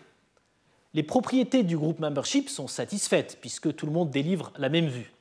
Les 0.94 1.02
propriétés 1.02 1.64
du 1.64 1.76
groupe 1.76 1.98
membership 1.98 2.48
sont 2.48 2.68
satisfaites 2.68 3.38
puisque 3.40 3.74
tout 3.74 3.84
le 3.84 3.92
monde 3.92 4.10
délivre 4.10 4.52
la 4.56 4.68
même 4.68 4.86
vue. 4.86 5.12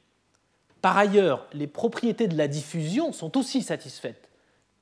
Par 0.81 0.95
ailleurs, 0.97 1.47
les 1.53 1.67
propriétés 1.67 2.27
de 2.27 2.37
la 2.37 2.47
diffusion 2.47 3.11
sont 3.11 3.37
aussi 3.37 3.63
satisfaites 3.63 4.29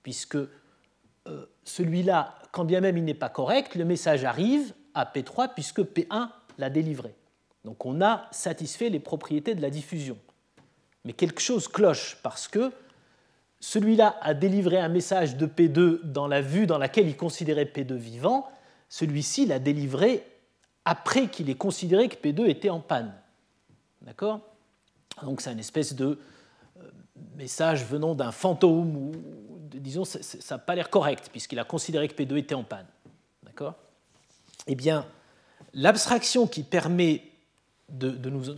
puisque 0.04 0.36
euh, 0.36 1.46
celui-là, 1.64 2.36
quand 2.52 2.66
bien 2.66 2.82
même 2.82 2.98
il 2.98 3.06
n'est 3.06 3.14
pas 3.14 3.30
correct, 3.30 3.76
le 3.76 3.86
message 3.86 4.26
arrive 4.26 4.74
à 4.94 5.06
P3 5.06 5.54
puisque 5.54 5.80
P1 5.80 6.30
l'a 6.58 6.70
délivré. 6.70 7.16
Donc 7.64 7.86
on 7.86 8.02
a 8.02 8.28
satisfait 8.32 8.90
les 8.90 9.00
propriétés 9.00 9.56
de 9.56 9.62
la 9.62 9.70
diffusion. 9.70 10.18
Mais 11.06 11.14
quelque 11.14 11.42
chose 11.42 11.70
cloche 11.70 12.18
parce 12.22 12.50
que 12.50 12.72
celui-là 13.62 14.18
a 14.22 14.34
délivré 14.34 14.78
un 14.80 14.90
message 14.90 15.38
de 15.38 15.46
P2 15.46 16.02
dans 16.04 16.28
la 16.28 16.42
vue 16.42 16.68
dans 16.68 16.80
laquelle 16.80 17.08
il 17.08 17.16
considérait 17.16 17.66
P2 17.66 17.94
vivant, 17.94 18.50
celui-ci 18.90 19.46
l'a 19.46 19.60
délivré 19.60 20.26
après 20.92 21.30
qu'il 21.30 21.50
ait 21.50 21.56
considéré 21.56 22.10
que 22.10 22.18
P2 22.18 22.50
était 22.50 22.70
en 22.70 22.82
panne. 22.82 23.14
D'accord? 24.02 24.42
Donc 25.24 25.40
c'est 25.40 25.50
une 25.50 25.60
espèce 25.60 25.96
de 25.96 26.20
euh, 26.78 26.82
message 27.38 27.86
venant 27.86 28.14
d'un 28.14 28.34
fantôme, 28.34 28.98
ou 28.98 29.12
disons, 29.74 30.04
ça 30.04 30.20
n'a 30.50 30.58
pas 30.58 30.76
l'air 30.76 30.90
correct, 30.90 31.30
puisqu'il 31.32 31.60
a 31.60 31.64
considéré 31.64 32.10
que 32.10 32.22
P2 32.22 32.36
était 32.36 32.56
en 32.56 32.66
panne. 32.66 32.88
D'accord? 33.44 33.76
Eh 34.68 34.76
bien, 34.76 35.06
l'abstraction 35.74 36.46
qui, 36.46 36.62
permet 36.62 37.24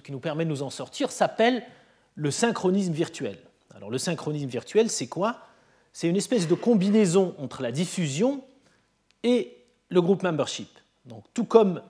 qui 0.03 0.11
nous 0.11 0.19
permet 0.19 0.45
de 0.45 0.49
nous 0.49 0.63
en 0.63 0.71
sortir 0.71 1.11
s'appelle 1.11 1.63
le 2.15 2.31
synchronisme 2.31 2.93
virtuel. 2.93 3.37
Alors 3.75 3.91
le 3.91 3.99
synchronisme 3.99 4.47
virtuel, 4.47 4.89
c'est 4.89 5.07
quoi? 5.07 5.37
C'est 5.91 6.07
une 6.07 6.17
espèce 6.17 6.47
de 6.47 6.55
combinaison 6.55 7.35
entre 7.37 7.61
la 7.61 7.71
diffusion 7.71 8.43
et 9.21 9.55
le 9.89 10.01
groupe 10.01 10.23
membership. 10.23 10.79
Donc 11.05 11.25
tout 11.35 11.45
comme 11.45 11.83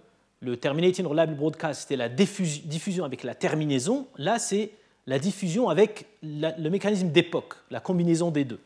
le 0.43 0.57
terminating 0.57 1.05
reliable 1.05 1.35
broadcast, 1.35 1.81
c'était 1.81 1.95
la 1.95 2.09
diffusion 2.09 3.05
avec 3.05 3.23
la 3.23 3.33
terminaison, 3.33 4.07
là 4.17 4.39
c'est 4.39 4.71
la 5.07 5.17
diffusion 5.17 5.69
avec 5.69 6.05
le 6.21 6.69
mécanisme 6.69 7.09
d'époque, 7.09 7.55
la 7.71 7.79
combinaison 7.79 8.29
des 8.29 8.43
deux. 8.43 8.59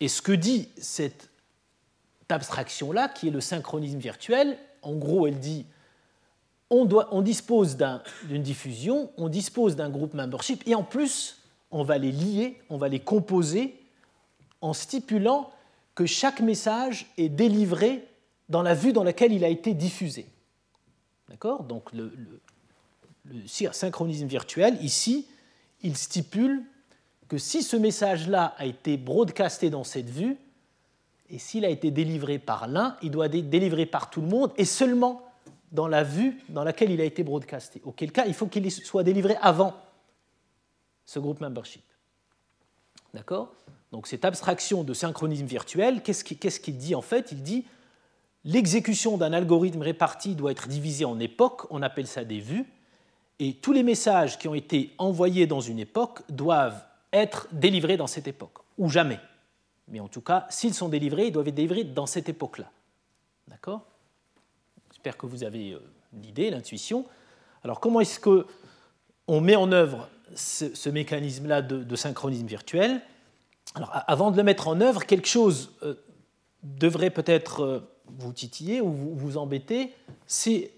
Et 0.00 0.08
ce 0.08 0.22
que 0.22 0.32
dit 0.32 0.68
cette 0.76 1.30
abstraction-là, 2.28 3.08
qui 3.08 3.28
est 3.28 3.30
le 3.30 3.40
synchronisme 3.40 3.98
virtuel, 3.98 4.56
en 4.82 4.94
gros 4.94 5.26
elle 5.26 5.38
dit 5.38 5.66
on, 6.70 7.22
dispose 7.22 7.76
d'une 8.24 8.42
diffusion, 8.42 9.10
on 9.16 9.28
dispose 9.28 9.76
d'un 9.76 9.90
groupe 9.90 10.14
membership, 10.14 10.62
et 10.66 10.74
en 10.74 10.82
plus, 10.82 11.38
on 11.70 11.84
va 11.84 11.98
les 11.98 12.10
lier, 12.10 12.58
on 12.68 12.78
va 12.78 12.88
les 12.88 13.00
composer 13.00 13.80
en 14.60 14.72
stipulant 14.72 15.50
que 15.94 16.06
chaque 16.06 16.40
message 16.40 17.06
est 17.16 17.28
délivré 17.28 18.08
dans 18.48 18.62
la 18.62 18.74
vue 18.74 18.92
dans 18.92 19.04
laquelle 19.04 19.32
il 19.32 19.44
a 19.44 19.48
été 19.48 19.74
diffusé. 19.74 20.26
D'accord 21.28 21.64
Donc 21.64 21.92
le, 21.92 22.12
synchronisme 23.46 24.26
virtuel, 24.26 24.78
ici, 24.82 25.26
il 25.82 25.96
stipule 25.96 26.62
que 27.28 27.38
si 27.38 27.62
ce 27.62 27.76
message-là 27.76 28.54
a 28.58 28.66
été 28.66 28.96
broadcasté 28.96 29.70
dans 29.70 29.84
cette 29.84 30.10
vue, 30.10 30.36
et 31.30 31.38
s'il 31.38 31.64
a 31.64 31.70
été 31.70 31.90
délivré 31.90 32.38
par 32.38 32.68
l'un, 32.68 32.96
il 33.02 33.10
doit 33.10 33.26
être 33.26 33.48
délivré 33.48 33.86
par 33.86 34.10
tout 34.10 34.20
le 34.20 34.28
monde, 34.28 34.52
et 34.56 34.66
seulement 34.66 35.22
dans 35.72 35.88
la 35.88 36.04
vue 36.04 36.40
dans 36.48 36.62
laquelle 36.64 36.90
il 36.90 37.00
a 37.00 37.04
été 37.04 37.22
broadcasté. 37.24 37.80
Auquel 37.84 38.12
cas, 38.12 38.26
il 38.26 38.34
faut 38.34 38.46
qu'il 38.46 38.70
soit 38.70 39.02
délivré 39.02 39.36
avant 39.40 39.74
ce 41.06 41.18
groupe 41.18 41.40
membership. 41.40 41.82
D'accord 43.12 43.52
Donc 43.90 44.06
cette 44.06 44.24
abstraction 44.24 44.84
de 44.84 44.94
synchronisme 44.94 45.46
virtuel, 45.46 46.02
qu'est-ce 46.02 46.60
qu'il 46.60 46.76
dit 46.76 46.94
en 46.94 47.02
fait? 47.02 47.32
Il 47.32 47.42
dit 47.42 47.64
l'exécution 48.44 49.16
d'un 49.16 49.32
algorithme 49.32 49.82
réparti 49.82 50.34
doit 50.34 50.52
être 50.52 50.68
divisée 50.68 51.04
en 51.04 51.18
époques, 51.18 51.66
on 51.70 51.82
appelle 51.82 52.06
ça 52.06 52.24
des 52.24 52.40
vues, 52.40 52.66
et 53.38 53.54
tous 53.54 53.72
les 53.72 53.82
messages 53.82 54.38
qui 54.38 54.48
ont 54.48 54.54
été 54.54 54.94
envoyés 54.98 55.46
dans 55.46 55.60
une 55.60 55.78
époque 55.78 56.20
doivent 56.28 56.84
être 57.12 57.48
délivrés 57.52 57.96
dans 57.96 58.06
cette 58.06 58.28
époque, 58.28 58.58
ou 58.78 58.88
jamais. 58.88 59.18
Mais 59.88 60.00
en 60.00 60.08
tout 60.08 60.20
cas, 60.20 60.46
s'ils 60.50 60.74
sont 60.74 60.88
délivrés, 60.88 61.26
ils 61.26 61.32
doivent 61.32 61.48
être 61.48 61.54
délivrés 61.54 61.84
dans 61.84 62.06
cette 62.06 62.28
époque-là. 62.28 62.70
D'accord? 63.48 63.82
J'espère 64.90 65.16
que 65.16 65.26
vous 65.26 65.44
avez 65.44 65.72
euh, 65.72 65.80
l'idée, 66.12 66.50
l'intuition. 66.50 67.04
Alors 67.62 67.80
comment 67.80 68.00
est-ce 68.00 68.20
qu'on 68.20 69.40
met 69.40 69.56
en 69.56 69.72
œuvre 69.72 70.08
ce, 70.34 70.88
mécanisme-là 70.88 71.62
de, 71.62 71.96
synchronisme 71.96 72.46
virtuel? 72.46 73.00
Alors 73.74 73.90
avant 73.92 74.30
de 74.30 74.36
le 74.36 74.42
mettre 74.42 74.68
en 74.68 74.80
œuvre, 74.80 75.04
quelque 75.04 75.28
chose 75.28 75.72
euh, 75.82 75.94
devrait 76.62 77.10
peut-être 77.10 77.60
euh, 77.62 77.93
vous 78.06 78.32
titiller 78.32 78.80
ou 78.80 78.92
vous, 78.92 79.36
embêter, 79.36 79.92
c'est 80.26 80.70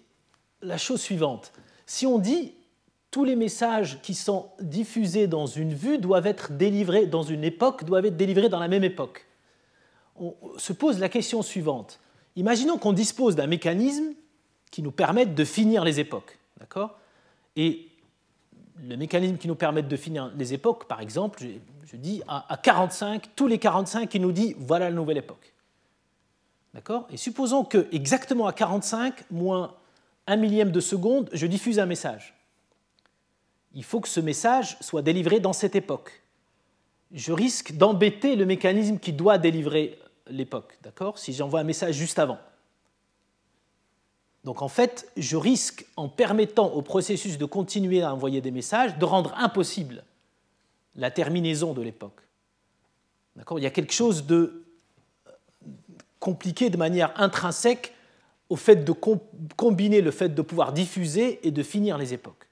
la 0.63 0.79
chose 0.79 1.01
suivante. 1.01 1.53
Si 1.87 2.07
on 2.07 2.19
dit 2.19 2.53
tous 3.11 3.25
les 3.25 3.37
messages 3.37 4.01
qui 4.03 4.15
sont 4.15 4.51
diffusés 4.61 5.27
dans 5.27 5.47
une 5.47 5.75
vue 5.75 5.99
doivent 5.99 6.27
être 6.27 6.53
délivrés 6.53 7.07
dans 7.07 7.23
une 7.23 7.45
époque, 7.45 7.85
doivent 7.85 8.07
être 8.07 8.17
délivrés 8.17 8.49
dans 8.49 8.59
la 8.59 8.69
même 8.69 8.85
époque. 8.85 9.27
On 10.19 10.35
se 10.57 10.73
pose 10.73 10.99
la 10.99 11.09
question 11.09 11.43
suivante. 11.43 12.01
Imaginons 12.37 12.79
qu'on 12.79 12.93
dispose 12.93 13.37
d'un 13.37 13.47
mécanisme 13.47 14.13
qui 14.71 14.83
nous 14.83 14.91
permette 14.91 15.35
de 15.35 15.45
finir 15.45 15.85
les 15.85 16.01
époques. 16.01 16.39
D'accord? 16.59 16.99
Et 17.55 17.89
le 18.83 18.97
mécanisme 18.97 19.37
qui 19.37 19.49
nous 19.49 19.55
permette 19.55 19.89
de 19.89 19.97
finir 19.97 20.31
les 20.37 20.53
époques, 20.53 20.87
par 20.87 21.01
exemple, 21.01 21.43
je, 21.85 21.97
dis 21.97 22.23
à, 22.29 22.59
45, 22.63 23.35
tous 23.35 23.47
les 23.47 23.59
45, 23.59 24.15
il 24.15 24.21
nous 24.21 24.33
dit 24.33 24.55
voilà 24.59 24.91
la 24.91 24.95
nouvelle 24.95 25.19
époque. 25.19 25.55
D'accord? 26.77 27.07
Et 27.11 27.17
supposons 27.17 27.65
que 27.65 27.89
exactement 27.91 28.47
à 28.47 28.53
45, 28.53 29.31
moins 29.31 29.75
un 30.27 30.37
millième 30.37 30.71
de 30.71 30.81
seconde, 30.81 31.31
je 31.33 31.47
diffuse 31.47 31.79
un 31.79 31.87
message. 31.87 32.35
Il 33.73 33.83
faut 33.83 33.99
que 34.01 34.09
ce 34.09 34.21
message 34.21 34.77
soit 34.83 35.01
délivré 35.01 35.41
dans 35.41 35.55
cette 35.55 35.75
époque. 35.75 36.23
Je 37.13 37.33
risque 37.33 37.73
d'embêter 37.73 38.37
le 38.37 38.45
mécanisme 38.45 38.99
qui 38.99 39.15
doit 39.15 39.39
délivrer 39.39 39.99
l'époque, 40.29 40.77
d'accord? 40.83 41.19
Si 41.19 41.33
j'envoie 41.33 41.61
un 41.61 41.65
message 41.65 41.95
juste 41.95 42.19
avant. 42.19 42.39
Donc 44.45 44.61
en 44.61 44.69
fait, 44.69 45.11
je 45.17 45.39
risque, 45.39 45.87
en 45.97 46.11
permettant 46.11 46.67
au 46.75 46.83
processus 46.83 47.39
de 47.39 47.47
continuer 47.47 48.03
à 48.03 48.13
envoyer 48.13 48.43
des 48.43 48.51
messages, 48.51 48.99
de 48.99 49.05
rendre 49.07 49.33
impossible 49.39 50.05
la 50.95 51.11
terminaison 51.11 51.73
de 51.73 51.81
l'époque. 51.81 52.21
D'accord? 53.35 53.59
Il 53.59 53.63
y 53.63 53.67
a 53.67 53.71
quelque 53.71 53.95
chose 53.95 54.27
de 54.27 54.66
compliqué 56.21 56.71
de 56.71 56.77
manière 56.77 57.13
intrinsèque 57.21 57.95
au 58.49 58.57
fait 58.57 58.77
de 58.77 58.93
combiner 59.57 60.01
le 60.01 60.11
fait 60.11 60.29
de 60.29 60.43
pouvoir 60.43 60.73
diffuser 60.73 61.47
et 61.47 61.51
de 61.51 61.63
finir 61.63 61.99
les 61.99 62.15
époques. 62.15 62.49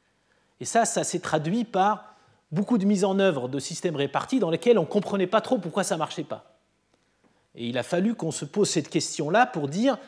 Et 0.60 0.64
ça, 0.64 0.84
ça 0.84 1.04
s'est 1.04 1.20
traduit 1.20 1.64
par 1.64 2.14
beaucoup 2.50 2.78
de 2.78 2.84
mises 2.84 3.04
en 3.04 3.18
œuvre 3.18 3.48
de 3.48 3.58
systèmes 3.58 3.96
répartis 3.96 4.38
dans 4.38 4.50
lesquels 4.50 4.78
on 4.78 4.82
ne 4.82 4.86
comprenait 4.86 5.26
pas 5.26 5.40
trop 5.40 5.58
pourquoi 5.58 5.84
ça 5.84 5.94
ne 5.96 6.00
marchait 6.00 6.24
pas. 6.24 6.58
Et 7.54 7.68
il 7.68 7.78
a 7.78 7.82
fallu 7.82 8.14
qu'on 8.14 8.32
se 8.32 8.44
pose 8.44 8.68
cette 8.68 8.88
question-là 8.88 9.46
pour 9.46 9.68
dire, 9.68 9.98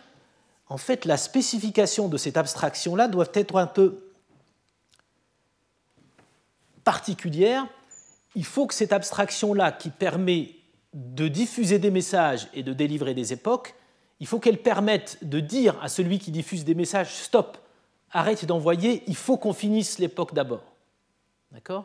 en 0.69 0.79
fait, 0.79 1.05
la 1.05 1.17
spécification 1.17 2.09
de 2.09 2.17
cette 2.17 2.37
abstraction-là 2.37 3.09
doit 3.09 3.27
être 3.35 3.57
un 3.57 3.67
peu 3.67 4.13
particulière. 6.83 7.67
Il 8.35 8.45
faut 8.45 8.67
que 8.67 8.75
cette 8.75 8.93
abstraction-là, 8.93 9.73
qui 9.73 9.91
permet 9.91 10.57
de 10.97 11.29
diffuser 11.29 11.79
des 11.79 11.91
messages 11.91 12.49
et 12.55 12.63
de 12.63 12.73
délivrer 12.73 13.13
des 13.13 13.35
époques, 13.35 13.75
il 14.19 14.27
faut 14.27 14.41
qu'elle 14.41 14.63
permette 14.63 15.19
de 15.21 15.41
dire 15.41 15.79
à 15.83 15.89
celui 15.89 16.19
qui 16.19 16.31
diffuse 16.31 16.65
des 16.65 16.75
messages 16.75 17.15
stop, 17.15 17.59
arrête 18.11 18.47
d'envoyer, 18.47 19.03
il 19.07 19.15
faut 19.15 19.37
qu'on 19.37 19.53
finisse 19.53 19.99
l'époque 19.99 20.33
d'abord. 20.33 20.65
D'accord? 21.53 21.85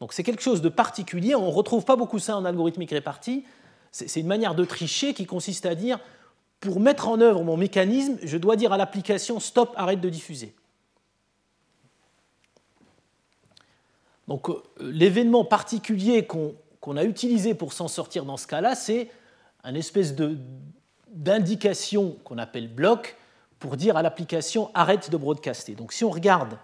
Donc 0.00 0.12
c'est 0.12 0.24
quelque 0.24 0.42
chose 0.42 0.60
de 0.60 0.68
particulier, 0.68 1.36
on 1.36 1.46
ne 1.46 1.52
retrouve 1.52 1.84
pas 1.84 1.94
beaucoup 1.94 2.18
ça 2.18 2.36
en 2.36 2.44
algorithmique 2.44 2.90
répartie. 2.90 3.44
C'est 3.92 4.20
une 4.20 4.26
manière 4.26 4.56
de 4.56 4.64
tricher 4.64 5.14
qui 5.14 5.24
consiste 5.24 5.64
à 5.64 5.76
dire 5.76 6.00
pour 6.58 6.80
mettre 6.80 7.08
en 7.08 7.20
œuvre 7.20 7.44
mon 7.44 7.56
mécanisme, 7.56 8.18
je 8.22 8.36
dois 8.36 8.56
dire 8.56 8.72
à 8.72 8.76
l'application 8.76 9.38
stop, 9.38 9.72
arrête 9.76 10.00
de 10.00 10.10
diffuser. 10.10 10.52
Donc 14.26 14.50
euh, 14.50 14.62
l'événement 14.80 15.44
particulier 15.44 16.26
qu'on 16.26 16.54
a 16.96 17.04
utilisé 17.04 17.54
pour 17.54 17.72
s'en 17.72 17.88
sortir 17.88 18.24
dans 18.24 18.36
ce 18.36 18.46
cas-là, 18.46 18.74
c'est 18.74 19.10
un 19.64 19.74
espèce 19.74 20.14
d'indication 21.12 22.16
qu'on 22.24 22.38
appelle 22.38 22.68
bloc 22.68 23.16
pour 23.58 23.76
dire 23.76 23.96
à 23.96 24.02
l'application 24.02 24.70
arrête 24.74 25.10
de 25.10 25.16
broadcaster. 25.16 25.74
Donc 25.74 25.92
si 25.92 26.04
on 26.04 26.10
regarde 26.10 26.58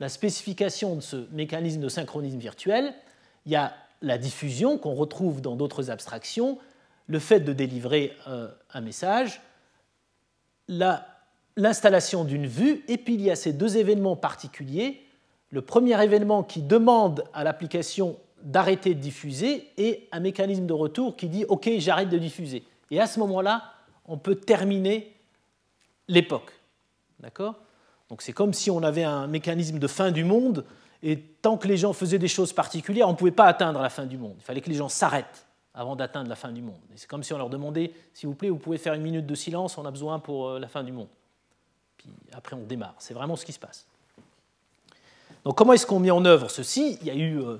la 0.00 0.08
spécification 0.08 0.96
de 0.96 1.00
ce 1.00 1.26
mécanisme 1.32 1.80
de 1.80 1.88
synchronisme 1.88 2.38
virtuel, 2.38 2.94
il 3.46 3.52
y 3.52 3.56
a 3.56 3.74
la 4.02 4.18
diffusion 4.18 4.78
qu'on 4.78 4.94
retrouve 4.94 5.40
dans 5.40 5.56
d'autres 5.56 5.90
abstractions, 5.90 6.58
le 7.06 7.18
fait 7.18 7.40
de 7.40 7.52
délivrer 7.52 8.16
euh, 8.28 8.48
un 8.72 8.80
message, 8.80 9.40
l'installation 11.56 12.24
d'une 12.24 12.46
vue, 12.46 12.84
et 12.88 12.96
puis 12.96 13.14
il 13.14 13.22
y 13.22 13.30
a 13.30 13.36
ces 13.36 13.52
deux 13.52 13.76
événements 13.76 14.16
particuliers. 14.16 15.04
Le 15.50 15.62
premier 15.62 16.02
événement 16.02 16.42
qui 16.42 16.62
demande 16.62 17.24
à 17.34 17.44
l'application 17.44 18.16
d'arrêter 18.42 18.94
de 18.94 19.00
diffuser 19.00 19.68
et 19.76 20.08
un 20.12 20.20
mécanisme 20.20 20.66
de 20.66 20.72
retour 20.72 21.16
qui 21.16 21.28
dit 21.28 21.44
OK, 21.48 21.70
j'arrête 21.78 22.08
de 22.08 22.18
diffuser. 22.18 22.64
Et 22.90 23.00
à 23.00 23.06
ce 23.06 23.18
moment-là, 23.20 23.72
on 24.06 24.18
peut 24.18 24.34
terminer 24.34 25.14
l'époque. 26.08 26.52
D'accord? 27.20 27.54
Donc 28.08 28.22
c'est 28.22 28.32
comme 28.32 28.52
si 28.52 28.70
on 28.70 28.82
avait 28.82 29.04
un 29.04 29.26
mécanisme 29.26 29.78
de 29.78 29.86
fin 29.86 30.10
du 30.10 30.24
monde 30.24 30.64
et 31.02 31.18
tant 31.18 31.56
que 31.56 31.68
les 31.68 31.76
gens 31.76 31.92
faisaient 31.92 32.18
des 32.18 32.28
choses 32.28 32.52
particulières, 32.52 33.08
on 33.08 33.12
ne 33.12 33.16
pouvait 33.16 33.30
pas 33.30 33.46
atteindre 33.46 33.80
la 33.80 33.88
fin 33.88 34.04
du 34.04 34.18
monde. 34.18 34.34
Il 34.38 34.42
fallait 34.42 34.60
que 34.60 34.68
les 34.68 34.76
gens 34.76 34.88
s'arrêtent 34.88 35.46
avant 35.72 35.96
d'atteindre 35.96 36.28
la 36.28 36.36
fin 36.36 36.50
du 36.50 36.60
monde. 36.60 36.80
C'est 36.96 37.08
comme 37.08 37.22
si 37.22 37.32
on 37.32 37.38
leur 37.38 37.48
demandait, 37.48 37.92
s'il 38.12 38.28
vous 38.28 38.34
plaît, 38.34 38.50
vous 38.50 38.58
pouvez 38.58 38.78
faire 38.78 38.94
une 38.94 39.02
minute 39.02 39.26
de 39.26 39.34
silence, 39.34 39.78
on 39.78 39.86
a 39.86 39.90
besoin 39.90 40.18
pour 40.18 40.48
euh, 40.48 40.58
la 40.58 40.68
fin 40.68 40.82
du 40.82 40.92
monde. 40.92 41.08
Puis 41.96 42.08
après, 42.32 42.56
on 42.56 42.64
démarre. 42.64 42.94
C'est 42.98 43.14
vraiment 43.14 43.36
ce 43.36 43.46
qui 43.46 43.52
se 43.52 43.58
passe. 43.58 43.86
Donc 45.44 45.56
comment 45.56 45.72
est-ce 45.72 45.86
qu'on 45.86 46.00
met 46.00 46.10
en 46.10 46.24
œuvre 46.24 46.50
ceci? 46.50 46.98
Il 47.00 47.06
y 47.06 47.10
a 47.10 47.14
eu 47.14 47.40
euh, 47.40 47.56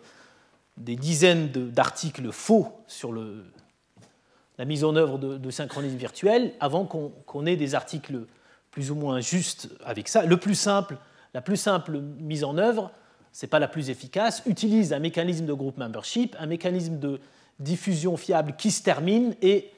des 0.80 0.96
dizaines 0.96 1.48
d'articles 1.48 2.32
faux 2.32 2.68
sur 2.86 3.12
la 3.12 4.64
mise 4.64 4.82
en 4.82 4.96
œuvre 4.96 5.18
de, 5.18 5.50
synchronisme 5.50 5.96
virtuel 5.96 6.52
avant 6.58 6.84
qu'on 6.84 7.46
ait 7.46 7.56
des 7.56 7.74
articles 7.74 8.26
plus 8.70 8.90
ou 8.90 8.94
moins 8.94 9.20
justes 9.20 9.68
avec 9.84 10.08
ça. 10.08 10.24
Le 10.24 10.36
plus 10.36 10.54
simple, 10.54 10.96
la 11.34 11.42
plus 11.42 11.56
simple 11.56 12.00
mise 12.00 12.44
en 12.44 12.56
œuvre, 12.56 12.90
ce 13.32 13.44
n'est 13.44 13.50
pas 13.50 13.58
la 13.58 13.68
plus 13.68 13.90
efficace, 13.90 14.42
utilise 14.46 14.92
un 14.92 14.98
mécanisme 14.98 15.46
de 15.46 15.52
groupe 15.52 15.76
membership, 15.76 16.34
un 16.38 16.46
mécanisme 16.46 16.98
de 16.98 17.20
diffusion 17.58 18.16
fiable 18.16 18.54
qui 18.56 18.70
se 18.70 18.82
termine 18.82 19.34
et 19.42 19.70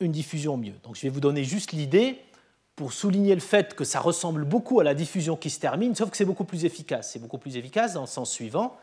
une 0.00 0.12
diffusion 0.12 0.56
mieux. 0.56 0.74
Donc 0.84 0.96
je 0.96 1.02
vais 1.02 1.08
vous 1.08 1.20
donner 1.20 1.44
juste 1.44 1.72
l'idée 1.72 2.20
pour 2.76 2.92
souligner 2.92 3.34
le 3.34 3.40
fait 3.40 3.74
que 3.74 3.84
ça 3.84 4.00
ressemble 4.00 4.44
beaucoup 4.44 4.80
à 4.80 4.84
la 4.84 4.94
diffusion 4.94 5.36
qui 5.36 5.50
se 5.50 5.60
termine, 5.60 5.94
sauf 5.94 6.10
que 6.10 6.16
c'est 6.16 6.24
beaucoup 6.24 6.44
plus 6.44 6.64
efficace. 6.64 7.12
C'est 7.12 7.18
beaucoup 7.18 7.38
plus 7.38 7.56
efficace 7.56 7.94
dans 7.94 8.02
le 8.02 8.06
sens 8.06 8.30
suivant. 8.30 8.76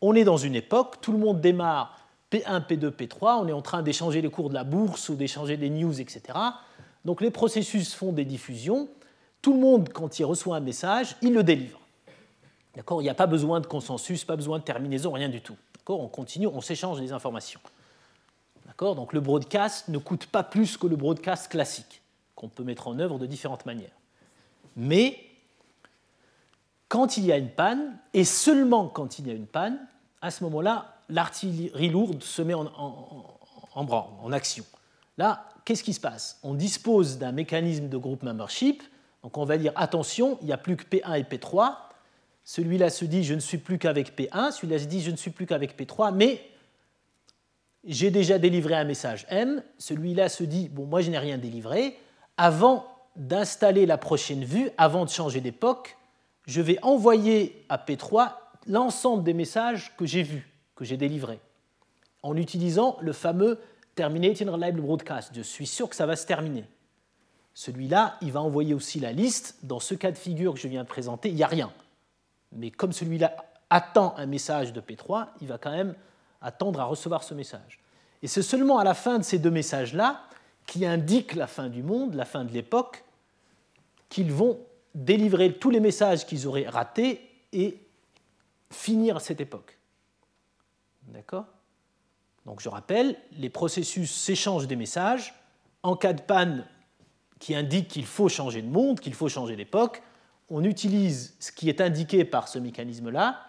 On 0.00 0.14
est 0.14 0.24
dans 0.24 0.36
une 0.36 0.54
époque, 0.54 1.00
tout 1.00 1.12
le 1.12 1.18
monde 1.18 1.40
démarre 1.40 1.98
P1, 2.30 2.66
P2, 2.66 2.90
P3, 2.90 3.38
on 3.40 3.48
est 3.48 3.52
en 3.52 3.62
train 3.62 3.82
d'échanger 3.82 4.20
les 4.20 4.30
cours 4.30 4.48
de 4.48 4.54
la 4.54 4.64
bourse 4.64 5.08
ou 5.08 5.14
d'échanger 5.14 5.56
des 5.56 5.70
news, 5.70 6.00
etc. 6.00 6.38
Donc 7.04 7.20
les 7.20 7.30
processus 7.30 7.94
font 7.94 8.12
des 8.12 8.24
diffusions. 8.24 8.88
Tout 9.40 9.52
le 9.52 9.60
monde, 9.60 9.90
quand 9.90 10.18
il 10.18 10.24
reçoit 10.24 10.56
un 10.56 10.60
message, 10.60 11.16
il 11.22 11.32
le 11.32 11.42
délivre. 11.42 11.78
D'accord? 12.74 13.02
Il 13.02 13.04
n'y 13.04 13.10
a 13.10 13.14
pas 13.14 13.26
besoin 13.26 13.60
de 13.60 13.66
consensus, 13.66 14.24
pas 14.24 14.36
besoin 14.36 14.58
de 14.58 14.64
terminaison, 14.64 15.12
rien 15.12 15.28
du 15.28 15.40
tout. 15.40 15.56
On 15.86 16.08
continue, 16.08 16.46
on 16.46 16.60
s'échange 16.60 16.98
des 17.00 17.12
informations. 17.12 17.60
D'accord? 18.66 18.94
Donc 18.94 19.12
le 19.12 19.20
broadcast 19.20 19.88
ne 19.88 19.98
coûte 19.98 20.26
pas 20.26 20.42
plus 20.42 20.76
que 20.76 20.86
le 20.86 20.96
broadcast 20.96 21.48
classique, 21.48 22.02
qu'on 22.34 22.48
peut 22.48 22.64
mettre 22.64 22.88
en 22.88 22.98
œuvre 22.98 23.18
de 23.18 23.26
différentes 23.26 23.66
manières. 23.66 23.94
Mais 24.76 25.18
quand 26.94 27.16
il 27.16 27.26
y 27.26 27.32
a 27.32 27.38
une 27.38 27.50
panne, 27.50 27.98
et 28.12 28.22
seulement 28.22 28.86
quand 28.86 29.18
il 29.18 29.26
y 29.26 29.30
a 29.32 29.34
une 29.34 29.48
panne, 29.48 29.80
à 30.22 30.30
ce 30.30 30.44
moment-là, 30.44 30.94
l'artillerie 31.08 31.88
lourde 31.88 32.22
se 32.22 32.40
met 32.40 32.54
en, 32.54 32.66
en, 32.66 33.86
en 34.22 34.30
action. 34.32 34.64
Là, 35.18 35.48
qu'est-ce 35.64 35.82
qui 35.82 35.92
se 35.92 35.98
passe? 35.98 36.38
On 36.44 36.54
dispose 36.54 37.18
d'un 37.18 37.32
mécanisme 37.32 37.88
de 37.88 37.96
groupe 37.96 38.22
membership, 38.22 38.80
donc 39.24 39.36
on 39.36 39.44
va 39.44 39.58
dire 39.58 39.72
attention, 39.74 40.38
il 40.40 40.46
n'y 40.46 40.52
a 40.52 40.56
plus 40.56 40.76
que 40.76 40.84
P1 40.84 41.18
et 41.18 41.24
P3, 41.24 41.74
celui-là 42.44 42.90
se 42.90 43.04
dit 43.06 43.24
je 43.24 43.34
ne 43.34 43.40
suis 43.40 43.58
plus 43.58 43.80
qu'avec 43.80 44.16
P1, 44.16 44.52
celui-là 44.52 44.78
se 44.78 44.84
dit 44.84 45.02
je 45.02 45.10
ne 45.10 45.16
suis 45.16 45.32
plus 45.32 45.46
qu'avec 45.46 45.76
P3, 45.76 46.14
mais 46.14 46.48
j'ai 47.82 48.12
déjà 48.12 48.38
délivré 48.38 48.74
un 48.76 48.84
message 48.84 49.26
M, 49.30 49.64
celui-là 49.78 50.28
se 50.28 50.44
dit 50.44 50.68
bon 50.68 50.86
moi 50.86 51.00
je 51.00 51.10
n'ai 51.10 51.18
rien 51.18 51.38
délivré, 51.38 51.98
avant 52.36 52.86
d'installer 53.16 53.84
la 53.84 53.98
prochaine 53.98 54.44
vue, 54.44 54.70
avant 54.78 55.04
de 55.04 55.10
changer 55.10 55.40
d'époque, 55.40 55.96
je 56.46 56.60
vais 56.60 56.78
envoyer 56.82 57.64
à 57.68 57.78
P3 57.78 58.32
l'ensemble 58.66 59.24
des 59.24 59.34
messages 59.34 59.96
que 59.96 60.06
j'ai 60.06 60.22
vus, 60.22 60.50
que 60.74 60.84
j'ai 60.84 60.96
délivrés, 60.96 61.40
en 62.22 62.36
utilisant 62.36 62.96
le 63.00 63.12
fameux 63.12 63.58
Terminating 63.94 64.48
Reliable 64.48 64.80
Broadcast. 64.80 65.30
Je 65.34 65.42
suis 65.42 65.66
sûr 65.66 65.88
que 65.88 65.96
ça 65.96 66.06
va 66.06 66.16
se 66.16 66.26
terminer. 66.26 66.64
Celui-là, 67.54 68.16
il 68.20 68.32
va 68.32 68.40
envoyer 68.40 68.74
aussi 68.74 68.98
la 68.98 69.12
liste. 69.12 69.56
Dans 69.62 69.78
ce 69.78 69.94
cas 69.94 70.10
de 70.10 70.18
figure 70.18 70.54
que 70.54 70.60
je 70.60 70.66
viens 70.66 70.82
de 70.82 70.88
présenter, 70.88 71.28
il 71.28 71.36
n'y 71.36 71.44
a 71.44 71.48
rien 71.48 71.72
mais 72.54 72.70
comme 72.70 72.92
celui-là 72.92 73.36
attend 73.70 74.14
un 74.16 74.26
message 74.26 74.72
de 74.72 74.80
P3, 74.80 75.28
il 75.40 75.48
va 75.48 75.58
quand 75.58 75.72
même 75.72 75.94
attendre 76.40 76.80
à 76.80 76.84
recevoir 76.84 77.22
ce 77.22 77.34
message. 77.34 77.80
Et 78.22 78.28
c'est 78.28 78.42
seulement 78.42 78.78
à 78.78 78.84
la 78.84 78.94
fin 78.94 79.18
de 79.18 79.24
ces 79.24 79.38
deux 79.38 79.50
messages-là, 79.50 80.22
qui 80.66 80.86
indiquent 80.86 81.34
la 81.34 81.46
fin 81.46 81.68
du 81.68 81.82
monde, 81.82 82.14
la 82.14 82.24
fin 82.24 82.44
de 82.44 82.52
l'époque, 82.52 83.04
qu'ils 84.08 84.32
vont 84.32 84.58
délivrer 84.94 85.52
tous 85.54 85.70
les 85.70 85.80
messages 85.80 86.26
qu'ils 86.26 86.46
auraient 86.46 86.68
ratés 86.68 87.20
et 87.52 87.78
finir 88.70 89.20
cette 89.20 89.40
époque. 89.40 89.78
D'accord? 91.08 91.46
Donc 92.46 92.60
je 92.60 92.68
rappelle, 92.68 93.16
les 93.38 93.50
processus 93.50 94.12
s'échangent 94.12 94.66
des 94.66 94.76
messages. 94.76 95.34
En 95.82 95.96
cas 95.96 96.12
de 96.12 96.22
panne 96.22 96.66
qui 97.38 97.54
indique 97.54 97.88
qu'il 97.88 98.06
faut 98.06 98.28
changer 98.28 98.62
de 98.62 98.68
monde, 98.68 99.00
qu'il 99.00 99.14
faut 99.14 99.28
changer 99.28 99.56
d'époque, 99.56 100.02
on 100.48 100.64
utilise 100.64 101.34
ce 101.40 101.52
qui 101.52 101.68
est 101.68 101.80
indiqué 101.80 102.24
par 102.24 102.48
ce 102.48 102.58
mécanisme-là, 102.58 103.40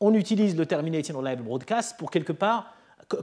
on 0.00 0.14
utilise 0.14 0.56
le 0.56 0.66
Terminating 0.66 1.14
Reliable 1.14 1.42
Broadcast 1.42 1.96
pour 1.98 2.10
quelque 2.10 2.32
part, 2.32 2.74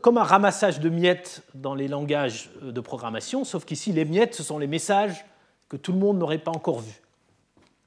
comme 0.02 0.18
un 0.18 0.24
ramassage 0.24 0.80
de 0.80 0.90
miettes 0.90 1.44
dans 1.54 1.76
les 1.76 1.88
langages 1.88 2.50
de 2.62 2.82
programmation, 2.82 3.44
sauf 3.44 3.66
qu'ici, 3.66 3.92
les 3.92 4.06
miettes, 4.06 4.36
ce 4.36 4.44
sont 4.44 4.58
les 4.58 4.68
messages 4.68 5.26
que 5.70 5.78
tout 5.78 5.94
le 5.94 6.00
monde 6.00 6.18
n'aurait 6.18 6.38
pas 6.38 6.52
encore 6.52 6.80
vus. 6.80 7.02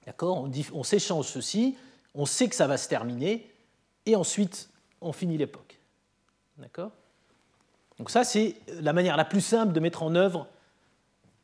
D'accord? 0.09 0.49
On, 0.73 0.83
s'échange 0.85 1.27
ceci, 1.27 1.77
on 2.15 2.25
sait 2.25 2.49
que 2.49 2.55
ça 2.55 2.67
va 2.67 2.79
se 2.79 2.89
terminer, 2.89 3.47
et 4.07 4.17
ensuite, 4.17 4.71
on 5.03 5.13
finit 5.13 5.37
l'époque. 5.37 5.79
D'accord? 6.57 6.93
Donc 7.99 8.09
ça, 8.09 8.25
c'est 8.25 8.57
la 8.81 8.95
manière 8.95 9.19
la 9.19 9.27
plus 9.27 9.43
simple 9.43 9.75
de 9.75 9.81
mettre 9.81 10.03
en 10.03 10.15
œuvre 10.15 10.47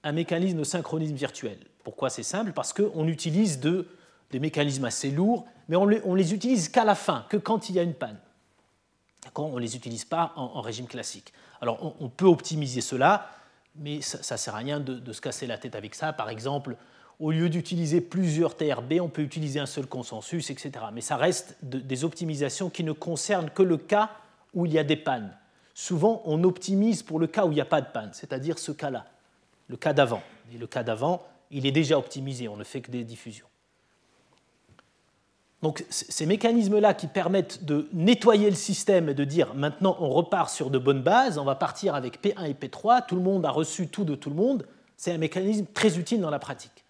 un 0.03 0.13
mécanisme 0.13 0.57
de 0.57 0.65
synchronisme 0.65 1.15
virtuel. 1.15 1.59
Pourquoi 1.83 2.09
c'est 2.09 2.23
simple? 2.23 2.53
Parce 2.53 2.73
qu'on 2.73 3.07
utilise 3.07 3.61
des 3.61 4.41
mécanismes 4.41 4.87
assez 4.87 5.11
lourds, 5.11 5.45
mais 5.69 5.77
on 5.77 5.85
les, 5.85 6.01
les 6.03 6.33
utilise 6.33 6.71
qu'à 6.71 6.87
la 6.87 6.95
fin, 6.95 7.27
que 7.29 7.37
quand 7.37 7.69
il 7.69 7.75
y 7.75 7.79
a 7.79 7.83
une 7.83 7.93
panne. 7.93 8.19
On 9.37 9.57
ne 9.57 9.61
les 9.61 9.77
utilise 9.77 10.07
pas 10.07 10.33
en, 10.37 10.63
régime 10.63 10.87
classique. 10.87 11.35
Alors 11.61 11.95
on, 12.01 12.09
peut 12.09 12.25
optimiser 12.25 12.81
cela, 12.81 13.31
mais 13.75 14.01
ça 14.01 14.35
ne 14.35 14.39
sert 14.39 14.55
à 14.55 14.59
rien 14.59 14.81
de, 14.81 15.13
se 15.13 15.21
casser 15.21 15.47
la 15.47 15.59
tête 15.59 15.75
avec 15.75 15.95
ça. 15.95 16.15
Par 16.15 16.31
exemple, 16.31 16.77
au 17.21 17.31
lieu 17.31 17.49
d'utiliser 17.49 18.01
plusieurs 18.01 18.57
TRB, 18.57 18.95
on 19.01 19.09
peut 19.09 19.23
utiliser 19.23 19.61
un 19.61 19.67
seul 19.67 19.87
consensus, 19.87 20.51
etc. 20.51 20.73
Mais 20.93 21.01
ça 21.01 21.17
reste 21.17 21.57
des 21.63 22.05
optimisations 22.05 22.71
qui 22.71 22.85
ne 22.85 22.93
concernent 22.93 23.51
que 23.51 23.63
le 23.63 23.77
cas 23.77 24.11
où 24.53 24.67
il 24.67 24.73
y 24.73 24.79
a 24.79 24.85
des 24.85 24.97
pannes. 24.97 25.37
Souvent, 25.75 26.23
on 26.25 26.45
optimise 26.45 27.03
pour 27.03 27.19
le 27.19 27.27
cas 27.27 27.47
où 27.47 27.51
il 27.51 27.57
n'y 27.57 27.61
a 27.61 27.67
pas 27.67 27.81
de 27.81 27.89
panne, 27.93 28.11
c'est-à-dire 28.13 28.59
ce 28.59 28.73
cas-là, 28.73 29.07
le 29.69 29.77
cas 29.77 29.93
d'avant. 29.93 30.23
Et 30.53 30.59
le 30.59 30.67
cas 30.67 30.83
d'avant, 30.83 31.27
il 31.51 31.67
est 31.67 31.73
déjà 31.73 31.99
optimisé, 31.99 32.49
on 32.49 32.57
ne 32.57 32.65
fait 32.65 32.81
que 32.81 32.91
des 32.91 33.05
diffusions. 33.05 33.47
Donc 35.63 35.83
ces 35.89 36.27
mécanismes-là 36.27 36.93
qui 36.93 37.07
permettent 37.07 37.65
de 37.65 37.89
nettoyer 37.95 38.51
le 38.51 38.57
système 38.57 39.09
et 39.09 39.15
de 39.15 39.25
dire 39.25 39.55
maintenant 39.55 39.97
on 39.99 40.11
repart 40.11 40.51
sur 40.51 40.69
de 40.69 40.79
bonnes 40.79 41.03
bases, 41.03 41.39
on 41.39 41.45
va 41.45 41.55
partir 41.55 41.95
avec 41.95 42.23
P1 42.23 42.51
et 42.51 42.53
P3, 42.53 43.07
tout 43.07 43.17
le 43.17 43.23
monde 43.23 43.47
a 43.47 43.51
reçu 43.51 43.89
tout 43.89 44.05
de 44.05 44.15
tout 44.15 44.29
le 44.29 44.37
monde, 44.37 44.67
c'est 44.99 45.13
un 45.13 45.17
mécanisme 45.17 45.65
très 45.73 45.99
utile 45.99 46.21
dans 46.21 46.29
la 46.29 46.39
pratique. 46.39 46.84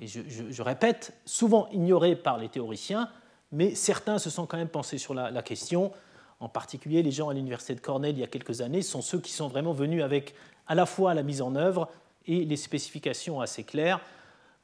Et 0.00 0.06
je, 0.06 0.62
répète, 0.62 1.12
souvent 1.26 1.68
ignoré 1.72 2.16
par 2.16 2.38
les 2.38 2.48
théoriciens, 2.48 3.10
mais 3.52 3.74
certains 3.74 4.18
se 4.18 4.30
sont 4.30 4.46
quand 4.46 4.56
même 4.56 4.68
pensés 4.68 4.96
sur 4.96 5.12
la, 5.12 5.42
question. 5.42 5.92
En 6.40 6.48
particulier, 6.48 7.02
les 7.02 7.10
gens 7.10 7.28
à 7.28 7.34
l'université 7.34 7.74
de 7.74 7.80
Cornell 7.80 8.16
il 8.16 8.20
y 8.20 8.24
a 8.24 8.26
quelques 8.26 8.62
années 8.62 8.80
sont 8.80 9.02
ceux 9.02 9.20
qui 9.20 9.30
sont 9.30 9.48
vraiment 9.48 9.74
venus 9.74 10.02
avec 10.02 10.34
à 10.66 10.74
la 10.74 10.86
fois 10.86 11.12
la 11.12 11.22
mise 11.22 11.42
en 11.42 11.54
œuvre 11.54 11.90
et 12.26 12.46
les 12.46 12.56
spécifications 12.56 13.42
assez 13.42 13.62
claires. 13.62 14.00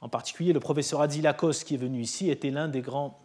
En 0.01 0.09
particulier, 0.09 0.55
le 0.55 0.61
professeur 0.61 1.03
Adzilakos, 1.03 1.64
qui 1.66 1.74
est 1.74 1.78
venu 1.78 2.01
ici, 2.01 2.30
était 2.30 2.51
l'un 2.51 2.68
des 2.68 2.80
grands 2.80 3.20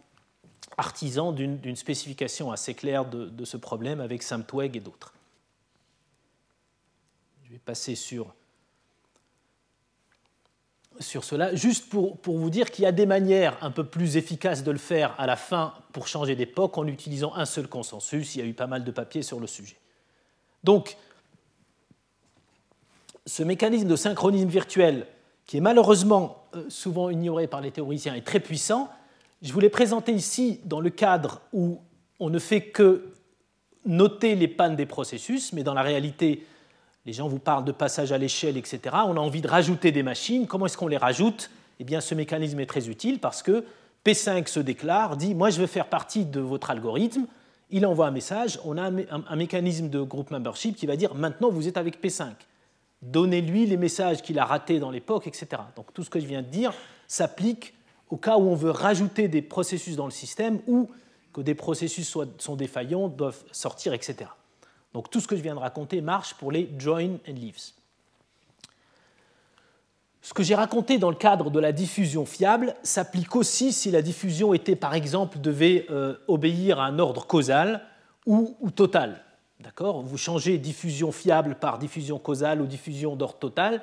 artisans 0.76 1.34
d'une 1.34 1.76
spécification 1.76 2.52
assez 2.52 2.74
claire 2.74 3.06
de, 3.06 3.26
de, 3.26 3.44
ce 3.46 3.56
problème 3.56 4.00
avec 4.00 4.22
Samtweg 4.22 4.76
et 4.76 4.80
d'autres. 4.80 5.14
Je 7.44 7.52
vais 7.52 7.58
passer 7.58 7.94
sur 7.94 8.34
sur 11.00 11.24
cela, 11.24 11.54
juste 11.54 11.88
pour, 11.88 12.18
vous 12.24 12.50
dire 12.50 12.70
qu'il 12.70 12.84
y 12.84 12.86
a 12.86 12.92
des 12.92 13.06
manières 13.06 13.56
un 13.60 13.70
peu 13.70 13.84
plus 13.84 14.16
efficaces 14.16 14.62
de 14.62 14.70
le 14.70 14.78
faire 14.78 15.14
à 15.18 15.26
la 15.26 15.36
fin 15.36 15.74
pour 15.92 16.06
changer 16.06 16.36
d'époque 16.36 16.78
en 16.78 16.86
utilisant 16.86 17.34
un 17.34 17.44
seul 17.44 17.68
consensus. 17.68 18.34
Il 18.34 18.38
y 18.38 18.42
a 18.42 18.46
eu 18.46 18.54
pas 18.54 18.66
mal 18.66 18.84
de 18.84 18.90
papiers 18.90 19.22
sur 19.22 19.40
le 19.40 19.46
sujet. 19.46 19.76
Donc, 20.64 20.96
ce 23.26 23.42
mécanisme 23.42 23.88
de 23.88 23.96
synchronisme 23.96 24.48
virtuel, 24.48 25.06
qui 25.46 25.56
est 25.56 25.60
malheureusement 25.60 26.44
euh, 26.54 26.68
souvent 26.68 27.10
ignoré 27.10 27.46
par 27.46 27.60
les 27.60 27.70
théoriciens, 27.70 28.14
est 28.14 28.26
très 28.26 28.40
puissant. 28.40 28.90
Je 29.42 29.52
vous 29.52 29.60
l'ai 29.60 29.70
présenté 29.70 30.12
ici 30.12 30.60
dans 30.64 30.80
le 30.80 30.90
cadre 30.90 31.40
où 31.52 31.80
on 32.20 32.30
ne 32.30 32.38
fait 32.38 32.62
que 32.62 33.12
noter 33.84 34.34
les 34.34 34.48
pannes 34.48 34.76
des 34.76 34.86
processus, 34.86 35.52
mais 35.52 35.62
dans 35.62 35.74
la 35.74 35.82
réalité, 35.82 36.46
les 37.04 37.12
gens 37.12 37.28
vous 37.28 37.38
parlent 37.38 37.64
de 37.64 37.72
passage 37.72 38.12
à 38.12 38.18
l'échelle, 38.18 38.56
etc. 38.56 38.80
On 39.06 39.16
a 39.16 39.20
envie 39.20 39.40
de 39.40 39.48
rajouter 39.48 39.90
des 39.90 40.02
machines. 40.02 40.46
Comment 40.46 40.66
est-ce 40.66 40.76
qu'on 40.76 40.88
les 40.88 40.96
rajoute? 40.96 41.50
Eh 41.80 41.84
bien, 41.84 42.00
ce 42.00 42.14
mécanisme 42.14 42.60
est 42.60 42.66
très 42.66 42.88
utile 42.88 43.18
parce 43.18 43.42
que 43.42 43.64
P5 44.04 44.46
se 44.46 44.60
déclare, 44.60 45.16
dit 45.16 45.34
Moi, 45.34 45.50
je 45.50 45.60
veux 45.60 45.66
faire 45.66 45.88
partie 45.88 46.24
de 46.24 46.40
votre 46.40 46.70
algorithme. 46.70 47.26
Il 47.70 47.86
envoie 47.86 48.06
un 48.06 48.12
message. 48.12 48.60
On 48.64 48.78
a 48.78 48.90
un, 48.90 49.36
mécanisme 49.36 49.88
de 49.88 50.00
group 50.00 50.30
membership 50.30 50.76
qui 50.76 50.86
va 50.86 50.96
dire 50.96 51.14
Maintenant, 51.14 51.50
vous 51.50 51.66
êtes 51.66 51.76
avec 51.76 52.00
P5. 52.00 52.26
Donnez-lui 53.02 53.66
les 53.66 53.76
messages 53.76 54.22
qu'il 54.22 54.38
a 54.38 54.44
ratés 54.44 54.78
dans 54.78 54.90
l'époque, 54.90 55.26
etc. 55.26 55.48
Donc, 55.74 55.92
tout 55.92 56.04
ce 56.04 56.10
que 56.10 56.20
je 56.20 56.26
viens 56.26 56.42
de 56.42 56.48
dire 56.48 56.72
s'applique 57.08 57.74
au 58.10 58.16
cas 58.16 58.36
où 58.36 58.42
on 58.42 58.54
veut 58.54 58.70
rajouter 58.70 59.26
des 59.26 59.42
processus 59.42 59.96
dans 59.96 60.04
le 60.04 60.12
système 60.12 60.60
ou 60.68 60.88
que 61.32 61.40
des 61.40 61.54
processus 61.54 62.16
sont 62.38 62.56
défaillants, 62.56 63.08
doivent 63.08 63.42
sortir, 63.50 63.94
etc. 63.94 64.26
Donc 64.94 65.10
tout 65.10 65.20
ce 65.20 65.26
que 65.26 65.36
je 65.36 65.42
viens 65.42 65.54
de 65.54 65.60
raconter 65.60 66.00
marche 66.00 66.34
pour 66.34 66.52
les 66.52 66.70
join 66.78 67.18
and 67.28 67.32
leaves. 67.32 67.72
Ce 70.22 70.32
que 70.32 70.44
j'ai 70.44 70.54
raconté 70.54 70.98
dans 70.98 71.10
le 71.10 71.16
cadre 71.16 71.50
de 71.50 71.58
la 71.58 71.72
diffusion 71.72 72.24
fiable 72.24 72.76
s'applique 72.84 73.34
aussi 73.34 73.72
si 73.72 73.90
la 73.90 74.02
diffusion 74.02 74.54
était, 74.54 74.76
par 74.76 74.94
exemple, 74.94 75.40
devait 75.40 75.86
euh, 75.90 76.14
obéir 76.28 76.78
à 76.78 76.86
un 76.86 77.00
ordre 77.00 77.26
causal 77.26 77.84
ou, 78.24 78.56
total. 78.70 79.24
D'accord? 79.58 80.02
Vous 80.02 80.16
changez 80.16 80.58
diffusion 80.58 81.10
fiable 81.10 81.56
par 81.56 81.78
diffusion 81.78 82.20
causale 82.20 82.60
ou 82.60 82.66
diffusion 82.66 83.16
d'ordre 83.16 83.38
total. 83.38 83.82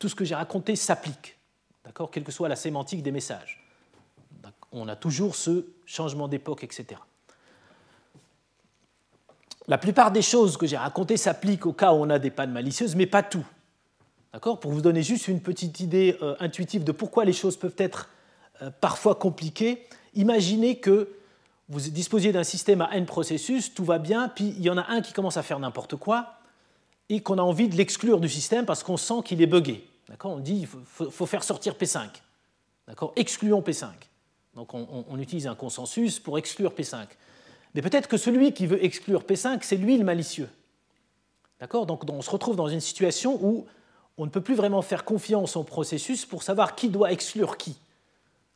Tout 0.00 0.08
ce 0.08 0.16
que 0.16 0.24
j'ai 0.24 0.34
raconté 0.34 0.74
s'applique, 0.74 1.36
d'accord? 1.84 2.10
Quelle 2.10 2.24
que 2.24 2.32
soit 2.32 2.48
la 2.48 2.56
sémantique 2.56 3.02
des 3.02 3.12
messages. 3.12 3.62
On 4.72 4.88
a 4.88 4.96
toujours 4.96 5.36
ce 5.36 5.66
changement 5.86 6.26
d'époque, 6.26 6.64
etc. 6.64 7.00
La 9.70 9.78
plupart 9.78 10.10
des 10.10 10.20
choses 10.20 10.56
que 10.56 10.66
j'ai 10.66 10.76
racontées 10.76 11.16
s'appliquent 11.16 11.64
au 11.64 11.72
cas 11.72 11.92
où 11.92 11.98
on 11.98 12.10
a 12.10 12.18
des 12.18 12.32
pannes 12.32 12.50
malicieuses, 12.50 12.96
mais 12.96 13.06
pas 13.06 13.22
tout. 13.22 13.46
D'accord? 14.32 14.58
Pour 14.58 14.72
vous 14.72 14.80
donner 14.80 15.04
juste 15.04 15.28
une 15.28 15.40
petite 15.40 15.78
idée 15.78 16.18
euh, 16.22 16.34
intuitive 16.40 16.82
de 16.82 16.90
pourquoi 16.90 17.24
les 17.24 17.32
choses 17.32 17.56
peuvent 17.56 17.76
être 17.78 18.08
euh, 18.62 18.70
parfois 18.80 19.14
compliquées, 19.14 19.86
imaginez 20.14 20.80
que 20.80 21.10
vous 21.68 21.78
disposiez 21.78 22.32
d'un 22.32 22.42
système 22.42 22.80
à 22.80 22.90
n 22.96 23.06
processus, 23.06 23.72
tout 23.72 23.84
va 23.84 24.00
bien, 24.00 24.28
puis 24.28 24.52
il 24.58 24.62
y 24.62 24.70
en 24.70 24.76
a 24.76 24.90
un 24.90 25.02
qui 25.02 25.12
commence 25.12 25.36
à 25.36 25.44
faire 25.44 25.60
n'importe 25.60 25.94
quoi, 25.94 26.34
et 27.08 27.20
qu'on 27.20 27.38
a 27.38 27.42
envie 27.42 27.68
de 27.68 27.76
l'exclure 27.76 28.18
du 28.18 28.28
système 28.28 28.66
parce 28.66 28.82
qu'on 28.82 28.96
sent 28.96 29.22
qu'il 29.24 29.40
est 29.40 29.46
buggé. 29.46 29.88
D'accord? 30.08 30.32
On 30.32 30.40
dit 30.40 30.58
qu'il 30.58 30.66
faut, 30.66 31.26
faire 31.26 31.44
sortir 31.44 31.74
P5. 31.74 32.08
D'accord? 32.88 33.12
Excluons 33.14 33.60
P5. 33.60 33.86
Donc 34.56 34.74
on 34.74 35.16
utilise 35.20 35.46
un 35.46 35.54
consensus 35.54 36.18
pour 36.18 36.38
exclure 36.38 36.72
P5. 36.72 37.06
Mais 37.74 37.82
peut-être 37.82 38.08
que 38.08 38.16
celui 38.16 38.52
qui 38.52 38.66
veut 38.66 38.82
exclure 38.84 39.22
P5, 39.22 39.60
c'est 39.62 39.76
lui 39.76 39.96
le 39.96 40.04
malicieux. 40.04 40.48
D'accord? 41.60 41.86
Donc 41.86 42.08
on 42.10 42.22
se 42.22 42.30
retrouve 42.30 42.56
dans 42.56 42.68
une 42.68 42.80
situation 42.80 43.38
où 43.42 43.66
on 44.18 44.24
ne 44.24 44.30
peut 44.30 44.40
plus 44.40 44.54
vraiment 44.54 44.82
faire 44.82 45.04
confiance 45.04 45.56
au 45.56 45.62
processus 45.62 46.26
pour 46.26 46.42
savoir 46.42 46.74
qui 46.74 46.88
doit 46.88 47.12
exclure 47.12 47.56
qui. 47.56 47.76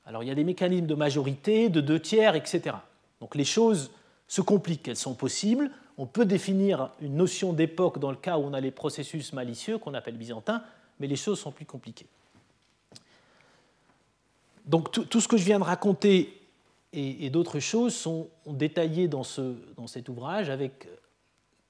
Alors 0.07 0.23
il 0.23 0.29
y 0.29 0.33
a 0.33 0.35
des 0.35 0.45
mécanismes 0.45 0.87
de 0.87 0.95
majorité, 0.95 1.69
de 1.69 1.81
deux 1.81 2.01
tiers, 2.01 2.35
etc. 2.35 2.77
Donc 3.21 3.35
les 3.35 3.45
choses 3.45 3.91
se 4.27 4.41
compliquent, 4.41 4.89
elles 4.89 4.97
sont 4.97 5.15
possibles. 5.15 5.71
On 5.97 6.07
peut 6.07 6.25
définir 6.25 6.91
une 7.01 7.17
notion 7.17 7.53
d'époque 7.53 7.99
dans 7.99 8.11
le 8.11 8.17
cas 8.17 8.37
où 8.37 8.43
on 8.43 8.53
a 8.53 8.61
les 8.61 8.73
processus 8.73 9.33
malicieux 9.33 9.79
qu'on 9.79 9.95
appelle 9.95 10.17
byzantins, 10.17 10.63
mais 10.99 11.07
les 11.07 11.17
choses 11.17 11.39
sont 11.39 11.53
plus 11.53 11.67
compliquées. 11.67 12.07
Donc 14.67 14.91
tout, 14.91 15.05
tout 15.05 15.21
ce 15.21 15.29
que 15.29 15.37
je 15.37 15.45
viens 15.45 15.59
de 15.59 15.65
raconter 15.65 16.41
et, 16.95 17.31
d'autres 17.31 17.59
choses 17.59 17.95
sont 17.95 18.29
détaillées 18.47 19.09
dans, 19.09 19.25
ce, 19.25 19.57
dans, 19.77 19.87
cet 19.87 20.09
ouvrage 20.09 20.49
avec 20.49 20.89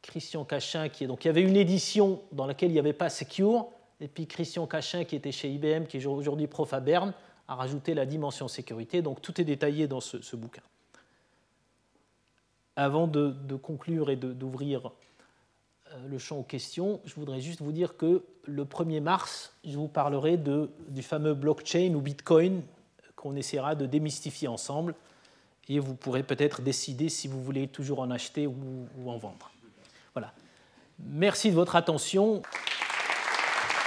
Christian 0.02 0.44
Cachin, 0.44 0.88
qui 0.90 1.04
est 1.04 1.06
donc 1.06 1.24
il 1.24 1.28
y 1.28 1.30
avait 1.30 1.42
une 1.42 1.56
édition 1.56 2.20
dans 2.32 2.46
laquelle 2.46 2.70
il 2.70 2.74
n'y 2.74 2.78
avait 2.78 2.92
pas 2.92 3.08
Secure, 3.08 3.68
et 4.00 4.08
puis 4.08 4.26
Christian 4.26 4.66
Cachin, 4.66 5.04
qui 5.04 5.16
était 5.16 5.32
chez 5.32 5.50
IBM, 5.50 5.86
qui 5.86 5.96
est 5.96 6.06
aujourd'hui 6.06 6.46
prof 6.46 6.72
à 6.74 6.80
Berne, 6.80 7.14
a 7.48 7.54
rajouté 7.54 7.94
la 7.94 8.04
dimension 8.04 8.48
sécurité. 8.48 9.00
Donc 9.00 9.22
tout 9.22 9.40
est 9.40 9.44
détaillé 9.44 9.86
dans 9.86 10.00
ce, 10.00 10.36
bouquin. 10.36 10.62
Avant 12.76 13.06
de, 13.06 13.56
conclure 13.56 14.10
et 14.10 14.16
d'ouvrir 14.16 14.90
euh, 15.92 16.08
le 16.08 16.18
champ 16.18 16.38
aux 16.38 16.42
questions, 16.42 17.00
je 17.04 17.14
voudrais 17.14 17.40
juste 17.40 17.62
vous 17.62 17.72
dire 17.72 17.96
que 17.96 18.24
le 18.44 18.64
1er 18.64 19.00
mars, 19.00 19.54
je 19.64 19.78
vous 19.78 19.88
parlerai 19.88 20.36
de, 20.36 20.70
du 20.88 21.02
fameux 21.02 21.34
blockchain 21.34 21.94
ou 21.94 22.00
Bitcoin 22.00 22.62
qu'on 23.16 23.36
essaiera 23.36 23.74
de 23.74 23.86
démystifier 23.86 24.48
ensemble 24.48 24.94
et 25.68 25.78
vous 25.78 25.94
pourrez 25.94 26.22
peut-être 26.22 26.62
décider 26.62 27.08
si 27.08 27.28
vous 27.28 27.42
voulez 27.42 27.68
toujours 27.68 28.00
en 28.00 28.10
acheter 28.10 28.46
ou, 28.46 28.88
en 29.06 29.18
vendre. 29.18 29.50
Voilà. 30.14 30.34
Merci 30.98 31.50
de 31.50 31.54
votre 31.54 31.76
attention. 31.76 32.42